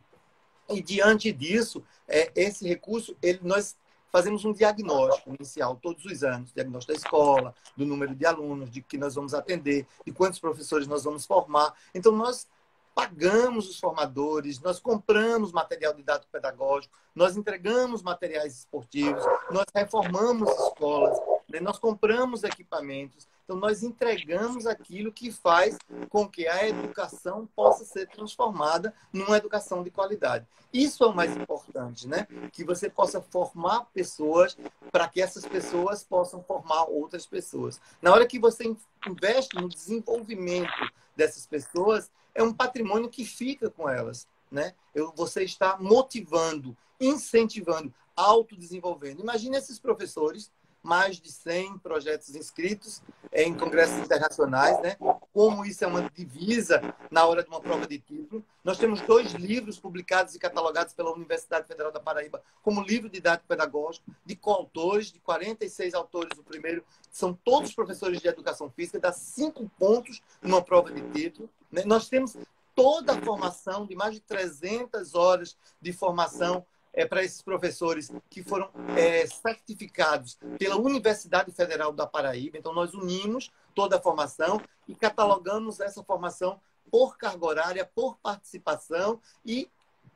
E 0.68 0.82
diante 0.82 1.32
disso, 1.32 1.82
é, 2.06 2.30
esse 2.34 2.68
recurso, 2.68 3.16
ele, 3.22 3.40
nós 3.42 3.74
fazemos 4.10 4.44
um 4.44 4.52
diagnóstico 4.52 5.34
inicial 5.34 5.78
todos 5.80 6.04
os 6.04 6.22
anos, 6.22 6.52
diagnóstico 6.52 6.92
da 6.92 6.98
escola, 6.98 7.54
do 7.76 7.84
número 7.84 8.14
de 8.14 8.26
alunos, 8.26 8.70
de 8.70 8.80
que 8.82 8.98
nós 8.98 9.14
vamos 9.14 9.34
atender, 9.34 9.86
de 10.04 10.12
quantos 10.12 10.38
professores 10.38 10.86
nós 10.86 11.04
vamos 11.04 11.26
formar. 11.26 11.74
Então, 11.94 12.12
nós 12.12 12.46
pagamos 12.94 13.68
os 13.70 13.78
formadores, 13.78 14.60
nós 14.60 14.80
compramos 14.80 15.52
material 15.52 15.94
didático 15.94 16.32
pedagógico, 16.32 16.92
nós 17.14 17.36
entregamos 17.36 18.02
materiais 18.02 18.58
esportivos, 18.58 19.22
nós 19.52 19.66
reformamos 19.72 20.50
escolas, 20.50 21.16
né? 21.48 21.60
nós 21.60 21.78
compramos 21.78 22.42
equipamentos. 22.42 23.28
Então, 23.48 23.56
nós 23.56 23.82
entregamos 23.82 24.66
aquilo 24.66 25.10
que 25.10 25.32
faz 25.32 25.78
com 26.10 26.28
que 26.28 26.46
a 26.46 26.68
educação 26.68 27.48
possa 27.56 27.82
ser 27.82 28.06
transformada 28.06 28.92
numa 29.10 29.38
educação 29.38 29.82
de 29.82 29.90
qualidade. 29.90 30.46
Isso 30.70 31.02
é 31.02 31.06
o 31.06 31.14
mais 31.14 31.34
importante, 31.34 32.06
né? 32.06 32.26
Que 32.52 32.62
você 32.62 32.90
possa 32.90 33.22
formar 33.22 33.86
pessoas 33.94 34.54
para 34.92 35.08
que 35.08 35.22
essas 35.22 35.46
pessoas 35.46 36.04
possam 36.04 36.42
formar 36.42 36.90
outras 36.90 37.24
pessoas. 37.24 37.80
Na 38.02 38.12
hora 38.12 38.26
que 38.26 38.38
você 38.38 38.64
investe 39.06 39.56
no 39.56 39.66
desenvolvimento 39.66 40.92
dessas 41.16 41.46
pessoas, 41.46 42.10
é 42.34 42.42
um 42.42 42.52
patrimônio 42.52 43.08
que 43.08 43.24
fica 43.24 43.70
com 43.70 43.88
elas, 43.88 44.28
né? 44.50 44.74
Você 45.14 45.42
está 45.42 45.78
motivando, 45.78 46.76
incentivando, 47.00 47.94
autodesenvolvendo. 48.14 49.22
Imagine 49.22 49.56
esses 49.56 49.78
professores 49.78 50.52
mais 50.82 51.20
de 51.20 51.30
100 51.30 51.78
projetos 51.78 52.34
inscritos 52.34 53.02
em 53.32 53.54
congressos 53.54 53.98
internacionais, 53.98 54.80
né? 54.80 54.96
Como 55.32 55.64
isso 55.64 55.84
é 55.84 55.86
uma 55.86 56.08
divisa 56.10 56.94
na 57.10 57.26
hora 57.26 57.42
de 57.42 57.48
uma 57.48 57.60
prova 57.60 57.86
de 57.86 57.98
título. 57.98 58.44
Nós 58.64 58.78
temos 58.78 59.00
dois 59.02 59.32
livros 59.32 59.78
publicados 59.78 60.34
e 60.34 60.38
catalogados 60.38 60.94
pela 60.94 61.12
Universidade 61.12 61.66
Federal 61.66 61.92
da 61.92 62.00
Paraíba 62.00 62.42
como 62.62 62.82
livro 62.82 63.08
didático 63.08 63.48
pedagógico 63.48 64.10
de 64.24 64.36
coautores, 64.36 65.12
de 65.12 65.20
46 65.20 65.94
autores. 65.94 66.38
O 66.38 66.42
primeiro 66.42 66.84
são 67.10 67.32
todos 67.32 67.74
professores 67.74 68.20
de 68.20 68.28
educação 68.28 68.70
física, 68.70 68.98
dá 68.98 69.12
cinco 69.12 69.70
pontos 69.78 70.22
numa 70.40 70.62
prova 70.62 70.90
de 70.92 71.02
título. 71.10 71.48
Né? 71.70 71.82
Nós 71.84 72.08
temos 72.08 72.36
toda 72.74 73.12
a 73.12 73.20
formação 73.20 73.84
de 73.84 73.96
mais 73.96 74.14
de 74.14 74.20
300 74.20 75.14
horas 75.14 75.56
de 75.80 75.92
formação 75.92 76.64
é, 76.98 77.06
para 77.06 77.22
esses 77.22 77.40
professores 77.40 78.10
que 78.28 78.42
foram 78.42 78.72
é, 78.96 79.24
certificados 79.24 80.36
pela 80.58 80.76
Universidade 80.76 81.52
Federal 81.52 81.92
da 81.92 82.08
Paraíba. 82.08 82.58
Então, 82.58 82.72
nós 82.72 82.92
unimos 82.92 83.52
toda 83.72 83.98
a 83.98 84.00
formação 84.00 84.60
e 84.88 84.96
catalogamos 84.96 85.78
essa 85.78 86.02
formação 86.02 86.60
por 86.90 87.16
carga 87.16 87.46
horária, 87.46 87.84
por 87.94 88.18
participação 88.18 89.20
e 89.46 89.70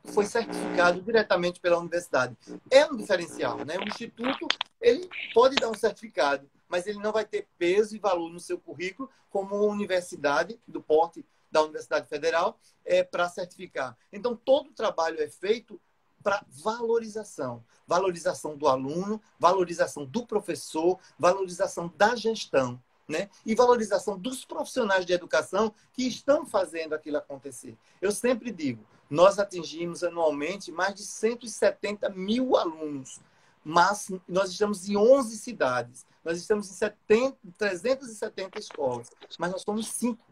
foi 0.07 0.25
certificado 0.25 1.01
diretamente 1.01 1.61
pela 1.61 1.77
universidade. 1.77 2.35
É 2.69 2.85
um 2.85 2.97
diferencial, 2.97 3.63
né? 3.63 3.77
O 3.77 3.87
instituto 3.87 4.45
ele 4.81 5.09
pode 5.33 5.55
dar 5.55 5.69
um 5.69 5.75
certificado, 5.75 6.49
mas 6.67 6.85
ele 6.85 6.99
não 6.99 7.13
vai 7.13 7.23
ter 7.23 7.47
peso 7.57 7.95
e 7.95 7.99
valor 7.99 8.29
no 8.29 8.41
seu 8.41 8.59
currículo 8.59 9.09
como 9.29 9.55
uma 9.55 9.71
universidade 9.71 10.59
do 10.67 10.81
porte 10.81 11.25
da 11.49 11.61
Universidade 11.61 12.09
Federal 12.09 12.59
é 12.83 13.03
para 13.03 13.29
certificar. 13.29 13.95
Então 14.11 14.35
todo 14.35 14.71
o 14.71 14.73
trabalho 14.73 15.21
é 15.21 15.29
feito 15.29 15.79
para 16.23 16.43
valorização. 16.49 17.63
Valorização 17.85 18.55
do 18.55 18.67
aluno, 18.67 19.21
valorização 19.37 20.05
do 20.05 20.25
professor, 20.25 20.97
valorização 21.19 21.93
da 21.97 22.15
gestão. 22.15 22.81
Né? 23.07 23.29
E 23.45 23.53
valorização 23.53 24.17
dos 24.17 24.45
profissionais 24.45 25.05
de 25.05 25.11
educação 25.11 25.73
que 25.91 26.07
estão 26.07 26.45
fazendo 26.45 26.93
aquilo 26.93 27.17
acontecer. 27.17 27.77
Eu 28.01 28.13
sempre 28.13 28.49
digo, 28.49 28.85
nós 29.09 29.37
atingimos 29.37 30.03
anualmente 30.03 30.71
mais 30.71 30.95
de 30.95 31.03
170 31.03 32.09
mil 32.11 32.55
alunos, 32.55 33.19
mas 33.63 34.09
nós 34.27 34.51
estamos 34.51 34.87
em 34.87 34.95
11 34.95 35.37
cidades, 35.37 36.05
nós 36.23 36.37
estamos 36.37 36.71
em 36.71 36.73
70, 36.73 37.37
370 37.57 38.57
escolas, 38.57 39.09
mas 39.37 39.51
nós 39.51 39.61
somos 39.61 39.87
cinco. 39.87 40.23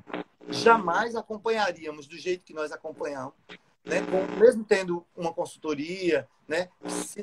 Jamais 0.47 1.15
acompanharíamos 1.15 2.07
do 2.07 2.17
jeito 2.17 2.45
que 2.45 2.53
nós 2.53 2.71
acompanhamos 2.71 3.33
né? 3.83 4.01
Com, 4.01 4.39
mesmo 4.39 4.63
tendo 4.63 5.05
uma 5.15 5.33
consultoria, 5.33 6.27
né? 6.47 6.69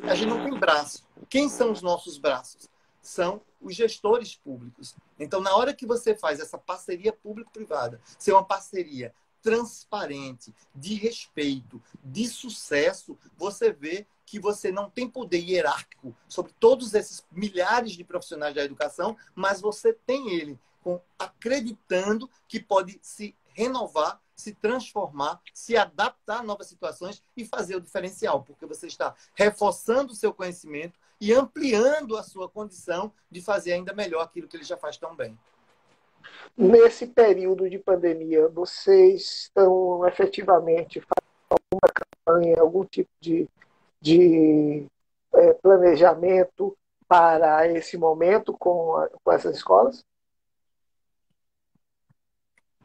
a 0.02 0.14
gente 0.14 0.28
não 0.28 0.42
tem 0.42 0.59
braço. 0.59 1.06
Quem 1.28 1.48
são 1.48 1.72
os 1.72 1.82
nossos 1.82 2.18
braços? 2.18 2.68
São 3.00 3.40
os 3.61 3.74
gestores 3.74 4.34
públicos. 4.36 4.94
Então, 5.18 5.40
na 5.40 5.54
hora 5.54 5.74
que 5.74 5.86
você 5.86 6.14
faz 6.14 6.40
essa 6.40 6.59
parceria 6.59 7.12
público-privada, 7.12 8.00
ser 8.18 8.32
uma 8.32 8.44
parceria 8.44 9.14
transparente, 9.42 10.54
de 10.74 10.94
respeito, 10.94 11.82
de 12.04 12.26
sucesso, 12.26 13.16
você 13.36 13.72
vê 13.72 14.06
que 14.26 14.38
você 14.38 14.70
não 14.70 14.90
tem 14.90 15.09
poder 15.09 15.38
hierárquico 15.38 16.14
sobre 16.28 16.52
todos 16.61 16.92
esses 16.92 17.24
milhares 17.32 17.92
de 17.92 18.04
profissionais 18.04 18.54
da 18.54 18.64
educação, 18.64 19.16
mas 19.34 19.61
você 19.61 19.92
tem 19.92 20.30
ele 20.34 20.59
com, 20.82 21.00
acreditando 21.18 22.28
que 22.46 22.61
pode 22.61 22.98
se 23.02 23.34
renovar 23.59 24.20
se 24.38 24.54
transformar, 24.54 25.40
se 25.52 25.76
adaptar 25.76 26.38
a 26.38 26.42
novas 26.44 26.68
situações 26.68 27.22
e 27.36 27.44
fazer 27.44 27.74
o 27.74 27.80
diferencial, 27.80 28.44
porque 28.44 28.64
você 28.64 28.86
está 28.86 29.14
reforçando 29.34 30.12
o 30.12 30.16
seu 30.16 30.32
conhecimento 30.32 30.98
e 31.20 31.34
ampliando 31.34 32.16
a 32.16 32.22
sua 32.22 32.48
condição 32.48 33.12
de 33.28 33.42
fazer 33.42 33.72
ainda 33.72 33.92
melhor 33.92 34.22
aquilo 34.22 34.46
que 34.46 34.56
ele 34.56 34.64
já 34.64 34.76
faz 34.76 34.96
tão 34.96 35.14
bem. 35.16 35.36
Nesse 36.56 37.09
período 37.09 37.68
de 37.68 37.78
pandemia, 37.80 38.48
vocês 38.48 39.22
estão 39.22 40.06
efetivamente 40.06 41.00
fazendo 41.00 41.50
alguma 41.50 41.92
campanha, 41.92 42.61
algum 42.61 42.84
tipo 42.84 43.11
de, 43.20 43.48
de 44.00 44.86
é, 45.34 45.52
planejamento 45.54 46.76
para 47.09 47.66
esse 47.72 47.96
momento 47.96 48.52
com, 48.56 48.96
a, 48.96 49.09
com 49.09 49.32
essas 49.32 49.56
escolas? 49.56 50.04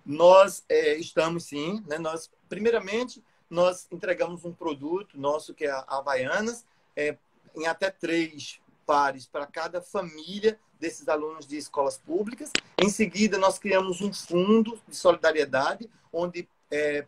Nós 0.06 0.64
é, 0.68 0.96
estamos 0.96 1.46
sim, 1.46 1.84
né? 1.88 1.98
Nós, 1.98 2.30
primeiramente, 2.50 3.24
nós 3.50 3.88
entregamos 3.92 4.44
um 4.46 4.54
produto 4.54 5.18
nosso 5.18 5.54
que 5.54 5.66
é 5.66 5.72
a 5.72 5.86
Havaianas, 5.88 6.66
é, 6.96 7.18
em 7.56 7.68
até 7.68 7.90
três 7.90 8.60
pares 8.86 9.26
para 9.26 9.46
cada 9.46 9.82
família 9.82 10.60
desses 10.80 11.08
alunos 11.08 11.48
de 11.48 11.58
escolas 11.58 11.98
públicas. 11.98 12.52
Em 12.82 12.90
seguida, 12.90 13.38
nós 13.38 13.58
criamos 13.58 14.02
um 14.02 14.12
fundo 14.12 14.80
de 14.88 14.96
solidariedade, 14.96 15.90
onde 16.12 16.48
é, 16.70 17.06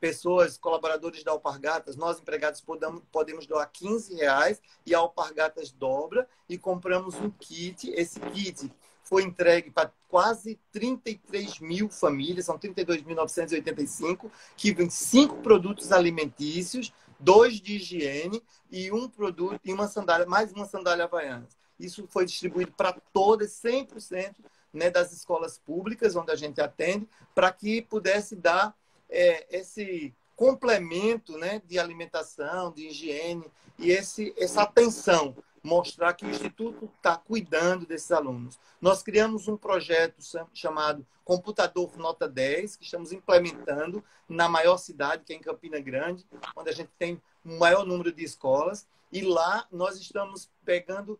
pessoas, 0.00 0.58
colaboradores 0.58 1.22
da 1.22 1.30
Alpargatas, 1.30 1.94
nós 1.94 2.18
empregados 2.18 2.60
podemos, 2.60 3.02
podemos 3.12 3.46
doar 3.46 3.70
15 3.70 4.16
reais 4.16 4.60
e 4.84 4.94
a 4.94 4.98
Alpargatas 4.98 5.70
dobra 5.70 6.28
e 6.48 6.58
compramos 6.58 7.14
um 7.16 7.30
kit. 7.30 7.90
Esse 7.90 8.18
kit 8.18 8.68
foi 9.12 9.24
entregue 9.24 9.70
para 9.70 9.92
quase 10.08 10.58
33 10.72 11.60
mil 11.60 11.90
famílias, 11.90 12.46
são 12.46 12.58
32.985, 12.58 14.30
que 14.56 14.72
vem 14.72 14.88
cinco 14.88 15.36
produtos 15.42 15.92
alimentícios, 15.92 16.90
dois 17.20 17.60
de 17.60 17.74
higiene 17.74 18.42
e 18.70 18.90
um 18.90 19.10
produto 19.10 19.60
e 19.66 19.70
uma 19.70 19.86
sandália, 19.86 20.24
mais 20.24 20.50
uma 20.50 20.64
sandália 20.64 21.04
havaiana. 21.04 21.46
Isso 21.78 22.06
foi 22.08 22.24
distribuído 22.24 22.72
para 22.72 22.94
todas, 23.12 23.50
100% 23.62 24.34
né, 24.72 24.88
das 24.88 25.12
escolas 25.12 25.58
públicas 25.58 26.16
onde 26.16 26.32
a 26.32 26.36
gente 26.36 26.62
atende, 26.62 27.06
para 27.34 27.52
que 27.52 27.82
pudesse 27.82 28.34
dar 28.34 28.74
é, 29.10 29.58
esse 29.58 30.14
complemento 30.34 31.36
né, 31.36 31.60
de 31.66 31.78
alimentação, 31.78 32.72
de 32.72 32.86
higiene 32.86 33.44
e 33.78 33.90
esse, 33.90 34.32
essa 34.38 34.62
atenção 34.62 35.36
mostrar 35.62 36.12
que 36.14 36.24
o 36.24 36.30
Instituto 36.30 36.90
está 36.96 37.16
cuidando 37.16 37.86
desses 37.86 38.10
alunos. 38.10 38.58
Nós 38.80 39.02
criamos 39.02 39.46
um 39.46 39.56
projeto 39.56 40.16
chamado 40.52 41.06
Computador 41.24 41.96
Nota 41.96 42.28
10, 42.28 42.76
que 42.76 42.84
estamos 42.84 43.12
implementando 43.12 44.02
na 44.28 44.48
maior 44.48 44.76
cidade, 44.76 45.24
que 45.24 45.32
é 45.32 45.36
em 45.36 45.40
Campina 45.40 45.80
Grande, 45.80 46.26
onde 46.56 46.70
a 46.70 46.72
gente 46.72 46.90
tem 46.98 47.20
um 47.44 47.58
maior 47.58 47.86
número 47.86 48.12
de 48.12 48.24
escolas. 48.24 48.86
E 49.12 49.20
lá 49.22 49.66
nós 49.70 50.00
estamos 50.00 50.50
pegando 50.64 51.18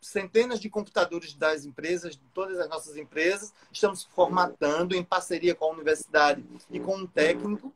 centenas 0.00 0.58
de 0.58 0.70
computadores 0.70 1.34
das 1.34 1.64
empresas, 1.64 2.16
de 2.16 2.24
todas 2.32 2.58
as 2.58 2.68
nossas 2.68 2.96
empresas, 2.96 3.52
estamos 3.70 4.04
formatando 4.04 4.94
em 4.94 5.04
parceria 5.04 5.54
com 5.54 5.66
a 5.66 5.72
universidade 5.72 6.42
e 6.70 6.80
com 6.80 6.96
um 6.96 7.06
técnico 7.06 7.74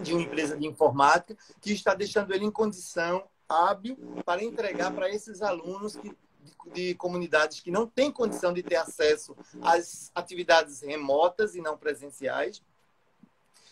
de 0.00 0.12
uma 0.12 0.22
empresa 0.22 0.56
de 0.56 0.66
informática 0.66 1.36
que 1.60 1.72
está 1.72 1.94
deixando 1.94 2.34
ele 2.34 2.44
em 2.44 2.50
condição 2.50 3.24
hábil 3.48 3.96
para 4.24 4.42
entregar 4.42 4.92
para 4.92 5.10
esses 5.10 5.42
alunos 5.42 5.96
que, 5.96 6.08
de, 6.08 6.56
de, 6.72 6.94
comunidades 6.94 7.60
que 7.60 7.70
não 7.70 7.86
têm 7.86 8.10
condição 8.10 8.52
de 8.52 8.62
ter 8.62 8.76
acesso 8.76 9.36
às 9.62 10.10
atividades 10.14 10.80
remotas 10.80 11.54
e 11.54 11.60
não 11.60 11.76
presenciais. 11.76 12.62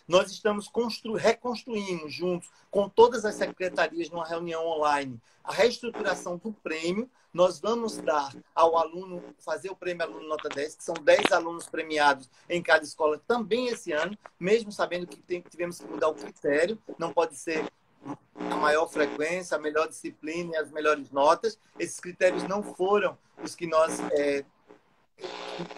Nós 0.07 0.31
estamos 0.31 0.69
constru 0.69 1.15
reconstruindo 1.15 2.09
juntos 2.11 2.51
com 2.71 2.89
todas 2.89 3.25
as 3.25 3.37
secretarias 3.37 4.11
numa 4.11 4.27
reunião 4.27 4.67
online 4.67 5.21
a 5.45 5.53
reestruturação 5.53 6.39
do 6.39 6.53
prêmio. 6.53 7.09
Nós 7.33 7.59
vamos 7.61 7.99
dar 7.99 8.35
ao 8.55 8.79
aluno, 8.79 9.23
fazer 9.39 9.71
o 9.71 9.77
prêmio 9.77 10.05
Aluno 10.05 10.29
Nota 10.29 10.49
10, 10.49 10.77
que 10.77 10.85
são 10.85 10.95
10 10.95 11.33
alunos 11.33 11.67
premiados 11.67 12.31
em 12.49 12.63
cada 12.63 12.85
escola 12.85 13.21
também 13.27 13.69
esse 13.69 13.93
ano, 13.93 14.17
mesmo 14.39 14.73
sabendo 14.73 15.07
que 15.07 15.21
tem, 15.21 15.41
tivemos 15.43 15.79
que 15.79 15.87
mudar 15.87 16.09
o 16.09 16.15
critério, 16.15 16.79
não 16.99 17.13
pode 17.13 17.37
ser 17.37 17.71
a 18.35 18.57
maior 18.57 18.87
frequência, 18.87 19.57
a 19.57 19.61
melhor 19.61 19.89
disciplina 19.89 20.53
e 20.53 20.57
as 20.57 20.71
melhores 20.71 21.11
notas. 21.11 21.59
Esses 21.79 22.01
critérios 22.01 22.43
não 22.45 22.63
foram 22.63 23.17
os 23.43 23.55
que 23.55 23.67
nós 23.67 24.01
é, 24.13 24.45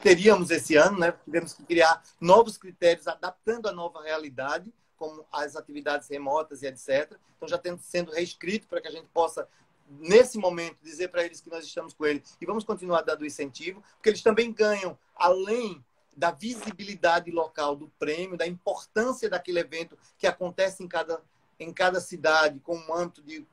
teríamos 0.03 0.51
esse 0.51 0.77
ano, 0.77 0.99
né? 0.99 1.13
Tivemos 1.25 1.53
que 1.53 1.63
criar 1.65 2.03
novos 2.21 2.57
critérios, 2.57 3.07
adaptando 3.07 3.69
a 3.69 3.73
nova 3.73 4.03
realidade, 4.03 4.73
como 4.97 5.27
as 5.31 5.57
atividades 5.57 6.09
remotas 6.09 6.63
e 6.63 6.67
etc. 6.67 7.17
Então, 7.37 7.49
já 7.49 7.59
tendo 7.59 7.81
sendo 7.81 8.13
reescrito 8.13 8.67
para 8.67 8.81
que 8.81 8.89
a 8.89 8.91
gente 8.91 9.09
possa, 9.13 9.49
nesse 9.89 10.39
momento, 10.39 10.79
dizer 10.83 11.09
para 11.09 11.25
eles 11.25 11.41
que 11.41 11.51
nós 11.51 11.65
estamos 11.65 11.93
com 11.93 12.07
eles 12.07 12.37
e 12.41 12.47
vamos 12.47 12.65
continuar 12.65 13.03
dando 13.03 13.27
incentivo, 13.27 13.83
porque 13.97 14.09
eles 14.09 14.23
também 14.23 14.53
ganham, 14.53 14.99
além 15.15 15.85
da 16.17 16.31
visibilidade 16.31 17.31
local 17.31 17.77
do 17.77 17.89
prêmio, 17.99 18.39
da 18.39 18.47
importância 18.47 19.29
daquele 19.29 19.61
evento 19.61 19.99
que 20.17 20.27
acontece 20.27 20.83
em 20.83 20.89
cada 20.89 21.21
em 21.59 21.73
cada 21.73 22.01
cidade 22.01 22.61
com 22.61 22.77
um 22.77 22.87
manto 22.87 23.23
de 23.23 23.47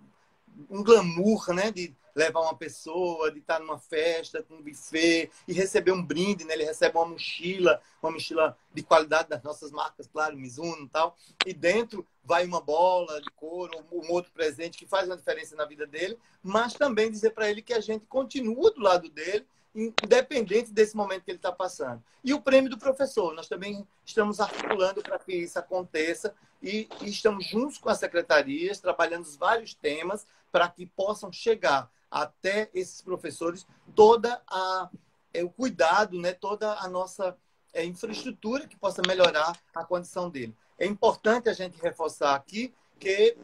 um 0.70 0.84
glamour, 0.84 1.54
né, 1.54 1.72
de 1.72 1.96
levar 2.16 2.42
uma 2.42 2.56
pessoa, 2.56 3.32
de 3.32 3.40
estar 3.40 3.60
numa 3.60 3.80
festa 3.80 4.44
com 4.44 4.56
um 4.56 4.62
buffet 4.62 5.32
e 5.48 5.54
receber 5.54 5.92
um 5.92 6.04
brinde, 6.04 6.46
né? 6.46 6.54
Ele 6.54 6.64
recebe 6.64 6.98
uma 6.98 7.08
mochila, 7.08 7.82
uma 8.02 8.12
mochila 8.12 8.58
de 8.72 8.84
qualidade 8.84 9.30
das 9.30 9.42
nossas 9.42 9.72
marcas, 9.72 10.08
claro, 10.08 10.38
Mizuno 10.38 10.86
e 10.86 10.90
tal. 10.90 11.18
E 11.46 11.54
dentro 11.54 12.06
vai 12.24 12.46
uma 12.46 12.62
bola 12.62 13.20
de 13.20 13.30
couro, 13.32 13.84
um 13.92 14.12
outro 14.12 14.32
presente 14.32 14.78
que 14.78 14.86
faz 14.86 15.08
uma 15.08 15.18
diferença 15.18 15.56
na 15.56 15.66
vida 15.66 15.86
dele, 15.88 16.18
mas 16.42 16.74
também 16.74 17.10
dizer 17.10 17.32
para 17.32 17.50
ele 17.50 17.62
que 17.62 17.74
a 17.74 17.82
gente 17.82 18.06
continua 18.06 18.72
do 18.72 18.82
lado 18.82 19.10
dele 19.10 19.46
independente 19.76 20.72
desse 20.72 20.96
momento 20.96 21.24
que 21.24 21.32
ele 21.32 21.38
está 21.38 21.52
passando. 21.52 22.04
E 22.24 22.34
o 22.34 22.42
prêmio 22.42 22.70
do 22.70 22.78
professor, 22.78 23.34
nós 23.34 23.48
também 23.48 23.88
estamos 24.06 24.40
articulando 24.40 25.02
para 25.02 25.18
que 25.20 25.34
isso 25.34 25.58
aconteça 25.58 26.34
e, 26.62 26.88
e, 27.02 27.10
estamos 27.10 27.48
juntos 27.48 27.78
com 27.78 27.90
as 27.90 27.98
secretarias, 27.98 28.80
trabalhando 28.80 29.24
os 29.24 29.36
vários 29.36 29.74
temas 29.74 30.26
para 30.52 30.70
que 30.70 30.86
possam 30.86 31.32
chegar 31.32 31.92
até 32.10 32.70
esses 32.74 33.02
professores 33.02 33.66
toda 33.96 34.42
a 34.48 34.90
é, 35.34 35.44
o 35.44 35.50
cuidado, 35.50 36.20
né, 36.20 36.32
toda 36.32 36.76
a 36.76 36.88
nossa 36.88 37.36
é, 37.74 37.84
infraestrutura 37.84 38.68
que 38.68 38.78
possa 38.78 39.02
melhorar 39.08 39.60
a 39.74 39.84
condição 39.84 40.30
dele. 40.30 40.56
É 40.78 40.86
importante 40.86 41.50
a 41.50 41.54
gente 41.54 41.82
reforçar 41.82 42.36
aqui 42.36 42.74
que 43.00 43.36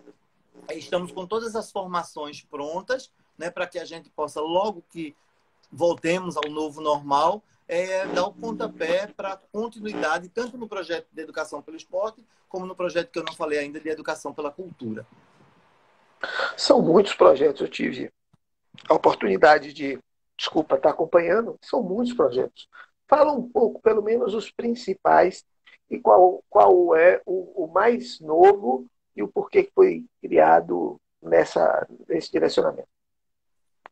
estamos 0.71 1.11
com 1.11 1.25
todas 1.25 1.55
as 1.55 1.71
formações 1.71 2.41
prontas, 2.43 3.11
né, 3.37 3.49
para 3.49 3.65
que 3.65 3.79
a 3.79 3.85
gente 3.85 4.09
possa 4.09 4.39
logo 4.39 4.83
que 4.89 5.15
voltemos 5.71 6.35
ao 6.37 6.49
novo 6.49 6.81
normal, 6.81 7.43
é, 7.67 8.07
dar 8.07 8.25
o 8.25 8.33
pontapé 8.33 9.07
para 9.07 9.37
continuidade, 9.51 10.27
tanto 10.29 10.57
no 10.57 10.67
projeto 10.67 11.07
de 11.11 11.21
educação 11.21 11.61
pelo 11.61 11.77
esporte, 11.77 12.25
como 12.47 12.65
no 12.65 12.75
projeto 12.75 13.11
que 13.11 13.19
eu 13.19 13.23
não 13.23 13.33
falei 13.33 13.59
ainda, 13.59 13.79
de 13.79 13.89
educação 13.89 14.33
pela 14.33 14.51
cultura. 14.51 15.05
São 16.57 16.81
muitos 16.81 17.13
projetos, 17.13 17.61
eu 17.61 17.67
tive 17.67 18.11
a 18.89 18.93
oportunidade 18.93 19.71
de, 19.71 19.99
desculpa, 20.35 20.75
estar 20.75 20.89
acompanhando, 20.89 21.57
são 21.61 21.83
muitos 21.83 22.13
projetos. 22.13 22.67
Fala 23.07 23.31
um 23.31 23.47
pouco, 23.47 23.79
pelo 23.81 24.01
menos, 24.01 24.33
os 24.33 24.51
principais 24.51 25.45
e 25.89 25.99
qual, 25.99 26.43
qual 26.49 26.95
é 26.95 27.21
o, 27.25 27.65
o 27.65 27.67
mais 27.67 28.19
novo 28.19 28.85
e 29.15 29.23
o 29.23 29.27
porquê 29.27 29.63
que 29.63 29.71
foi 29.73 30.05
criado 30.21 30.99
nessa, 31.21 31.87
nesse 32.07 32.31
direcionamento. 32.31 32.87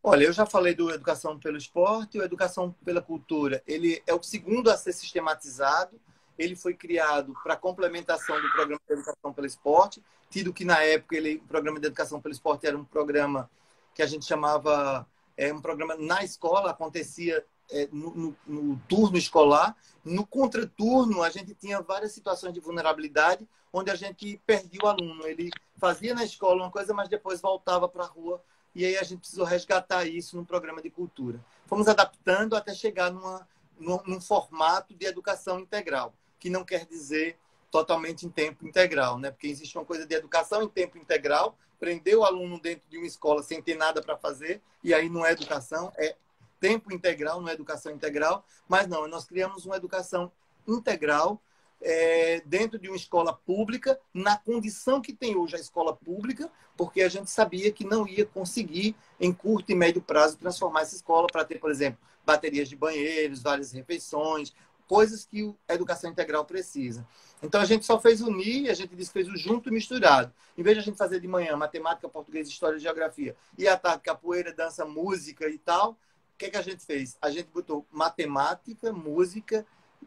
Olha, 0.03 0.25
eu 0.25 0.33
já 0.33 0.45
falei 0.45 0.73
do 0.73 0.91
Educação 0.91 1.37
pelo 1.37 1.57
Esporte 1.57 2.17
o 2.17 2.23
Educação 2.23 2.73
pela 2.85 3.01
Cultura. 3.01 3.61
Ele 3.67 4.01
é 4.05 4.13
o 4.13 4.23
segundo 4.23 4.69
a 4.69 4.77
ser 4.77 4.93
sistematizado. 4.93 5.99
Ele 6.37 6.55
foi 6.55 6.73
criado 6.73 7.33
para 7.43 7.55
complementação 7.55 8.39
do 8.39 8.49
Programa 8.51 8.81
de 8.87 8.93
Educação 8.93 9.33
pelo 9.33 9.47
Esporte, 9.47 10.03
tido 10.29 10.53
que 10.53 10.63
na 10.63 10.83
época 10.83 11.15
ele, 11.15 11.37
o 11.37 11.47
Programa 11.47 11.79
de 11.79 11.87
Educação 11.87 12.21
pelo 12.21 12.33
Esporte 12.33 12.67
era 12.67 12.77
um 12.77 12.85
programa 12.85 13.49
que 13.95 14.03
a 14.03 14.05
gente 14.05 14.25
chamava 14.25 15.07
é, 15.35 15.51
um 15.51 15.59
programa 15.59 15.95
na 15.95 16.23
escola, 16.23 16.69
acontecia 16.69 17.43
é, 17.71 17.87
no, 17.91 18.13
no, 18.15 18.37
no, 18.45 18.81
turno 18.87 19.17
escolar. 19.17 19.75
No 20.05 20.25
contraturno, 20.25 21.23
a 21.23 21.29
gente 21.29 21.53
tinha 21.53 21.81
várias 21.81 22.11
situações 22.11 22.53
de 22.53 22.59
vulnerabilidade, 22.59 23.47
onde 23.73 23.91
a 23.91 23.95
gente 23.95 24.39
perdia 24.45 24.79
o 24.83 24.87
aluno. 24.87 25.25
Ele 25.25 25.49
fazia 25.77 26.13
na 26.13 26.23
escola 26.23 26.63
uma 26.63 26.71
coisa, 26.71 26.93
mas 26.93 27.09
depois 27.09 27.41
voltava 27.41 27.89
para 27.89 28.03
a 28.03 28.07
rua 28.07 28.41
e 28.73 28.85
aí 28.85 28.97
a 28.97 29.03
gente 29.03 29.19
precisou 29.19 29.45
resgatar 29.45 30.05
isso 30.05 30.35
num 30.35 30.45
programa 30.45 30.81
de 30.81 30.89
cultura. 30.89 31.43
Fomos 31.65 31.87
adaptando 31.87 32.55
até 32.55 32.73
chegar 32.73 33.11
numa, 33.11 33.47
num, 33.79 33.99
num 34.05 34.21
formato 34.21 34.93
de 34.93 35.05
educação 35.05 35.59
integral, 35.59 36.13
que 36.39 36.49
não 36.49 36.63
quer 36.63 36.85
dizer 36.85 37.37
totalmente 37.71 38.25
em 38.25 38.29
tempo 38.29 38.65
integral, 38.65 39.19
né? 39.19 39.31
Porque 39.31 39.47
existe 39.47 39.77
uma 39.77 39.85
coisa 39.85 40.05
de 40.05 40.15
educação 40.15 40.63
em 40.63 40.69
tempo 40.69 40.97
integral, 40.97 41.57
prender 41.79 42.15
o 42.17 42.23
aluno 42.23 42.59
dentro 42.59 42.87
de 42.89 42.97
uma 42.97 43.07
escola 43.07 43.43
sem 43.43 43.61
ter 43.61 43.75
nada 43.75 44.01
para 44.01 44.17
fazer, 44.17 44.61
e 44.83 44.93
aí 44.93 45.09
não 45.09 45.25
é 45.25 45.31
educação, 45.31 45.91
é 45.97 46.15
tempo 46.59 46.93
integral, 46.93 47.41
não 47.41 47.49
é 47.49 47.53
educação 47.53 47.91
integral, 47.91 48.45
mas 48.67 48.87
não, 48.87 49.07
nós 49.07 49.25
criamos 49.25 49.65
uma 49.65 49.75
educação 49.75 50.31
integral 50.67 51.41
é, 51.81 52.41
dentro 52.45 52.79
de 52.79 52.87
uma 52.87 52.95
escola 52.95 53.33
pública, 53.33 53.99
na 54.13 54.37
condição 54.37 55.01
que 55.01 55.13
tem 55.13 55.35
hoje 55.35 55.55
a 55.55 55.59
escola 55.59 55.95
pública, 55.95 56.51
porque 56.75 57.01
a 57.01 57.09
gente 57.09 57.29
sabia 57.29 57.71
que 57.71 57.83
não 57.83 58.07
ia 58.07 58.25
conseguir, 58.25 58.95
em 59.19 59.31
curto 59.33 59.71
e 59.71 59.75
médio 59.75 60.01
prazo, 60.01 60.37
transformar 60.37 60.81
essa 60.81 60.95
escola 60.95 61.27
para 61.27 61.45
ter, 61.45 61.59
por 61.59 61.71
exemplo, 61.71 61.99
baterias 62.25 62.67
de 62.67 62.75
banheiros, 62.75 63.41
várias 63.41 63.71
refeições, 63.71 64.53
coisas 64.87 65.25
que 65.25 65.53
a 65.67 65.73
educação 65.73 66.09
integral 66.09 66.45
precisa. 66.45 67.05
Então 67.43 67.61
a 67.61 67.65
gente 67.65 67.85
só 67.85 67.99
fez 67.99 68.21
unir, 68.21 68.69
a 68.69 68.73
gente 68.73 68.95
fez 69.05 69.27
o 69.27 69.37
junto 69.37 69.69
e 69.69 69.71
misturado. 69.71 70.33
Em 70.57 70.63
vez 70.63 70.75
de 70.75 70.81
a 70.81 70.85
gente 70.85 70.97
fazer 70.97 71.19
de 71.19 71.27
manhã 71.27 71.55
matemática, 71.55 72.09
português, 72.09 72.47
história 72.47 72.79
geografia, 72.79 73.35
e 73.57 73.67
à 73.67 73.77
tarde 73.77 74.03
capoeira, 74.03 74.53
dança, 74.53 74.85
música 74.85 75.47
e 75.49 75.57
tal, 75.57 75.91
o 75.91 76.37
que, 76.37 76.49
que 76.49 76.57
a 76.57 76.61
gente 76.61 76.85
fez? 76.85 77.17
A 77.21 77.29
gente 77.29 77.49
botou 77.51 77.85
matemática, 77.91 78.93
música 78.93 79.65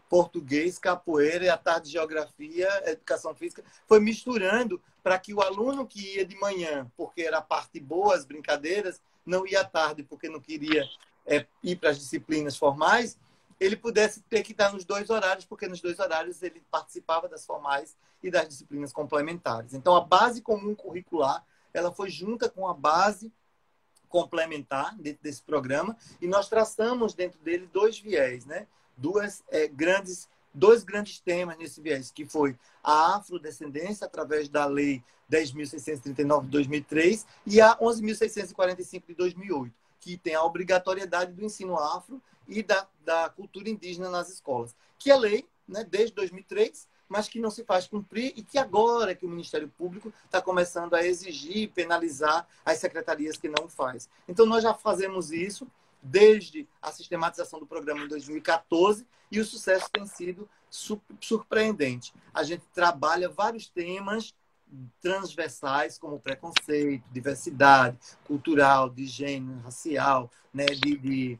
português, 0.08 0.78
capoeira 0.78 1.44
e 1.44 1.48
a 1.48 1.56
tarde 1.56 1.86
de 1.86 1.92
geografia, 1.92 2.68
educação 2.90 3.34
física, 3.34 3.62
foi 3.86 4.00
misturando 4.00 4.80
para 5.02 5.18
que 5.18 5.32
o 5.32 5.40
aluno 5.40 5.86
que 5.86 6.16
ia 6.16 6.24
de 6.24 6.36
manhã, 6.36 6.90
porque 6.96 7.22
era 7.22 7.38
a 7.38 7.42
parte 7.42 7.78
boa, 7.80 8.14
as 8.14 8.24
brincadeiras, 8.24 9.00
não 9.24 9.46
ia 9.46 9.60
à 9.60 9.64
tarde 9.64 10.02
porque 10.02 10.28
não 10.28 10.40
queria 10.40 10.84
é, 11.26 11.46
ir 11.62 11.76
para 11.76 11.90
as 11.90 11.98
disciplinas 11.98 12.56
formais, 12.56 13.18
ele 13.58 13.76
pudesse 13.76 14.22
ter 14.22 14.42
que 14.42 14.52
estar 14.52 14.72
nos 14.72 14.84
dois 14.84 15.10
horários, 15.10 15.44
porque 15.44 15.68
nos 15.68 15.80
dois 15.80 15.98
horários 15.98 16.42
ele 16.42 16.62
participava 16.70 17.28
das 17.28 17.44
formais 17.44 17.96
e 18.22 18.30
das 18.30 18.48
disciplinas 18.48 18.92
complementares. 18.92 19.74
Então, 19.74 19.94
a 19.94 20.00
base 20.00 20.40
comum 20.40 20.74
curricular, 20.74 21.44
ela 21.72 21.92
foi 21.92 22.08
junta 22.10 22.48
com 22.48 22.66
a 22.66 22.74
base 22.74 23.32
complementar 24.08 24.96
dentro 24.96 25.22
desse 25.22 25.42
programa 25.42 25.96
e 26.20 26.26
nós 26.26 26.48
traçamos 26.48 27.14
dentro 27.14 27.38
dele 27.40 27.68
dois 27.72 27.98
viés, 27.98 28.44
né? 28.44 28.66
Duas 29.00 29.42
é, 29.48 29.66
grandes, 29.66 30.28
dois 30.52 30.84
grandes 30.84 31.18
temas 31.18 31.56
nesse 31.56 31.80
viés, 31.80 32.10
que 32.10 32.24
foi 32.24 32.56
a 32.84 33.16
afrodescendência, 33.16 34.06
através 34.06 34.48
da 34.48 34.66
Lei 34.66 35.02
10.639 35.30 36.42
de 36.42 36.48
2003 36.48 37.26
e 37.46 37.60
a 37.60 37.76
11.645 37.78 39.02
de 39.06 39.14
2008, 39.14 39.72
que 40.00 40.16
tem 40.16 40.34
a 40.34 40.42
obrigatoriedade 40.42 41.32
do 41.32 41.44
ensino 41.44 41.78
afro 41.78 42.20
e 42.48 42.62
da, 42.62 42.86
da 43.04 43.28
cultura 43.30 43.70
indígena 43.70 44.10
nas 44.10 44.28
escolas. 44.28 44.74
Que 44.98 45.10
a 45.10 45.16
lei, 45.16 45.46
né, 45.68 45.86
desde 45.88 46.14
2003, 46.14 46.88
mas 47.08 47.28
que 47.28 47.40
não 47.40 47.50
se 47.50 47.64
faz 47.64 47.86
cumprir 47.86 48.32
e 48.36 48.42
que 48.42 48.58
agora 48.58 49.14
que 49.14 49.26
o 49.26 49.28
Ministério 49.28 49.68
Público 49.68 50.12
está 50.24 50.40
começando 50.40 50.94
a 50.94 51.04
exigir, 51.04 51.70
penalizar 51.70 52.46
as 52.64 52.78
secretarias 52.78 53.36
que 53.36 53.48
não 53.48 53.68
faz. 53.68 54.08
Então 54.28 54.46
nós 54.46 54.62
já 54.62 54.74
fazemos 54.74 55.32
isso 55.32 55.66
desde 56.02 56.68
a 56.80 56.90
sistematização 56.92 57.60
do 57.60 57.66
programa 57.66 58.04
em 58.04 58.08
2014 58.08 59.06
e 59.30 59.38
o 59.38 59.44
sucesso 59.44 59.88
tem 59.90 60.06
sido 60.06 60.48
surpreendente. 61.20 62.14
A 62.32 62.42
gente 62.42 62.64
trabalha 62.72 63.28
vários 63.28 63.68
temas 63.68 64.34
transversais 65.00 65.98
como 65.98 66.20
preconceito, 66.20 67.04
diversidade 67.10 67.98
cultural, 68.24 68.88
de 68.88 69.06
gênero, 69.06 69.58
racial, 69.60 70.30
né, 70.52 70.66
de, 70.66 70.96
de, 70.96 71.38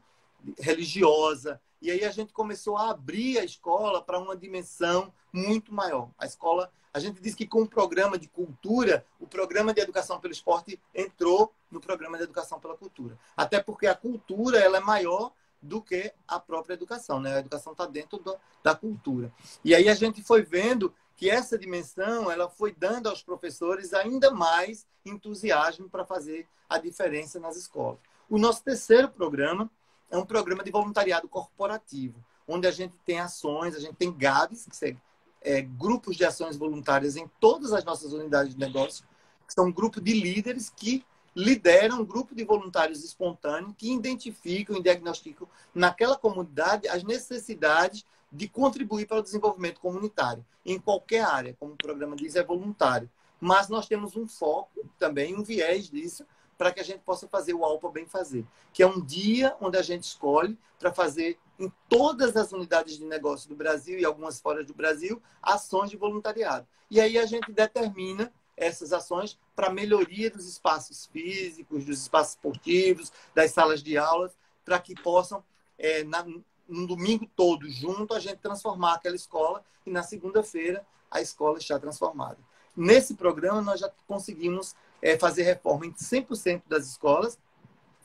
religiosa. 0.59 1.61
E 1.81 1.91
aí 1.91 2.05
a 2.05 2.11
gente 2.11 2.33
começou 2.33 2.77
a 2.77 2.91
abrir 2.91 3.39
a 3.39 3.45
escola 3.45 4.03
para 4.03 4.19
uma 4.19 4.37
dimensão 4.37 5.13
muito 5.33 5.73
maior. 5.73 6.11
A 6.19 6.27
escola, 6.27 6.73
a 6.93 6.99
gente 6.99 7.21
diz 7.21 7.35
que 7.35 7.47
com 7.47 7.63
o 7.63 7.69
programa 7.69 8.19
de 8.19 8.29
cultura, 8.29 9.07
o 9.19 9.27
programa 9.27 9.73
de 9.73 9.81
educação 9.81 10.21
pelo 10.21 10.33
esporte 10.33 10.81
entrou 10.95 11.53
no 11.71 11.81
programa 11.81 12.17
de 12.17 12.25
educação 12.25 12.59
pela 12.59 12.77
cultura. 12.77 13.19
Até 13.37 13.63
porque 13.63 13.87
a 13.87 13.95
cultura 13.95 14.59
ela 14.59 14.79
é 14.79 14.81
maior 14.81 15.33
do 15.63 15.83
que 15.83 16.13
a 16.27 16.41
própria 16.41 16.75
educação, 16.75 17.21
né? 17.21 17.37
A 17.37 17.41
educação 17.41 17.73
está 17.73 17.87
dentro 17.87 18.19
do, 18.19 18.37
da 18.63 18.75
cultura. 18.75 19.33
E 19.65 19.75
aí 19.75 19.89
a 19.89 19.95
gente 19.95 20.23
foi 20.23 20.43
vendo 20.43 20.95
que 21.17 21.29
essa 21.29 21.59
dimensão 21.59 22.31
ela 22.31 22.49
foi 22.49 22.73
dando 22.73 23.09
aos 23.09 23.23
professores 23.23 23.93
ainda 23.93 24.31
mais 24.31 24.87
entusiasmo 25.05 25.89
para 25.89 26.05
fazer 26.05 26.49
a 26.69 26.79
diferença 26.79 27.39
nas 27.39 27.57
escolas. 27.57 27.99
O 28.29 28.39
nosso 28.39 28.65
terceiro 28.65 29.09
programa 29.09 29.71
é 30.11 30.17
um 30.17 30.25
programa 30.25 30.65
de 30.65 30.71
voluntariado 30.71 31.29
corporativo, 31.29 32.25
onde 32.49 32.67
a 32.67 32.71
gente 32.71 32.97
tem 33.05 33.21
ações, 33.21 33.77
a 33.77 33.81
gente 33.81 33.97
tem 33.97 34.11
GABs, 34.11 34.67
que 34.67 34.77
são 34.77 34.97
é, 35.43 35.61
grupos 35.63 36.17
de 36.17 36.25
ações 36.25 36.57
voluntárias 36.57 37.17
em 37.17 37.29
todas 37.39 37.73
as 37.73 37.85
nossas 37.85 38.13
unidades 38.13 38.55
de 38.55 38.61
negócio, 38.61 39.05
que 39.47 39.53
são 39.53 39.67
um 39.67 39.73
grupo 39.73 40.01
de 40.01 40.13
líderes 40.13 40.71
que 40.71 41.05
lideram 41.35 42.01
um 42.01 42.05
grupo 42.05 42.35
de 42.35 42.45
voluntários 42.45 43.05
espontâneos 43.05 43.75
que 43.77 43.93
identificam 43.93 44.77
e 44.77 44.83
diagnosticam 44.83 45.49
naquela 45.75 46.17
comunidade 46.17 46.89
as 46.89 47.05
necessidades 47.05 48.05
de 48.33 48.49
contribuir 48.49 49.07
para 49.07 49.19
o 49.19 49.23
desenvolvimento 49.23 49.81
comunitário, 49.81 50.45
em 50.65 50.79
qualquer 50.79 51.25
área, 51.25 51.57
como 51.59 51.73
o 51.73 51.77
programa 51.77 52.15
diz, 52.15 52.37
é 52.37 52.45
voluntário. 52.45 53.11
Mas 53.41 53.69
nós 53.69 53.87
temos 53.87 54.17
um 54.17 54.29
foco 54.29 54.89
também, 54.99 55.35
um 55.35 55.43
viés 55.43 55.89
disso, 55.89 56.25
para 56.57 56.71
que 56.71 56.81
a 56.81 56.85
gente 56.85 57.01
possa 57.01 57.27
fazer 57.27 57.55
o 57.55 57.65
Alpa 57.65 57.89
Bem 57.89 58.07
Fazer, 58.07 58.45
que 58.73 58.83
é 58.83 58.87
um 58.87 59.01
dia 59.01 59.57
onde 59.61 59.79
a 59.79 59.83
gente 59.83 60.05
escolhe 60.05 60.59
para 60.79 60.93
fazer 60.93 61.39
em 61.59 61.73
todas 61.89 62.37
as 62.37 62.53
unidades 62.53 62.99
de 62.99 63.05
negócio 63.05 63.49
do 63.49 63.57
Brasil 63.57 63.99
e 63.99 64.05
algumas 64.05 64.41
fora 64.41 64.63
do 64.63 64.75
Brasil, 64.75 65.23
ações 65.43 65.91
de 65.91 65.97
voluntariado. 65.97 66.67
E 66.91 67.01
aí 67.01 67.19
a 67.19 67.25
gente 67.25 67.51
determina 67.51 68.31
essas 68.57 68.93
ações 68.93 69.39
para 69.61 69.69
melhoria 69.69 70.31
dos 70.31 70.49
espaços 70.49 71.05
físicos, 71.13 71.85
dos 71.85 72.01
espaços 72.01 72.33
esportivos, 72.33 73.13
das 73.35 73.51
salas 73.51 73.83
de 73.83 73.99
aulas, 73.99 74.33
para 74.65 74.81
que 74.81 74.95
possam, 74.95 75.45
é, 75.79 76.03
na, 76.03 76.25
no 76.67 76.87
domingo 76.87 77.29
todo, 77.37 77.69
junto, 77.69 78.15
a 78.15 78.19
gente 78.19 78.37
transformar 78.37 78.95
aquela 78.95 79.15
escola 79.15 79.63
e 79.85 79.91
na 79.91 80.03
segunda-feira 80.03 80.83
a 81.11 81.21
escola 81.21 81.59
está 81.59 81.79
transformada. 81.79 82.39
Nesse 82.75 83.13
programa, 83.13 83.61
nós 83.61 83.81
já 83.81 83.91
conseguimos 84.07 84.75
é, 85.03 85.19
fazer 85.19 85.43
reforma 85.43 85.85
em 85.85 85.93
100% 85.93 86.63
das 86.67 86.87
escolas 86.87 87.39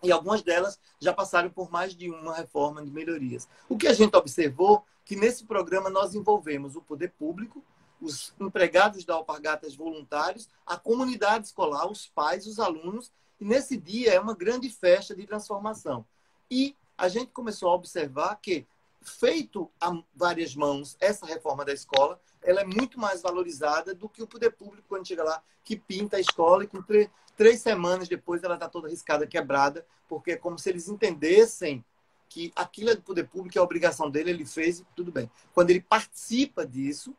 e 0.03 0.11
algumas 0.11 0.41
delas 0.41 0.77
já 0.99 1.13
passaram 1.13 1.49
por 1.49 1.71
mais 1.71 1.95
de 1.95 2.09
uma 2.09 2.35
reforma 2.35 2.83
de 2.83 2.91
melhorias. 2.91 3.47
O 3.69 3.77
que 3.77 3.87
a 3.87 3.93
gente 3.93 4.13
observou 4.17 4.83
que 5.05 5.15
nesse 5.15 5.45
programa 5.45 5.89
nós 5.89 6.15
envolvemos 6.15 6.75
o 6.75 6.81
poder 6.81 7.13
público, 7.17 7.63
os 8.05 8.33
empregados 8.39 9.03
da 9.03 9.15
Alpargatas 9.15 9.75
voluntários, 9.75 10.47
a 10.65 10.77
comunidade 10.77 11.47
escolar, 11.47 11.89
os 11.89 12.07
pais, 12.07 12.45
os 12.47 12.59
alunos, 12.59 13.11
e 13.39 13.45
nesse 13.45 13.75
dia 13.75 14.13
é 14.13 14.19
uma 14.19 14.35
grande 14.35 14.69
festa 14.69 15.15
de 15.15 15.25
transformação. 15.25 16.05
E 16.49 16.75
a 16.97 17.07
gente 17.07 17.31
começou 17.31 17.69
a 17.69 17.75
observar 17.75 18.35
que 18.35 18.65
feito 19.01 19.69
a 19.79 19.91
várias 20.15 20.55
mãos 20.55 20.95
essa 20.99 21.25
reforma 21.25 21.65
da 21.65 21.73
escola, 21.73 22.19
ela 22.41 22.61
é 22.61 22.65
muito 22.65 22.99
mais 22.99 23.21
valorizada 23.21 23.93
do 23.93 24.07
que 24.07 24.23
o 24.23 24.27
poder 24.27 24.51
público 24.51 24.87
quando 24.87 25.07
chega 25.07 25.23
lá, 25.23 25.43
que 25.63 25.75
pinta 25.75 26.17
a 26.17 26.19
escola 26.19 26.63
e 26.63 26.67
com 26.67 26.81
três, 26.81 27.09
três 27.35 27.61
semanas 27.61 28.07
depois 28.07 28.43
ela 28.43 28.55
está 28.55 28.69
toda 28.69 28.87
riscada, 28.87 29.27
quebrada, 29.27 29.85
porque 30.07 30.31
é 30.31 30.37
como 30.37 30.57
se 30.57 30.69
eles 30.69 30.87
entendessem 30.87 31.83
que 32.29 32.51
aquilo 32.55 32.89
é 32.89 32.95
do 32.95 33.01
poder 33.01 33.27
público, 33.27 33.57
é 33.57 33.61
a 33.61 33.63
obrigação 33.63 34.09
dele, 34.09 34.31
ele 34.31 34.45
fez 34.45 34.79
e 34.79 34.85
tudo 34.95 35.11
bem. 35.11 35.29
Quando 35.53 35.69
ele 35.69 35.81
participa 35.81 36.65
disso, 36.65 37.15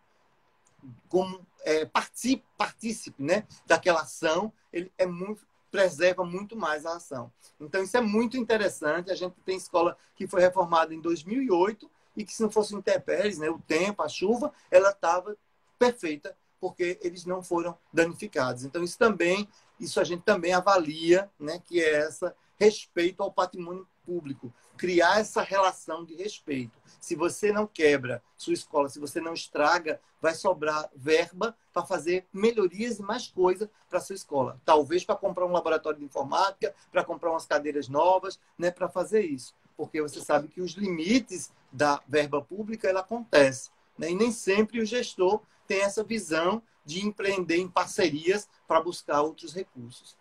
como 1.09 1.47
é, 1.65 1.85
participe, 1.85 3.15
né, 3.19 3.47
daquela 3.67 4.03
ação, 4.03 4.53
ele 4.73 4.93
é 4.97 5.07
muito 5.07 5.47
preserva 5.71 6.25
muito 6.25 6.57
mais 6.57 6.87
a 6.87 6.97
ação. 6.97 7.31
Então, 7.61 7.83
isso 7.83 7.97
é 7.97 8.01
muito 8.01 8.37
interessante. 8.39 9.11
A 9.11 9.15
gente 9.15 9.35
tem 9.45 9.57
escola 9.57 9.97
que 10.15 10.27
foi 10.27 10.41
reformada 10.41 10.95
em 10.95 11.01
2008 11.01 11.91
e 12.17 12.25
que, 12.25 12.33
se 12.33 12.41
não 12.41 12.51
fosse 12.51 12.75
intempéries, 12.75 13.39
né, 13.39 13.51
o 13.51 13.59
tempo, 13.59 14.03
a 14.03 14.09
chuva, 14.09 14.53
ela 14.71 14.91
estava 14.91 15.37
perfeita, 15.79 16.35
porque 16.59 16.99
eles 17.03 17.27
não 17.27 17.43
foram 17.43 17.77
danificados. 17.93 18.65
Então, 18.65 18.83
isso 18.83 18.97
também, 18.97 19.47
isso 19.79 20.01
a 20.01 20.05
gente 20.05 20.23
também 20.23 20.55
avalia, 20.55 21.31
né, 21.39 21.61
que 21.63 21.83
é 21.83 21.97
essa 21.97 22.35
respeito 22.59 23.23
ao 23.23 23.31
patrimônio 23.31 23.87
público, 24.05 24.51
criar 24.77 25.21
essa 25.21 25.43
relação 25.43 26.05
de 26.05 26.15
respeito. 26.15 26.79
Se 27.01 27.15
você 27.15 27.53
não 27.53 27.67
quebra 27.67 28.23
sua 28.37 28.53
escola, 28.53 28.89
se 28.89 28.99
você 28.99 29.21
não 29.21 29.33
estraga, 29.33 30.01
vai 30.21 30.35
sobrar 30.35 30.91
verba 30.95 31.57
para 31.73 31.87
fazer 31.87 32.27
melhorias 32.33 32.99
e 32.99 33.03
mais 33.03 33.29
coisas 33.29 33.69
para 33.89 34.01
sua 34.01 34.15
escola. 34.15 34.61
Talvez 34.65 35.05
para 35.05 35.17
comprar 35.17 35.47
um 35.47 35.53
laboratório 35.53 35.99
de 35.99 36.05
informática, 36.05 36.75
para 36.91 37.05
comprar 37.05 37.31
umas 37.31 37.47
cadeiras 37.47 37.89
novas, 37.89 38.41
né, 38.59 38.71
para 38.71 38.89
fazer 38.89 39.25
isso. 39.25 39.55
Porque 39.77 40.01
você 40.01 40.21
sabe 40.21 40.49
que 40.49 40.61
os 40.61 40.73
limites 40.73 41.53
da 41.71 42.03
verba 42.09 42.41
pública 42.43 42.89
ela 42.89 43.01
acontece, 43.01 43.71
né? 43.99 44.11
E 44.11 44.15
nem 44.15 44.33
sempre 44.33 44.81
o 44.81 44.87
gestor 44.87 45.43
tem 45.67 45.83
essa 45.83 46.03
visão 46.03 46.63
de 46.85 47.05
empreender 47.05 47.57
em 47.57 47.69
parcerias 47.69 48.49
para 48.67 48.81
buscar 48.81 49.21
outros 49.21 49.53
recursos. 49.53 50.17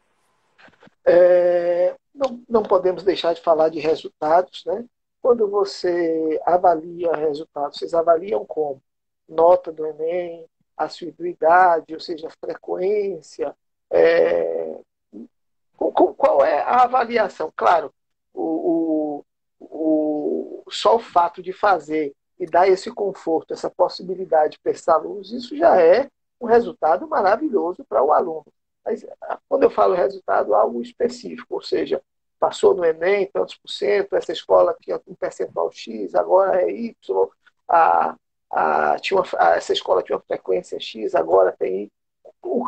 É, 1.06 1.96
não, 2.14 2.44
não 2.50 2.64
podemos 2.64 3.04
deixar 3.04 3.34
de 3.34 3.42
falar 3.42 3.70
de 3.70 3.80
resultados, 3.80 4.64
né? 4.66 4.86
Quando 5.22 5.48
você 5.50 6.40
avalia 6.46 7.12
resultados, 7.14 7.78
vocês 7.78 7.94
avaliam 7.94 8.46
como? 8.46 8.82
Nota 9.28 9.72
do 9.72 9.86
Enem, 9.86 10.46
assiduidade, 10.78 11.94
ou 11.94 12.00
seja, 12.00 12.30
frequência. 12.40 13.56
É... 13.90 14.78
Qual 15.76 16.44
é 16.44 16.62
a 16.62 16.84
avaliação? 16.84 17.52
Claro, 17.56 17.94
o, 18.34 19.24
o, 19.60 20.64
o, 20.64 20.72
só 20.72 20.96
o 20.96 21.00
fato 21.00 21.42
de 21.42 21.54
fazer 21.54 22.14
e 22.40 22.46
dar 22.46 22.68
esse 22.68 22.92
conforto, 22.92 23.54
essa 23.54 23.70
possibilidade 23.70 24.60
para 24.60 24.72
esses 24.72 24.88
alunos, 24.88 25.32
isso 25.32 25.56
já 25.56 25.82
é 25.82 26.10
um 26.40 26.46
resultado 26.46 27.08
maravilhoso 27.08 27.84
para 27.86 28.04
o 28.04 28.12
aluno. 28.12 28.46
Mas 28.86 29.06
quando 29.50 29.64
eu 29.64 29.70
falo 29.70 29.96
resultado, 29.96 30.54
algo 30.54 30.82
específico, 30.82 31.56
ou 31.56 31.62
seja, 31.62 32.02
passou 32.40 32.76
no 32.76 32.86
Enem, 32.86 33.30
tantos 33.34 33.56
por 33.56 33.70
cento, 33.70 34.16
essa 34.16 34.32
escola 34.32 34.76
tinha 34.80 35.02
um 35.08 35.16
percentual 35.16 35.72
X, 35.72 36.14
agora 36.14 36.62
é 36.62 36.72
Y, 36.72 36.96
a, 37.68 38.16
a, 38.52 39.00
tinha 39.00 39.20
uma, 39.20 39.26
essa 39.56 39.74
escola 39.74 40.04
tinha 40.04 40.18
uma 40.18 40.24
frequência 40.24 40.80
X, 40.80 41.16
agora 41.16 41.52
tem 41.52 41.84
Y. 41.84 41.92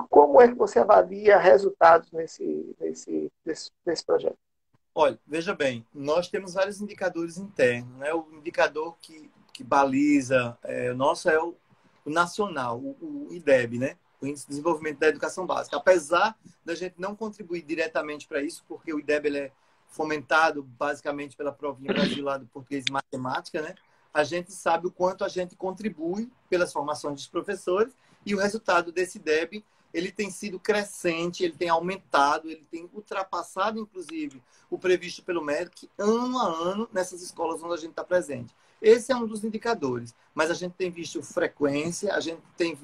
Como 0.10 0.42
é 0.42 0.48
que 0.48 0.56
você 0.56 0.80
avalia 0.80 1.38
resultados 1.38 2.12
nesse, 2.12 2.76
nesse, 2.80 3.32
nesse, 3.46 3.72
nesse 3.86 4.04
projeto? 4.04 4.38
Olha, 4.96 5.20
veja 5.28 5.54
bem, 5.54 5.86
nós 5.94 6.28
temos 6.28 6.56
vários 6.56 6.82
indicadores 6.82 7.38
internos. 7.38 7.96
Né? 8.00 8.12
O 8.12 8.28
indicador 8.34 8.98
que, 9.00 9.30
que 9.54 9.64
baliza 9.64 10.58
é, 10.64 10.92
o 10.92 10.96
nosso 10.96 11.30
é 11.30 11.40
o, 11.40 11.54
o 12.04 12.10
nacional, 12.10 12.80
o, 12.80 13.28
o 13.30 13.34
IDEB, 13.34 13.78
né? 13.78 13.96
O 14.22 14.28
Índice 14.28 14.46
de 14.46 14.50
Desenvolvimento 14.50 15.00
da 15.00 15.08
Educação 15.08 15.46
Básica. 15.46 15.78
Apesar 15.78 16.38
da 16.66 16.76
gente 16.76 16.96
não 16.98 17.16
contribuir 17.16 17.62
diretamente 17.62 18.28
para 18.28 18.42
isso, 18.42 18.64
porque 18.68 18.94
o 18.94 19.00
IDEB 19.00 19.36
é 19.38 19.52
fomentado 19.88 20.64
basicamente 20.64 21.36
pela 21.36 21.52
provinha 21.52 21.94
Brasil 21.94 22.24
lá 22.24 22.38
do 22.38 22.46
português 22.48 22.86
e 22.88 22.92
matemática, 22.92 23.62
né? 23.62 23.76
A 24.14 24.24
gente 24.24 24.52
sabe 24.52 24.88
o 24.88 24.92
quanto 24.92 25.24
a 25.24 25.28
gente 25.28 25.56
contribui 25.56 26.30
pelas 26.50 26.74
formações 26.74 27.16
dos 27.16 27.28
professores 27.28 27.94
e 28.26 28.34
o 28.34 28.40
resultado 28.40 28.92
desse 28.92 29.18
IDEB 29.18 29.64
ele 29.94 30.12
tem 30.12 30.30
sido 30.30 30.60
crescente, 30.60 31.44
ele 31.44 31.56
tem 31.56 31.70
aumentado, 31.70 32.50
ele 32.50 32.66
tem 32.70 32.90
ultrapassado, 32.94 33.80
inclusive, 33.80 34.44
o 34.70 34.78
previsto 34.78 35.24
pelo 35.24 35.42
MEC 35.42 35.90
ano 35.98 36.38
a 36.40 36.46
ano 36.46 36.90
nessas 36.92 37.22
escolas 37.22 37.64
onde 37.64 37.74
a 37.74 37.78
gente 37.78 37.92
está 37.92 38.04
presente. 38.04 38.54
Esse 38.82 39.12
é 39.12 39.16
um 39.16 39.26
dos 39.26 39.44
indicadores. 39.44 40.14
Mas 40.34 40.52
a 40.52 40.54
gente 40.54 40.74
tem 40.74 40.92
visto 40.92 41.22
frequência, 41.24 42.14
a 42.14 42.20
gente 42.20 42.42
tem 42.56 42.78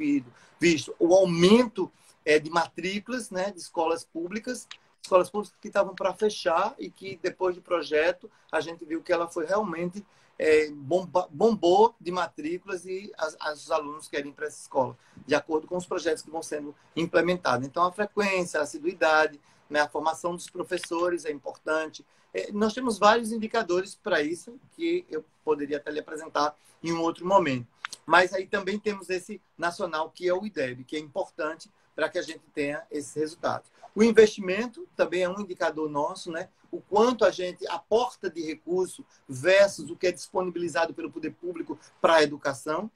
visto, 0.59 0.95
o 0.99 1.13
aumento 1.13 1.91
é, 2.25 2.39
de 2.39 2.49
matrículas 2.49 3.29
né, 3.29 3.51
de 3.51 3.59
escolas 3.59 4.03
públicas 4.03 4.67
escolas 5.03 5.29
públicas 5.29 5.53
que 5.59 5.67
estavam 5.67 5.93
para 5.93 6.13
fechar 6.13 6.73
e 6.79 6.89
que 6.89 7.19
depois 7.21 7.55
do 7.55 7.61
projeto 7.61 8.31
a 8.49 8.61
gente 8.61 8.85
viu 8.85 9.03
que 9.03 9.11
ela 9.11 9.27
foi 9.27 9.45
realmente 9.45 10.03
é, 10.39 10.69
bomba, 10.71 11.27
bombou 11.29 11.93
de 11.99 12.11
matrículas 12.11 12.85
e 12.85 13.11
as, 13.17 13.35
as, 13.39 13.65
os 13.65 13.71
alunos 13.71 14.07
querem 14.07 14.31
ir 14.31 14.33
para 14.33 14.47
essa 14.47 14.61
escola, 14.61 14.97
de 15.27 15.35
acordo 15.35 15.67
com 15.67 15.77
os 15.77 15.85
projetos 15.85 16.23
que 16.23 16.31
vão 16.31 16.41
sendo 16.41 16.73
implementados. 16.95 17.67
Então, 17.67 17.83
a 17.85 17.91
frequência, 17.91 18.59
a 18.59 18.63
assiduidade, 18.63 19.39
né, 19.69 19.81
a 19.81 19.89
formação 19.89 20.35
dos 20.35 20.49
professores 20.49 21.25
é 21.25 21.31
importante. 21.31 22.05
É, 22.33 22.51
nós 22.51 22.73
temos 22.73 22.97
vários 22.97 23.31
indicadores 23.31 23.95
para 23.95 24.21
isso, 24.21 24.59
que 24.75 25.05
eu 25.09 25.23
poderia 25.45 25.77
até 25.77 25.91
lhe 25.91 25.99
apresentar 25.99 26.55
em 26.81 26.91
um 26.91 27.01
outro 27.01 27.25
momento. 27.25 27.67
Mas 28.05 28.33
aí 28.33 28.47
também 28.47 28.79
temos 28.79 29.09
esse 29.09 29.39
nacional, 29.57 30.09
que 30.09 30.27
é 30.27 30.33
o 30.33 30.45
IDEB, 30.45 30.83
que 30.83 30.95
é 30.95 30.99
importante 30.99 31.69
para 31.95 32.09
que 32.09 32.17
a 32.17 32.21
gente 32.21 32.41
tenha 32.53 32.81
esses 32.91 33.13
resultados. 33.13 33.71
O 33.95 34.03
investimento 34.03 34.87
também 34.95 35.21
é 35.21 35.29
um 35.29 35.39
indicador 35.39 35.89
nosso, 35.89 36.31
né? 36.31 36.49
O 36.71 36.81
quanto 36.81 37.23
a 37.23 37.29
gente 37.29 37.67
aporta 37.67 38.29
de 38.29 38.41
recurso 38.41 39.05
versus 39.29 39.91
o 39.91 39.95
que 39.95 40.07
é 40.07 40.11
disponibilizado 40.11 40.93
pelo 40.93 41.11
poder 41.11 41.31
público 41.35 41.77
para 42.01 42.15
a 42.15 42.23
educação. 42.23 42.89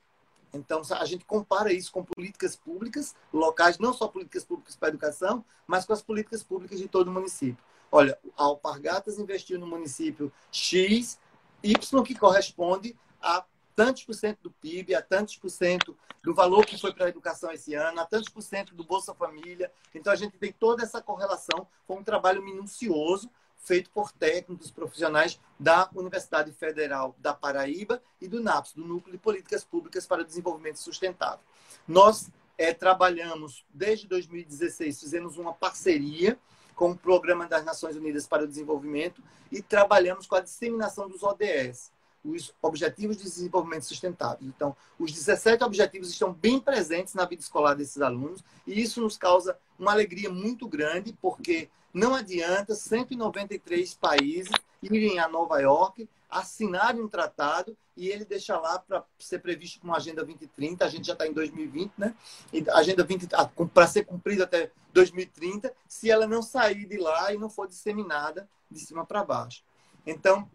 Então, 0.51 0.81
a 0.91 1.05
gente 1.05 1.23
compara 1.25 1.71
isso 1.71 1.91
com 1.91 2.03
políticas 2.03 2.55
públicas 2.55 3.15
locais, 3.31 3.77
não 3.77 3.93
só 3.93 4.07
políticas 4.07 4.43
públicas 4.43 4.75
para 4.75 4.87
a 4.87 4.89
educação, 4.89 5.45
mas 5.67 5.85
com 5.85 5.93
as 5.93 6.01
políticas 6.01 6.41
públicas 6.41 6.79
de 6.79 6.87
todo 6.87 7.09
o 7.09 7.11
município. 7.11 7.63
Olha, 7.91 8.17
a 8.37 8.43
Alpargatas 8.43 9.17
investiu 9.17 9.59
no 9.59 9.67
município 9.67 10.31
X, 10.51 11.19
Y, 11.63 12.03
que 12.03 12.15
corresponde 12.15 12.97
a 13.21 13.43
tantos 13.75 14.03
por 14.03 14.13
cento 14.13 14.41
do 14.43 14.51
PIB, 14.51 14.95
a 14.95 15.01
tantos 15.01 15.37
por 15.37 15.49
cento 15.49 15.95
do 16.23 16.33
valor 16.33 16.65
que 16.65 16.79
foi 16.79 16.93
para 16.93 17.05
a 17.05 17.09
educação 17.09 17.51
esse 17.51 17.73
ano, 17.75 18.01
a 18.01 18.05
tantos 18.05 18.29
por 18.29 18.41
cento 18.41 18.75
do 18.75 18.83
Bolsa 18.83 19.13
Família. 19.13 19.71
Então, 19.93 20.11
a 20.11 20.15
gente 20.15 20.37
tem 20.37 20.51
toda 20.51 20.83
essa 20.83 21.01
correlação 21.01 21.67
com 21.85 21.97
um 21.97 22.03
trabalho 22.03 22.43
minucioso 22.43 23.29
feito 23.57 23.89
por 23.91 24.11
técnicos 24.11 24.71
profissionais 24.71 25.39
da 25.59 25.89
Universidade 25.93 26.51
Federal 26.53 27.15
da 27.19 27.33
Paraíba 27.33 28.01
e 28.21 28.27
do 28.27 28.41
NAPS, 28.41 28.73
do 28.73 28.85
Núcleo 28.85 29.11
de 29.11 29.17
Políticas 29.17 29.63
Públicas 29.63 30.05
para 30.05 30.23
Desenvolvimento 30.23 30.79
Sustentável. 30.79 31.43
Nós 31.87 32.29
é, 32.57 32.73
trabalhamos 32.73 33.65
desde 33.73 34.07
2016, 34.07 34.99
fizemos 34.99 35.37
uma 35.37 35.53
parceria 35.53 36.37
com 36.77 36.91
o 36.91 36.97
Programa 36.97 37.47
das 37.47 37.65
Nações 37.65 37.95
Unidas 37.95 38.27
para 38.27 38.43
o 38.43 38.47
Desenvolvimento 38.47 39.21
e 39.51 39.61
trabalhamos 39.63 40.27
com 40.27 40.35
a 40.35 40.41
disseminação 40.41 41.09
dos 41.09 41.23
ODS 41.23 41.91
os 42.23 42.53
Objetivos 42.61 43.17
de 43.17 43.23
Desenvolvimento 43.23 43.85
Sustentável. 43.85 44.45
Então, 44.47 44.75
os 44.99 45.11
17 45.11 45.63
objetivos 45.63 46.09
estão 46.11 46.33
bem 46.33 46.59
presentes 46.59 47.13
na 47.13 47.25
vida 47.25 47.41
escolar 47.41 47.73
desses 47.73 48.01
alunos 48.01 48.43
e 48.65 48.81
isso 48.81 49.01
nos 49.01 49.17
causa 49.17 49.57
uma 49.79 49.91
alegria 49.91 50.29
muito 50.29 50.67
grande, 50.67 51.17
porque 51.21 51.69
não 51.93 52.13
adianta 52.13 52.75
193 52.75 53.93
países 53.93 54.51
irem 54.81 55.19
a 55.19 55.27
Nova 55.27 55.59
York, 55.59 56.09
assinarem 56.29 57.01
um 57.01 57.07
tratado 57.07 57.77
e 57.95 58.09
ele 58.09 58.25
deixa 58.25 58.57
lá 58.59 58.77
para 58.77 59.03
ser 59.17 59.39
previsto 59.39 59.79
com 59.79 59.93
a 59.93 59.97
Agenda 59.97 60.23
2030, 60.23 60.85
a 60.85 60.89
gente 60.89 61.07
já 61.07 61.13
está 61.13 61.25
em 61.25 61.33
2020, 61.33 61.93
né? 61.97 62.15
E 62.53 62.63
Agenda 62.69 63.03
20 63.03 63.27
para 63.73 63.87
ser 63.87 64.05
cumprida 64.05 64.43
até 64.43 64.71
2030, 64.93 65.73
se 65.87 66.11
ela 66.11 66.27
não 66.27 66.41
sair 66.41 66.85
de 66.85 66.97
lá 66.97 67.33
e 67.33 67.37
não 67.37 67.49
for 67.49 67.67
disseminada 67.67 68.47
de 68.69 68.79
cima 68.79 69.05
para 69.05 69.23
baixo. 69.23 69.63
Então, 70.05 70.49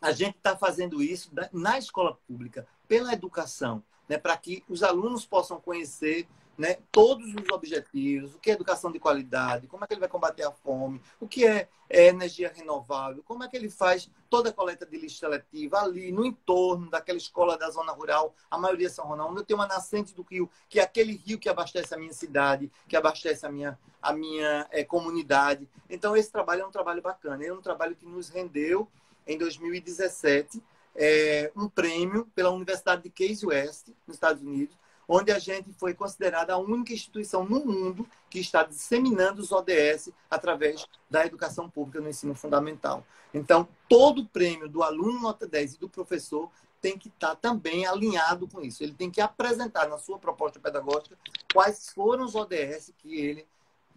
a 0.00 0.12
gente 0.12 0.36
está 0.36 0.56
fazendo 0.56 1.02
isso 1.02 1.30
na 1.52 1.78
escola 1.78 2.18
pública, 2.26 2.66
pela 2.86 3.12
educação, 3.12 3.82
né, 4.08 4.16
para 4.16 4.36
que 4.36 4.64
os 4.68 4.82
alunos 4.82 5.26
possam 5.26 5.60
conhecer 5.60 6.26
né, 6.58 6.78
todos 6.90 7.32
os 7.32 7.48
objetivos, 7.52 8.34
o 8.34 8.38
que 8.40 8.50
é 8.50 8.54
educação 8.54 8.90
de 8.90 8.98
qualidade, 8.98 9.68
como 9.68 9.84
é 9.84 9.86
que 9.86 9.94
ele 9.94 10.00
vai 10.00 10.08
combater 10.08 10.42
a 10.42 10.50
fome, 10.50 11.00
o 11.20 11.28
que 11.28 11.46
é, 11.46 11.68
é 11.88 12.08
energia 12.08 12.52
renovável, 12.52 13.22
como 13.24 13.44
é 13.44 13.48
que 13.48 13.56
ele 13.56 13.70
faz 13.70 14.10
toda 14.28 14.50
a 14.50 14.52
coleta 14.52 14.84
de 14.84 14.98
lixo 14.98 15.18
seletiva 15.18 15.80
ali 15.80 16.10
no 16.10 16.26
entorno 16.26 16.90
daquela 16.90 17.16
escola 17.16 17.56
da 17.56 17.70
zona 17.70 17.92
rural, 17.92 18.34
a 18.50 18.58
maioria 18.58 18.90
são 18.90 19.08
onde 19.08 19.40
eu 19.40 19.44
tenho 19.44 19.60
uma 19.60 19.68
nascente 19.68 20.12
do 20.12 20.22
rio, 20.22 20.50
que 20.68 20.80
é 20.80 20.82
aquele 20.82 21.12
rio 21.12 21.38
que 21.38 21.48
abastece 21.48 21.94
a 21.94 21.96
minha 21.96 22.12
cidade, 22.12 22.70
que 22.88 22.96
abastece 22.96 23.46
a 23.46 23.48
minha, 23.48 23.78
a 24.02 24.12
minha 24.12 24.66
é, 24.72 24.82
comunidade. 24.82 25.68
Então, 25.88 26.16
esse 26.16 26.32
trabalho 26.32 26.62
é 26.62 26.66
um 26.66 26.72
trabalho 26.72 27.00
bacana, 27.00 27.44
é 27.44 27.52
um 27.52 27.62
trabalho 27.62 27.94
que 27.94 28.04
nos 28.04 28.28
rendeu 28.28 28.88
em 29.24 29.38
2017, 29.38 30.60
é, 30.96 31.52
um 31.54 31.68
prêmio 31.68 32.26
pela 32.34 32.50
Universidade 32.50 33.02
de 33.02 33.10
Case 33.10 33.46
West, 33.46 33.88
nos 34.06 34.16
Estados 34.16 34.42
Unidos, 34.42 34.76
onde 35.08 35.32
a 35.32 35.38
gente 35.38 35.72
foi 35.72 35.94
considerada 35.94 36.52
a 36.52 36.58
única 36.58 36.92
instituição 36.92 37.44
no 37.44 37.64
mundo 37.64 38.06
que 38.28 38.38
está 38.38 38.62
disseminando 38.62 39.40
os 39.40 39.50
ODS 39.50 40.10
através 40.30 40.86
da 41.10 41.24
educação 41.24 41.68
pública 41.70 42.00
no 42.00 42.10
ensino 42.10 42.34
fundamental. 42.34 43.04
Então, 43.32 43.66
todo 43.88 44.22
o 44.22 44.28
prêmio 44.28 44.68
do 44.68 44.82
aluno 44.82 45.20
nota 45.20 45.46
10 45.46 45.74
e 45.74 45.78
do 45.78 45.88
professor 45.88 46.50
tem 46.80 46.96
que 46.96 47.08
estar 47.08 47.34
também 47.34 47.86
alinhado 47.86 48.46
com 48.46 48.60
isso. 48.60 48.82
Ele 48.82 48.92
tem 48.92 49.10
que 49.10 49.20
apresentar 49.20 49.88
na 49.88 49.98
sua 49.98 50.18
proposta 50.18 50.60
pedagógica 50.60 51.18
quais 51.52 51.90
foram 51.90 52.24
os 52.24 52.34
ODS 52.34 52.92
que 52.98 53.18
ele 53.20 53.46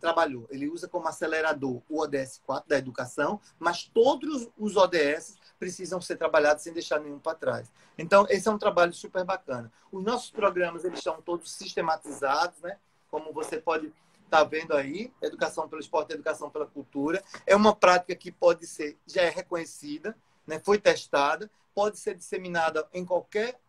trabalhou. 0.01 0.47
Ele 0.49 0.67
usa 0.67 0.87
como 0.87 1.07
acelerador 1.07 1.81
o 1.87 2.01
ODS 2.01 2.41
4 2.45 2.67
da 2.67 2.77
educação, 2.77 3.39
mas 3.57 3.85
todos 3.85 4.49
os 4.57 4.75
ODS 4.75 5.37
precisam 5.59 6.01
ser 6.01 6.17
trabalhados 6.17 6.63
sem 6.63 6.73
deixar 6.73 6.99
nenhum 6.99 7.19
para 7.19 7.37
trás. 7.37 7.71
Então, 7.97 8.25
esse 8.29 8.47
é 8.47 8.51
um 8.51 8.57
trabalho 8.57 8.91
super 8.91 9.23
bacana. 9.23 9.71
Os 9.91 10.03
nossos 10.03 10.31
programas 10.31 10.83
eles 10.83 10.97
estão 10.97 11.21
todos 11.21 11.51
sistematizados, 11.51 12.59
né? 12.61 12.77
Como 13.09 13.31
você 13.31 13.57
pode 13.57 13.93
tá 14.31 14.45
vendo 14.45 14.73
aí, 14.73 15.11
educação 15.21 15.67
pelo 15.67 15.81
esporte, 15.81 16.13
educação 16.13 16.49
pela 16.49 16.65
cultura. 16.65 17.21
É 17.45 17.53
uma 17.53 17.75
prática 17.75 18.15
que 18.15 18.31
pode 18.31 18.65
ser, 18.65 18.97
já 19.05 19.23
é 19.23 19.29
reconhecida, 19.29 20.15
né? 20.47 20.57
foi 20.63 20.79
testada, 20.79 21.51
pode 21.75 21.99
ser 21.99 22.15
disseminada 22.15 22.87
em 22.93 23.05
qualquer, 23.05 23.59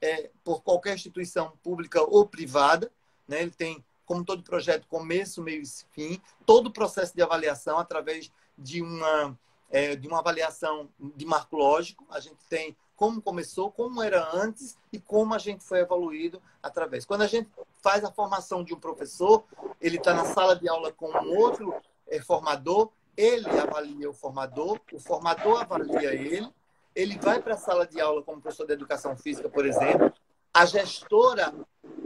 é, 0.00 0.28
por 0.42 0.60
qualquer 0.64 0.94
instituição 0.94 1.52
pública 1.62 2.02
ou 2.02 2.26
privada. 2.26 2.90
Né? 3.28 3.42
Ele 3.42 3.52
tem 3.52 3.84
como 4.08 4.24
todo 4.24 4.42
projeto, 4.42 4.88
começo, 4.88 5.42
meio 5.42 5.62
e 5.62 5.66
fim, 5.92 6.20
todo 6.46 6.68
o 6.68 6.72
processo 6.72 7.14
de 7.14 7.22
avaliação 7.22 7.78
através 7.78 8.32
de 8.56 8.80
uma, 8.80 9.38
é, 9.70 9.94
de 9.94 10.08
uma 10.08 10.20
avaliação 10.20 10.88
de 10.98 11.26
marco 11.26 11.54
lógico. 11.56 12.06
A 12.10 12.18
gente 12.18 12.38
tem 12.48 12.74
como 12.96 13.20
começou, 13.20 13.70
como 13.70 14.02
era 14.02 14.34
antes 14.34 14.78
e 14.90 14.98
como 14.98 15.34
a 15.34 15.38
gente 15.38 15.62
foi 15.62 15.80
evoluído 15.80 16.42
através. 16.62 17.04
Quando 17.04 17.20
a 17.20 17.26
gente 17.26 17.50
faz 17.82 18.02
a 18.02 18.10
formação 18.10 18.64
de 18.64 18.72
um 18.74 18.80
professor, 18.80 19.44
ele 19.78 19.98
está 19.98 20.14
na 20.14 20.24
sala 20.24 20.56
de 20.56 20.66
aula 20.68 20.90
com 20.90 21.10
um 21.10 21.38
outro 21.38 21.74
é, 22.08 22.18
formador, 22.20 22.90
ele 23.14 23.46
avalia 23.50 24.08
o 24.08 24.14
formador, 24.14 24.80
o 24.90 24.98
formador 24.98 25.60
avalia 25.60 26.14
ele, 26.14 26.48
ele 26.94 27.18
vai 27.18 27.42
para 27.42 27.54
a 27.54 27.58
sala 27.58 27.86
de 27.86 28.00
aula 28.00 28.22
como 28.22 28.40
professor 28.40 28.66
de 28.66 28.72
educação 28.72 29.16
física, 29.16 29.50
por 29.50 29.66
exemplo, 29.66 30.12
a 30.52 30.64
gestora 30.64 31.54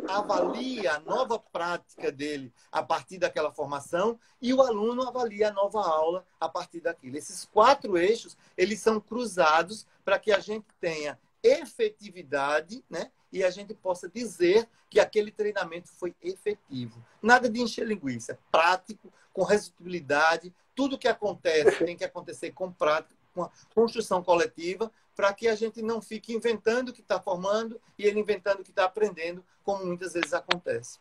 avalia 0.09 0.95
a 0.95 1.01
nova 1.01 1.39
prática 1.39 2.11
dele 2.11 2.53
a 2.71 2.83
partir 2.83 3.19
daquela 3.19 3.53
formação 3.53 4.19
e 4.41 4.53
o 4.53 4.63
aluno 4.63 5.03
avalia 5.03 5.49
a 5.49 5.53
nova 5.53 5.81
aula 5.81 6.25
a 6.41 6.49
partir 6.49 6.81
daquilo. 6.81 7.17
Esses 7.17 7.45
quatro 7.45 7.97
eixos, 7.97 8.37
eles 8.57 8.81
são 8.81 9.01
cruzados 9.01 9.87
para 10.05 10.19
que 10.19 10.33
a 10.33 10.41
gente 10.41 10.67
tenha 10.81 11.19
efetividade, 11.43 12.85
né? 12.89 13.11
E 13.33 13.43
a 13.43 13.51
gente 13.51 13.75
possa 13.75 14.09
dizer 14.09 14.69
que 14.89 15.01
aquele 15.01 15.31
treinamento 15.31 15.89
foi 15.89 16.15
efetivo. 16.23 17.03
Nada 17.21 17.49
de 17.49 17.61
encher 17.61 17.87
linguiça, 17.87 18.39
prático, 18.51 19.13
com 19.33 19.43
resultabilidade. 19.43 20.55
Tudo 20.75 20.99
que 20.99 21.09
acontece 21.09 21.85
tem 21.85 21.97
que 21.97 22.05
acontecer 22.05 22.53
com 22.53 22.71
prática, 22.71 23.17
com 23.35 23.43
a 23.45 23.51
construção 23.75 24.23
coletiva, 24.23 24.93
para 25.15 25.33
que 25.33 25.49
a 25.49 25.55
gente 25.55 25.83
não 25.83 26.01
fique 26.01 26.35
inventando 26.35 26.89
o 26.89 26.93
que 26.93 27.01
está 27.01 27.21
formando 27.21 27.81
e 27.99 28.05
ele 28.05 28.21
inventando 28.21 28.61
o 28.61 28.65
que 28.65 28.71
está 28.71 28.85
aprendendo, 28.85 29.45
como 29.63 29.85
muitas 29.85 30.15
vezes 30.15 30.33
acontece. 30.33 30.99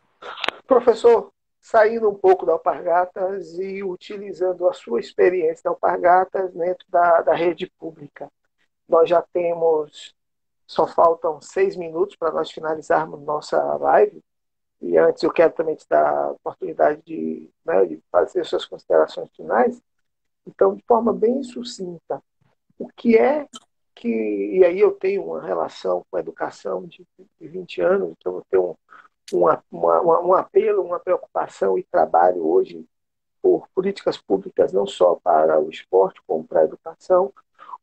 Professor, 0.68 1.32
saindo 1.59 2.09
um 2.09 2.16
pouco 2.16 2.45
da 2.45 2.53
Alpargatas 2.53 3.53
e 3.59 3.84
utilizando 3.84 4.68
a 4.68 4.74
sua 4.74 4.99
experiência 4.99 5.64
da 5.64 5.70
Alpargatas 5.70 6.51
dentro 6.53 6.86
da, 6.89 7.22
da 7.22 7.34
rede 7.34 7.72
pública. 7.78 8.32
Nós 8.88 9.07
já 9.09 9.22
temos, 9.22 10.16
só 10.66 10.88
faltam 10.88 11.39
seis 11.39 11.76
minutos 11.76 12.16
para 12.16 12.32
nós 12.32 12.51
finalizarmos 12.51 13.22
nossa 13.22 13.62
live. 13.78 14.22
E 14.82 14.97
antes 14.97 15.22
eu 15.22 15.32
quero 15.32 15.53
também 15.53 15.76
te 15.76 15.88
dar 15.88 16.12
a 16.12 16.32
oportunidade 16.32 17.01
de, 17.05 17.49
né, 17.64 17.86
de 17.86 18.01
fazer 18.12 18.43
suas 18.43 18.66
considerações 18.66 19.30
finais. 19.36 19.80
Então, 20.45 20.76
de 20.76 20.84
forma 20.88 21.14
bem 21.14 21.43
sucinta, 21.43 22.22
o 22.80 22.88
que 22.88 23.16
é 23.16 23.47
que, 24.02 24.08
e 24.58 24.66
aí 24.66 24.80
eu 24.80 24.91
tenho 24.91 25.24
uma 25.24 25.41
relação 25.41 26.04
com 26.10 26.18
a 26.18 26.20
educação 26.20 26.88
de, 26.88 27.06
de 27.39 27.47
20 27.47 27.82
anos, 27.82 28.16
então 28.18 28.38
eu 28.38 28.45
tenho 28.49 28.78
um, 29.32 29.38
uma, 29.38 29.64
uma, 29.72 30.22
um 30.22 30.34
apelo, 30.34 30.84
uma 30.84 30.99
preocupação 30.99 31.78
e 31.78 31.84
trabalho 31.84 32.43
hoje 32.43 32.84
por 33.43 33.68
políticas 33.76 34.18
públicas 34.18 34.74
não 34.74 34.88
só 34.88 35.16
para 35.24 35.60
o 35.60 35.70
esporte, 35.70 36.20
como 36.26 36.43
para 36.43 36.62
a 36.62 36.64
educação. 36.64 37.32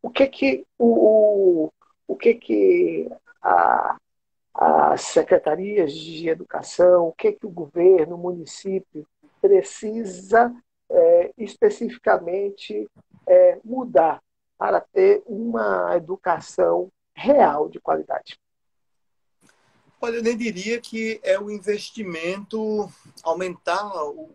O 0.03 0.11
que 0.11 0.27
que 0.27 0.67
o, 0.77 1.67
o, 1.67 1.73
o 2.09 2.17
que 2.17 2.35
que 2.35 3.09
a, 3.41 3.97
as 4.53 5.03
secretarias 5.03 5.93
de 5.93 6.29
educação, 6.29 7.07
o 7.07 7.13
que 7.13 7.31
que 7.31 7.47
o 7.47 7.51
governo, 7.51 8.17
o 8.17 8.19
município 8.19 9.07
precisa 9.41 10.53
é, 10.91 11.33
especificamente 11.39 12.89
é, 13.25 13.61
mudar 13.65 14.21
para 14.59 14.81
ter 14.81 15.23
uma 15.25 15.97
educação 15.97 16.91
real 17.15 17.69
de 17.69 17.81
qualidade? 17.81 18.39
Olha, 20.01 20.17
eu 20.17 20.23
nem 20.23 20.37
diria 20.37 20.81
que 20.81 21.21
é 21.23 21.39
o 21.39 21.51
investimento, 21.51 22.93
aumentar 23.23 23.85
o, 24.05 24.31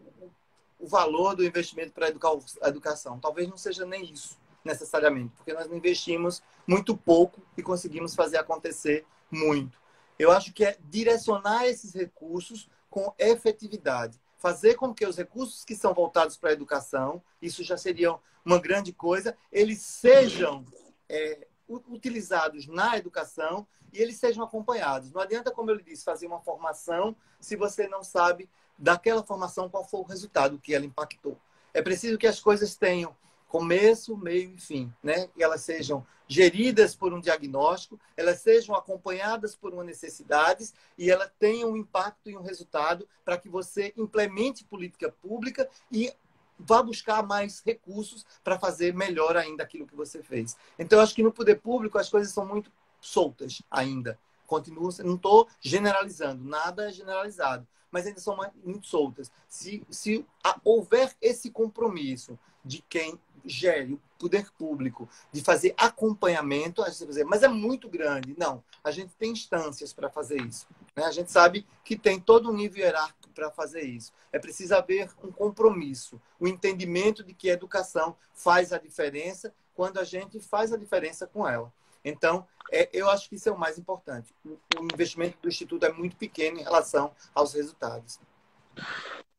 o 0.80 0.88
valor 0.88 1.36
do 1.36 1.45
investimento 1.45 1.93
para 1.93 2.07
a 2.07 2.67
educação. 2.69 3.19
Talvez 3.19 3.47
não 3.47 3.57
seja 3.57 3.86
nem 3.86 4.03
isso, 4.11 4.38
necessariamente, 4.63 5.34
porque 5.38 5.53
nós 5.53 5.67
investimos 5.67 6.41
muito 6.67 6.95
pouco 6.97 7.41
e 7.57 7.63
conseguimos 7.63 8.15
fazer 8.15 8.38
acontecer 8.38 9.05
muito. 9.32 9.78
Eu 10.19 10.32
acho 10.32 10.53
que 10.53 10.65
é 10.65 10.78
direcionar 10.89 11.65
esses 11.65 11.93
recursos 11.93 12.69
com 12.89 13.13
efetividade. 13.17 14.19
Fazer 14.44 14.76
com 14.76 14.94
que 14.94 15.06
os 15.06 15.16
recursos 15.16 15.64
que 15.64 15.74
são 15.74 15.94
voltados 15.94 16.36
para 16.36 16.50
a 16.50 16.54
educação, 16.54 17.24
isso 17.41 17.64
já 17.64 17.78
seria 17.78 18.14
uma 18.44 18.60
grande 18.60 18.91
coisa, 18.91 19.38
eles 19.50 19.80
sejam 19.80 20.66
é, 21.08 21.48
utilizados 21.88 22.68
na 22.68 22.98
educação 22.98 23.66
e 23.94 24.00
eles 24.02 24.18
sejam 24.18 24.44
acompanhados. 24.44 25.14
Não 25.14 25.22
adianta, 25.22 25.50
como 25.50 25.72
eu 25.72 25.76
lhe 25.76 25.84
disse, 25.84 26.04
fazer 26.04 26.28
uma 26.28 26.41
formação 26.41 27.16
se 27.39 27.56
você 27.56 27.88
não 27.88 28.04
sabe 28.04 28.50
daquela 28.78 29.24
formação 29.24 29.70
qual 29.70 29.88
foi 29.88 30.02
o 30.02 30.04
resultado 30.04 30.60
que 30.60 30.76
ela 30.76 30.86
impactou. 30.86 31.39
É 31.74 31.82
preciso 31.82 32.18
que 32.18 32.28
as 32.28 32.41
coisas 32.41 32.76
tenham 32.76 33.16
começo, 33.54 34.18
meio 34.18 34.49
e 34.56 34.58
fim, 34.58 34.91
né? 35.04 35.30
E 35.38 35.43
elas 35.43 35.62
sejam 35.62 36.04
geridas 36.28 36.95
por 36.95 37.14
um 37.14 37.20
diagnóstico, 37.20 37.99
elas 38.18 38.39
sejam 38.39 38.74
acompanhadas 38.74 39.56
por 39.56 39.72
uma 39.72 39.84
necessidade 39.84 40.72
e 40.97 41.12
ela 41.12 41.32
tenham 41.38 41.70
um 41.70 41.78
impacto 41.78 42.32
e 42.32 42.36
um 42.36 42.41
resultado 42.41 43.08
para 43.24 43.38
que 43.38 43.47
você 43.47 43.93
implemente 43.95 44.64
política 44.64 45.12
pública 45.22 45.70
e 45.91 46.12
vá 46.58 46.82
buscar 46.82 47.22
mais 47.22 47.62
recursos 47.64 48.26
para 48.43 48.58
fazer 48.58 48.91
melhor 48.91 49.38
ainda 49.38 49.62
aquilo 49.62 49.86
que 49.86 49.95
você 49.95 50.24
fez. 50.24 50.58
Então, 50.80 50.97
eu 50.97 51.04
acho 51.04 51.14
que 51.14 51.22
no 51.22 51.32
poder 51.32 51.62
público 51.62 51.99
as 51.99 52.10
coisas 52.10 52.34
são 52.34 52.47
muito 52.47 52.72
soltas 52.99 53.62
ainda. 53.70 54.18
Continuo, 54.47 54.89
não 55.04 55.14
estou 55.14 55.47
generalizando, 55.62 56.43
nada 56.43 56.89
é 56.89 56.91
generalizado, 56.91 57.68
mas 57.94 58.08
ainda 58.08 58.20
são 58.20 58.36
muito 58.66 58.88
soltas. 58.88 59.32
Se, 59.48 59.86
se 59.88 60.26
houver 60.64 61.16
esse 61.22 61.52
compromisso 61.52 62.39
de 62.66 62.84
quem 62.89 63.20
gere 63.46 63.94
o 63.94 64.02
poder 64.18 64.50
público 64.54 65.08
de 65.32 65.44
fazer 65.44 65.76
acompanhamento, 65.78 66.82
a 66.82 66.89
gente 66.89 67.00
vai 67.00 67.08
dizer, 67.10 67.26
mas 67.26 67.44
é 67.44 67.48
muito 67.48 67.88
grande. 67.88 68.34
Não, 68.36 68.64
a 68.84 68.89
gente 68.89 69.14
tem 69.14 69.32
instâncias 69.32 69.94
para 69.94 70.10
fazer 70.10 70.41
isso. 70.41 70.66
Né? 70.96 71.04
A 71.04 71.12
gente 71.12 71.32
sabe 71.32 71.68
que 71.86 71.96
tem 71.96 72.20
todo 72.20 72.50
um 72.50 72.56
nível 72.56 72.84
hierárquico 72.84 73.30
para 73.30 73.52
fazer 73.52 73.84
isso. 73.84 74.12
É 74.32 74.39
preciso 74.39 74.74
haver 74.76 75.12
um 75.24 75.32
compromisso, 75.32 76.20
o 76.39 76.46
um 76.46 76.48
entendimento 76.48 77.24
de 77.24 77.36
que 77.36 77.52
a 77.52 77.54
educação 77.54 78.16
faz 78.34 78.74
a 78.74 78.80
diferença 78.80 79.54
quando 79.76 80.00
a 80.00 80.04
gente 80.04 80.39
faz 80.39 80.74
a 80.74 80.78
diferença 80.78 81.28
com 81.28 81.48
ela. 81.48 81.72
Então, 82.04 82.45
é, 82.72 82.89
eu 82.91 83.10
acho 83.10 83.30
que 83.30 83.36
isso 83.36 83.49
é 83.49 83.51
o 83.51 83.58
mais 83.58 83.78
importante. 83.78 84.34
O, 84.45 84.58
o 84.80 84.84
investimento 84.91 85.38
do 85.41 85.47
Instituto 85.47 85.86
é 85.86 85.91
muito 85.91 86.16
pequeno 86.16 86.60
em 86.60 86.64
relação 86.64 87.12
aos 87.34 87.54
resultados. 87.54 88.20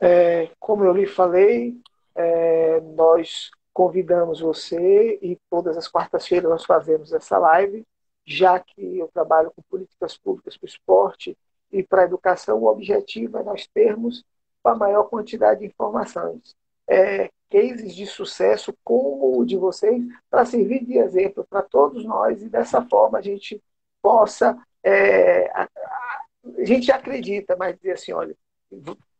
É, 0.00 0.50
como 0.58 0.84
eu 0.84 0.92
lhe 0.92 1.06
falei, 1.06 1.76
é, 2.14 2.80
nós 2.80 3.50
convidamos 3.72 4.40
você 4.40 5.18
e 5.20 5.36
todas 5.50 5.76
as 5.76 5.88
quartas-feiras 5.88 6.48
nós 6.48 6.64
fazemos 6.64 7.12
essa 7.12 7.38
live, 7.38 7.84
já 8.24 8.60
que 8.60 8.98
eu 8.98 9.08
trabalho 9.08 9.50
com 9.50 9.62
políticas 9.62 10.16
públicas 10.16 10.56
para 10.56 10.66
o 10.66 10.68
esporte 10.68 11.36
e 11.72 11.82
para 11.82 12.02
a 12.02 12.04
educação, 12.04 12.58
o 12.58 12.66
objetivo 12.66 13.38
é 13.38 13.42
nós 13.42 13.66
termos 13.66 14.24
a 14.62 14.74
maior 14.74 15.04
quantidade 15.04 15.60
de 15.60 15.66
informações. 15.66 16.56
É, 16.88 17.30
cases 17.50 17.94
de 17.94 18.06
sucesso 18.06 18.74
como 18.82 19.38
o 19.38 19.44
de 19.44 19.56
vocês, 19.56 20.02
para 20.30 20.44
servir 20.44 20.84
de 20.84 20.98
exemplo 20.98 21.46
para 21.48 21.62
todos 21.62 22.04
nós 22.04 22.42
e 22.42 22.48
dessa 22.48 22.82
forma 22.82 23.18
a 23.18 23.22
gente 23.22 23.62
possa. 24.02 24.56
É, 24.82 25.50
a, 25.50 25.62
a 25.64 26.64
gente 26.64 26.90
acredita, 26.90 27.56
mas 27.56 27.76
dizer 27.76 27.92
assim: 27.92 28.12
olha, 28.12 28.36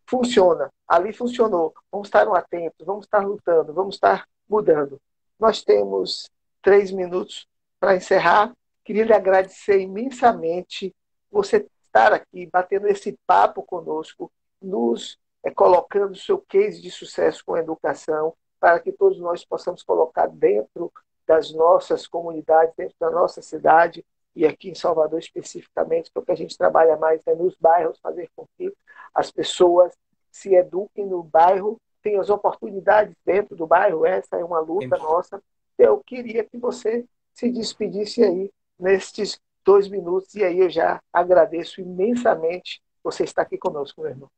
funciona, 0.07 0.71
ali 0.87 1.13
funcionou, 1.13 1.75
vamos 1.91 2.09
estar 2.09 2.29
atentos, 2.37 2.85
vamos 2.85 3.07
estar 3.07 3.25
lutando, 3.27 3.73
vamos 3.73 3.95
estar 3.95 4.27
mudando. 4.49 5.01
Nós 5.39 5.63
temos 5.63 6.31
três 6.63 6.91
minutos 6.91 7.47
para 7.81 7.97
encerrar. 7.97 8.53
Queria 8.85 9.05
lhe 9.05 9.13
agradecer 9.13 9.81
imensamente 9.81 10.95
você 11.31 11.67
estar 11.87 12.13
aqui 12.13 12.49
batendo 12.53 12.87
esse 12.87 13.19
papo 13.27 13.63
conosco, 13.63 14.31
nos 14.61 15.19
é, 15.45 15.51
colocando 15.51 16.13
o 16.13 16.17
seu 16.17 16.39
case 16.39 16.81
de 16.81 16.91
sucesso 16.91 17.45
com 17.45 17.55
a 17.55 17.61
educação, 17.61 18.35
para 18.59 18.81
que 18.81 18.91
todos 18.91 19.19
nós 19.19 19.45
possamos 19.45 19.83
colocar 19.83 20.27
dentro 20.27 20.91
das 21.27 21.53
nossas 21.53 22.07
comunidades, 22.07 22.75
dentro 22.77 22.97
da 22.99 23.11
nossa 23.11 23.43
cidade, 23.43 24.05
e 24.35 24.47
aqui 24.47 24.71
em 24.71 24.75
Salvador 24.75 25.19
especificamente, 25.19 26.11
porque 26.13 26.33
a 26.33 26.35
gente 26.35 26.57
trabalha 26.59 26.97
mais 26.97 27.25
é 27.27 27.35
nos 27.35 27.55
bairros, 27.57 27.99
fazer 28.01 28.29
com 28.35 28.47
que 28.57 28.73
as 29.15 29.31
pessoas 29.31 29.93
se 30.31 30.55
eduquem 30.55 31.07
no 31.07 31.23
bairro 31.23 31.79
tem 32.03 32.19
as 32.19 32.29
oportunidades 32.29 33.17
dentro 33.25 33.57
do 33.57 33.67
bairro, 33.67 34.05
essa 34.05 34.37
é 34.37 34.45
uma 34.45 34.61
luta 34.61 34.97
Sim. 34.97 35.03
nossa. 35.03 35.43
Eu 35.79 36.03
queria 36.05 36.45
que 36.45 36.59
você 36.59 37.05
se 37.33 37.51
despedisse 37.51 38.23
aí 38.23 38.51
nestes 38.79 39.41
dois 39.65 39.89
minutos, 39.89 40.35
e 40.35 40.45
aí 40.45 40.59
eu 40.59 40.69
já 40.69 41.01
agradeço 41.11 41.81
imensamente 41.81 42.83
você 43.03 43.25
estar 43.25 43.43
aqui 43.43 43.57
conosco, 43.57 44.03
meu 44.03 44.11
irmão. 44.11 44.31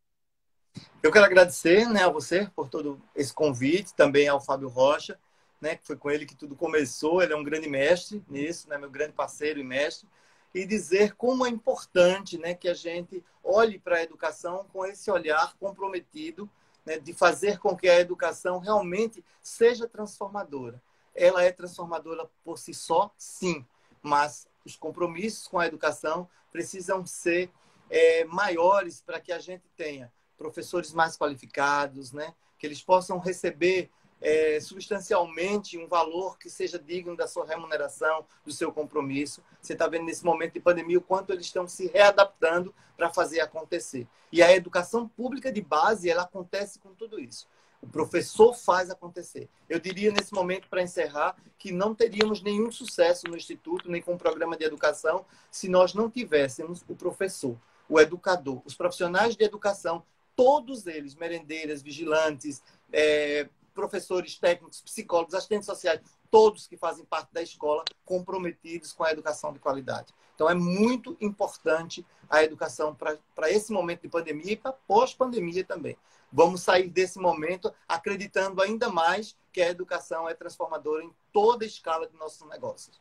Eu 1.02 1.12
quero 1.12 1.24
agradecer 1.24 1.88
né, 1.88 2.02
a 2.02 2.08
você 2.08 2.50
por 2.56 2.68
todo 2.68 3.00
esse 3.14 3.32
convite, 3.32 3.94
também 3.94 4.26
ao 4.26 4.40
Fábio 4.40 4.68
Rocha, 4.68 5.18
né, 5.60 5.76
que 5.76 5.86
foi 5.86 5.96
com 5.96 6.10
ele 6.10 6.26
que 6.26 6.34
tudo 6.34 6.56
começou. 6.56 7.22
Ele 7.22 7.32
é 7.32 7.36
um 7.36 7.44
grande 7.44 7.68
mestre 7.68 8.24
nisso, 8.28 8.68
né, 8.68 8.76
meu 8.76 8.90
grande 8.90 9.12
parceiro 9.12 9.60
e 9.60 9.64
mestre. 9.64 10.08
E 10.54 10.66
dizer 10.66 11.14
como 11.14 11.46
é 11.46 11.48
importante 11.48 12.38
né, 12.38 12.54
que 12.54 12.68
a 12.68 12.74
gente 12.74 13.22
olhe 13.44 13.78
para 13.78 13.98
a 13.98 14.02
educação 14.02 14.66
com 14.72 14.84
esse 14.84 15.10
olhar 15.10 15.54
comprometido 15.60 16.50
né, 16.84 16.98
de 16.98 17.12
fazer 17.12 17.58
com 17.58 17.76
que 17.76 17.88
a 17.88 18.00
educação 18.00 18.58
realmente 18.58 19.24
seja 19.42 19.86
transformadora. 19.86 20.82
Ela 21.14 21.44
é 21.44 21.52
transformadora 21.52 22.28
por 22.44 22.58
si 22.58 22.74
só, 22.74 23.12
sim, 23.16 23.64
mas 24.02 24.48
os 24.64 24.76
compromissos 24.76 25.46
com 25.46 25.58
a 25.58 25.66
educação 25.66 26.28
precisam 26.50 27.06
ser 27.06 27.50
é, 27.88 28.24
maiores 28.24 29.00
para 29.00 29.20
que 29.20 29.32
a 29.32 29.38
gente 29.38 29.64
tenha 29.76 30.12
professores 30.36 30.92
mais 30.92 31.16
qualificados, 31.16 32.12
né, 32.12 32.34
que 32.58 32.66
eles 32.66 32.82
possam 32.82 33.18
receber 33.18 33.90
é, 34.20 34.58
substancialmente 34.60 35.78
um 35.78 35.86
valor 35.86 36.38
que 36.38 36.48
seja 36.48 36.78
digno 36.78 37.16
da 37.16 37.26
sua 37.26 37.46
remuneração, 37.46 38.24
do 38.44 38.52
seu 38.52 38.72
compromisso. 38.72 39.42
Você 39.60 39.74
está 39.74 39.86
vendo 39.86 40.04
nesse 40.04 40.24
momento 40.24 40.54
de 40.54 40.60
pandemia 40.60 40.98
o 40.98 41.02
quanto 41.02 41.32
eles 41.32 41.46
estão 41.46 41.68
se 41.68 41.86
readaptando 41.88 42.74
para 42.96 43.12
fazer 43.12 43.40
acontecer. 43.40 44.06
E 44.32 44.42
a 44.42 44.52
educação 44.52 45.06
pública 45.06 45.52
de 45.52 45.60
base, 45.60 46.08
ela 46.08 46.22
acontece 46.22 46.78
com 46.78 46.94
tudo 46.94 47.20
isso. 47.20 47.46
O 47.80 47.86
professor 47.86 48.54
faz 48.54 48.90
acontecer. 48.90 49.48
Eu 49.68 49.78
diria 49.78 50.10
nesse 50.10 50.32
momento, 50.32 50.68
para 50.68 50.82
encerrar, 50.82 51.36
que 51.58 51.70
não 51.70 51.94
teríamos 51.94 52.42
nenhum 52.42 52.70
sucesso 52.72 53.28
no 53.28 53.36
Instituto, 53.36 53.90
nem 53.90 54.00
com 54.00 54.14
o 54.14 54.18
programa 54.18 54.56
de 54.56 54.64
educação, 54.64 55.24
se 55.50 55.68
nós 55.68 55.94
não 55.94 56.10
tivéssemos 56.10 56.82
o 56.88 56.96
professor, 56.96 57.56
o 57.88 58.00
educador, 58.00 58.62
os 58.64 58.74
profissionais 58.74 59.36
de 59.36 59.44
educação, 59.44 60.02
todos 60.36 60.86
eles, 60.86 61.14
merendeiras, 61.14 61.82
vigilantes, 61.82 62.62
é, 62.92 63.48
professores 63.74 64.38
técnicos, 64.38 64.80
psicólogos, 64.80 65.34
assistentes 65.34 65.66
sociais, 65.66 66.00
todos 66.30 66.66
que 66.66 66.76
fazem 66.76 67.04
parte 67.04 67.32
da 67.32 67.42
escola 67.42 67.84
comprometidos 68.04 68.92
com 68.92 69.04
a 69.04 69.10
educação 69.10 69.52
de 69.52 69.58
qualidade. 69.58 70.14
Então, 70.34 70.48
é 70.48 70.54
muito 70.54 71.16
importante 71.20 72.04
a 72.28 72.42
educação 72.42 72.94
para 72.94 73.50
esse 73.50 73.72
momento 73.72 74.02
de 74.02 74.08
pandemia 74.08 74.52
e 74.52 74.56
para 74.56 74.72
pós-pandemia 74.72 75.64
também. 75.64 75.96
Vamos 76.30 76.60
sair 76.60 76.88
desse 76.90 77.18
momento 77.18 77.72
acreditando 77.88 78.60
ainda 78.60 78.90
mais 78.90 79.36
que 79.52 79.62
a 79.62 79.68
educação 79.68 80.28
é 80.28 80.34
transformadora 80.34 81.02
em 81.02 81.12
toda 81.32 81.64
a 81.64 81.66
escala 81.66 82.06
de 82.06 82.16
nossos 82.16 82.46
negócios. 82.48 83.00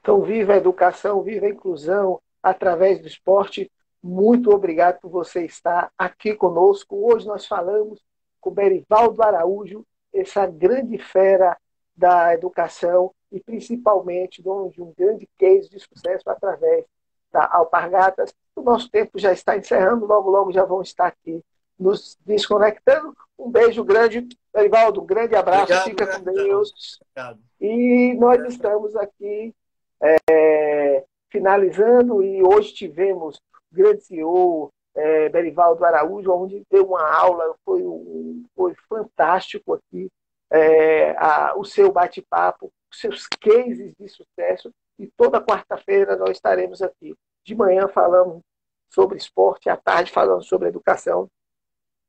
Então, 0.00 0.22
viva 0.22 0.54
a 0.54 0.56
educação, 0.56 1.22
viva 1.22 1.46
a 1.46 1.50
inclusão 1.50 2.18
através 2.42 3.00
do 3.00 3.08
esporte. 3.08 3.70
Muito 4.06 4.52
obrigado 4.52 5.00
por 5.00 5.10
você 5.10 5.44
estar 5.44 5.90
aqui 5.98 6.32
conosco. 6.32 7.12
Hoje 7.12 7.26
nós 7.26 7.44
falamos 7.44 8.00
com 8.40 8.52
Berivaldo 8.52 9.20
Araújo, 9.20 9.84
essa 10.14 10.46
grande 10.46 10.96
fera 10.96 11.58
da 11.96 12.32
educação 12.32 13.12
e 13.32 13.40
principalmente 13.40 14.40
dono 14.40 14.70
de 14.70 14.80
um 14.80 14.94
grande 14.96 15.28
case 15.36 15.68
de 15.68 15.80
sucesso 15.80 16.30
através 16.30 16.84
da 17.32 17.48
Alpargatas. 17.52 18.32
O 18.54 18.62
nosso 18.62 18.88
tempo 18.88 19.18
já 19.18 19.32
está 19.32 19.56
encerrando, 19.56 20.06
logo, 20.06 20.30
logo 20.30 20.52
já 20.52 20.64
vão 20.64 20.82
estar 20.82 21.08
aqui 21.08 21.42
nos 21.76 22.16
desconectando. 22.24 23.12
Um 23.36 23.50
beijo 23.50 23.82
grande, 23.82 24.24
Berivaldo, 24.54 25.02
um 25.02 25.06
grande 25.06 25.34
abraço, 25.34 25.72
Obrigado, 25.72 25.84
fica 25.84 26.06
com 26.06 26.22
Deus. 26.22 27.00
Obrigado. 27.10 27.40
E 27.60 28.14
nós 28.14 28.40
estamos 28.44 28.94
aqui 28.94 29.52
é, 30.00 31.04
finalizando 31.28 32.22
e 32.22 32.40
hoje 32.44 32.72
tivemos 32.72 33.40
grande 33.76 34.02
CEO 34.02 34.72
é, 34.94 35.28
Berivaldo 35.28 35.84
Araújo, 35.84 36.32
onde 36.32 36.64
deu 36.70 36.86
uma 36.86 37.06
aula, 37.14 37.54
foi, 37.64 37.82
um, 37.82 38.44
foi 38.56 38.74
fantástico 38.88 39.74
aqui 39.74 40.10
é, 40.50 41.10
a, 41.18 41.54
o 41.56 41.64
seu 41.64 41.92
bate-papo, 41.92 42.72
seus 42.90 43.26
cases 43.26 43.94
de 43.98 44.08
sucesso, 44.08 44.72
e 44.98 45.06
toda 45.16 45.40
quarta-feira 45.40 46.16
nós 46.16 46.30
estaremos 46.30 46.80
aqui. 46.80 47.14
De 47.44 47.54
manhã 47.54 47.86
falamos 47.88 48.42
sobre 48.88 49.18
esporte, 49.18 49.68
à 49.68 49.76
tarde 49.76 50.10
falando 50.10 50.42
sobre 50.42 50.68
educação, 50.68 51.28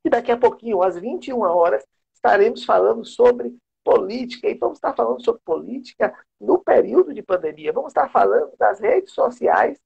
e 0.05 0.09
daqui 0.09 0.31
a 0.31 0.37
pouquinho, 0.37 0.81
às 0.81 0.97
21 0.97 1.41
horas, 1.41 1.85
estaremos 2.13 2.63
falando 2.63 3.03
sobre 3.03 3.53
política, 3.83 4.47
e 4.47 4.53
vamos 4.53 4.77
estar 4.77 4.93
falando 4.93 5.23
sobre 5.23 5.41
política 5.43 6.13
no 6.39 6.59
período 6.59 7.13
de 7.13 7.21
pandemia. 7.21 7.73
Vamos 7.73 7.89
estar 7.89 8.09
falando 8.09 8.51
das 8.57 8.79
redes 8.79 9.13
sociais 9.13 9.77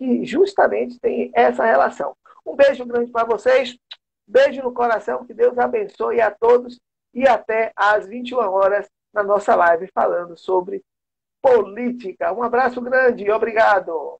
que 0.00 0.24
justamente 0.24 0.98
têm 0.98 1.30
essa 1.34 1.62
relação. 1.62 2.16
Um 2.46 2.56
beijo 2.56 2.86
grande 2.86 3.12
para 3.12 3.26
vocês, 3.26 3.76
beijo 4.26 4.62
no 4.62 4.72
coração, 4.72 5.26
que 5.26 5.34
Deus 5.34 5.58
abençoe 5.58 6.22
a 6.22 6.30
todos 6.30 6.80
e 7.12 7.28
até 7.28 7.70
às 7.76 8.06
21 8.06 8.38
horas 8.38 8.88
na 9.12 9.22
nossa 9.22 9.54
live 9.54 9.90
falando 9.92 10.38
sobre 10.38 10.82
política. 11.42 12.32
Um 12.32 12.42
abraço 12.42 12.80
grande 12.80 13.24
e 13.24 13.30
obrigado. 13.30 14.18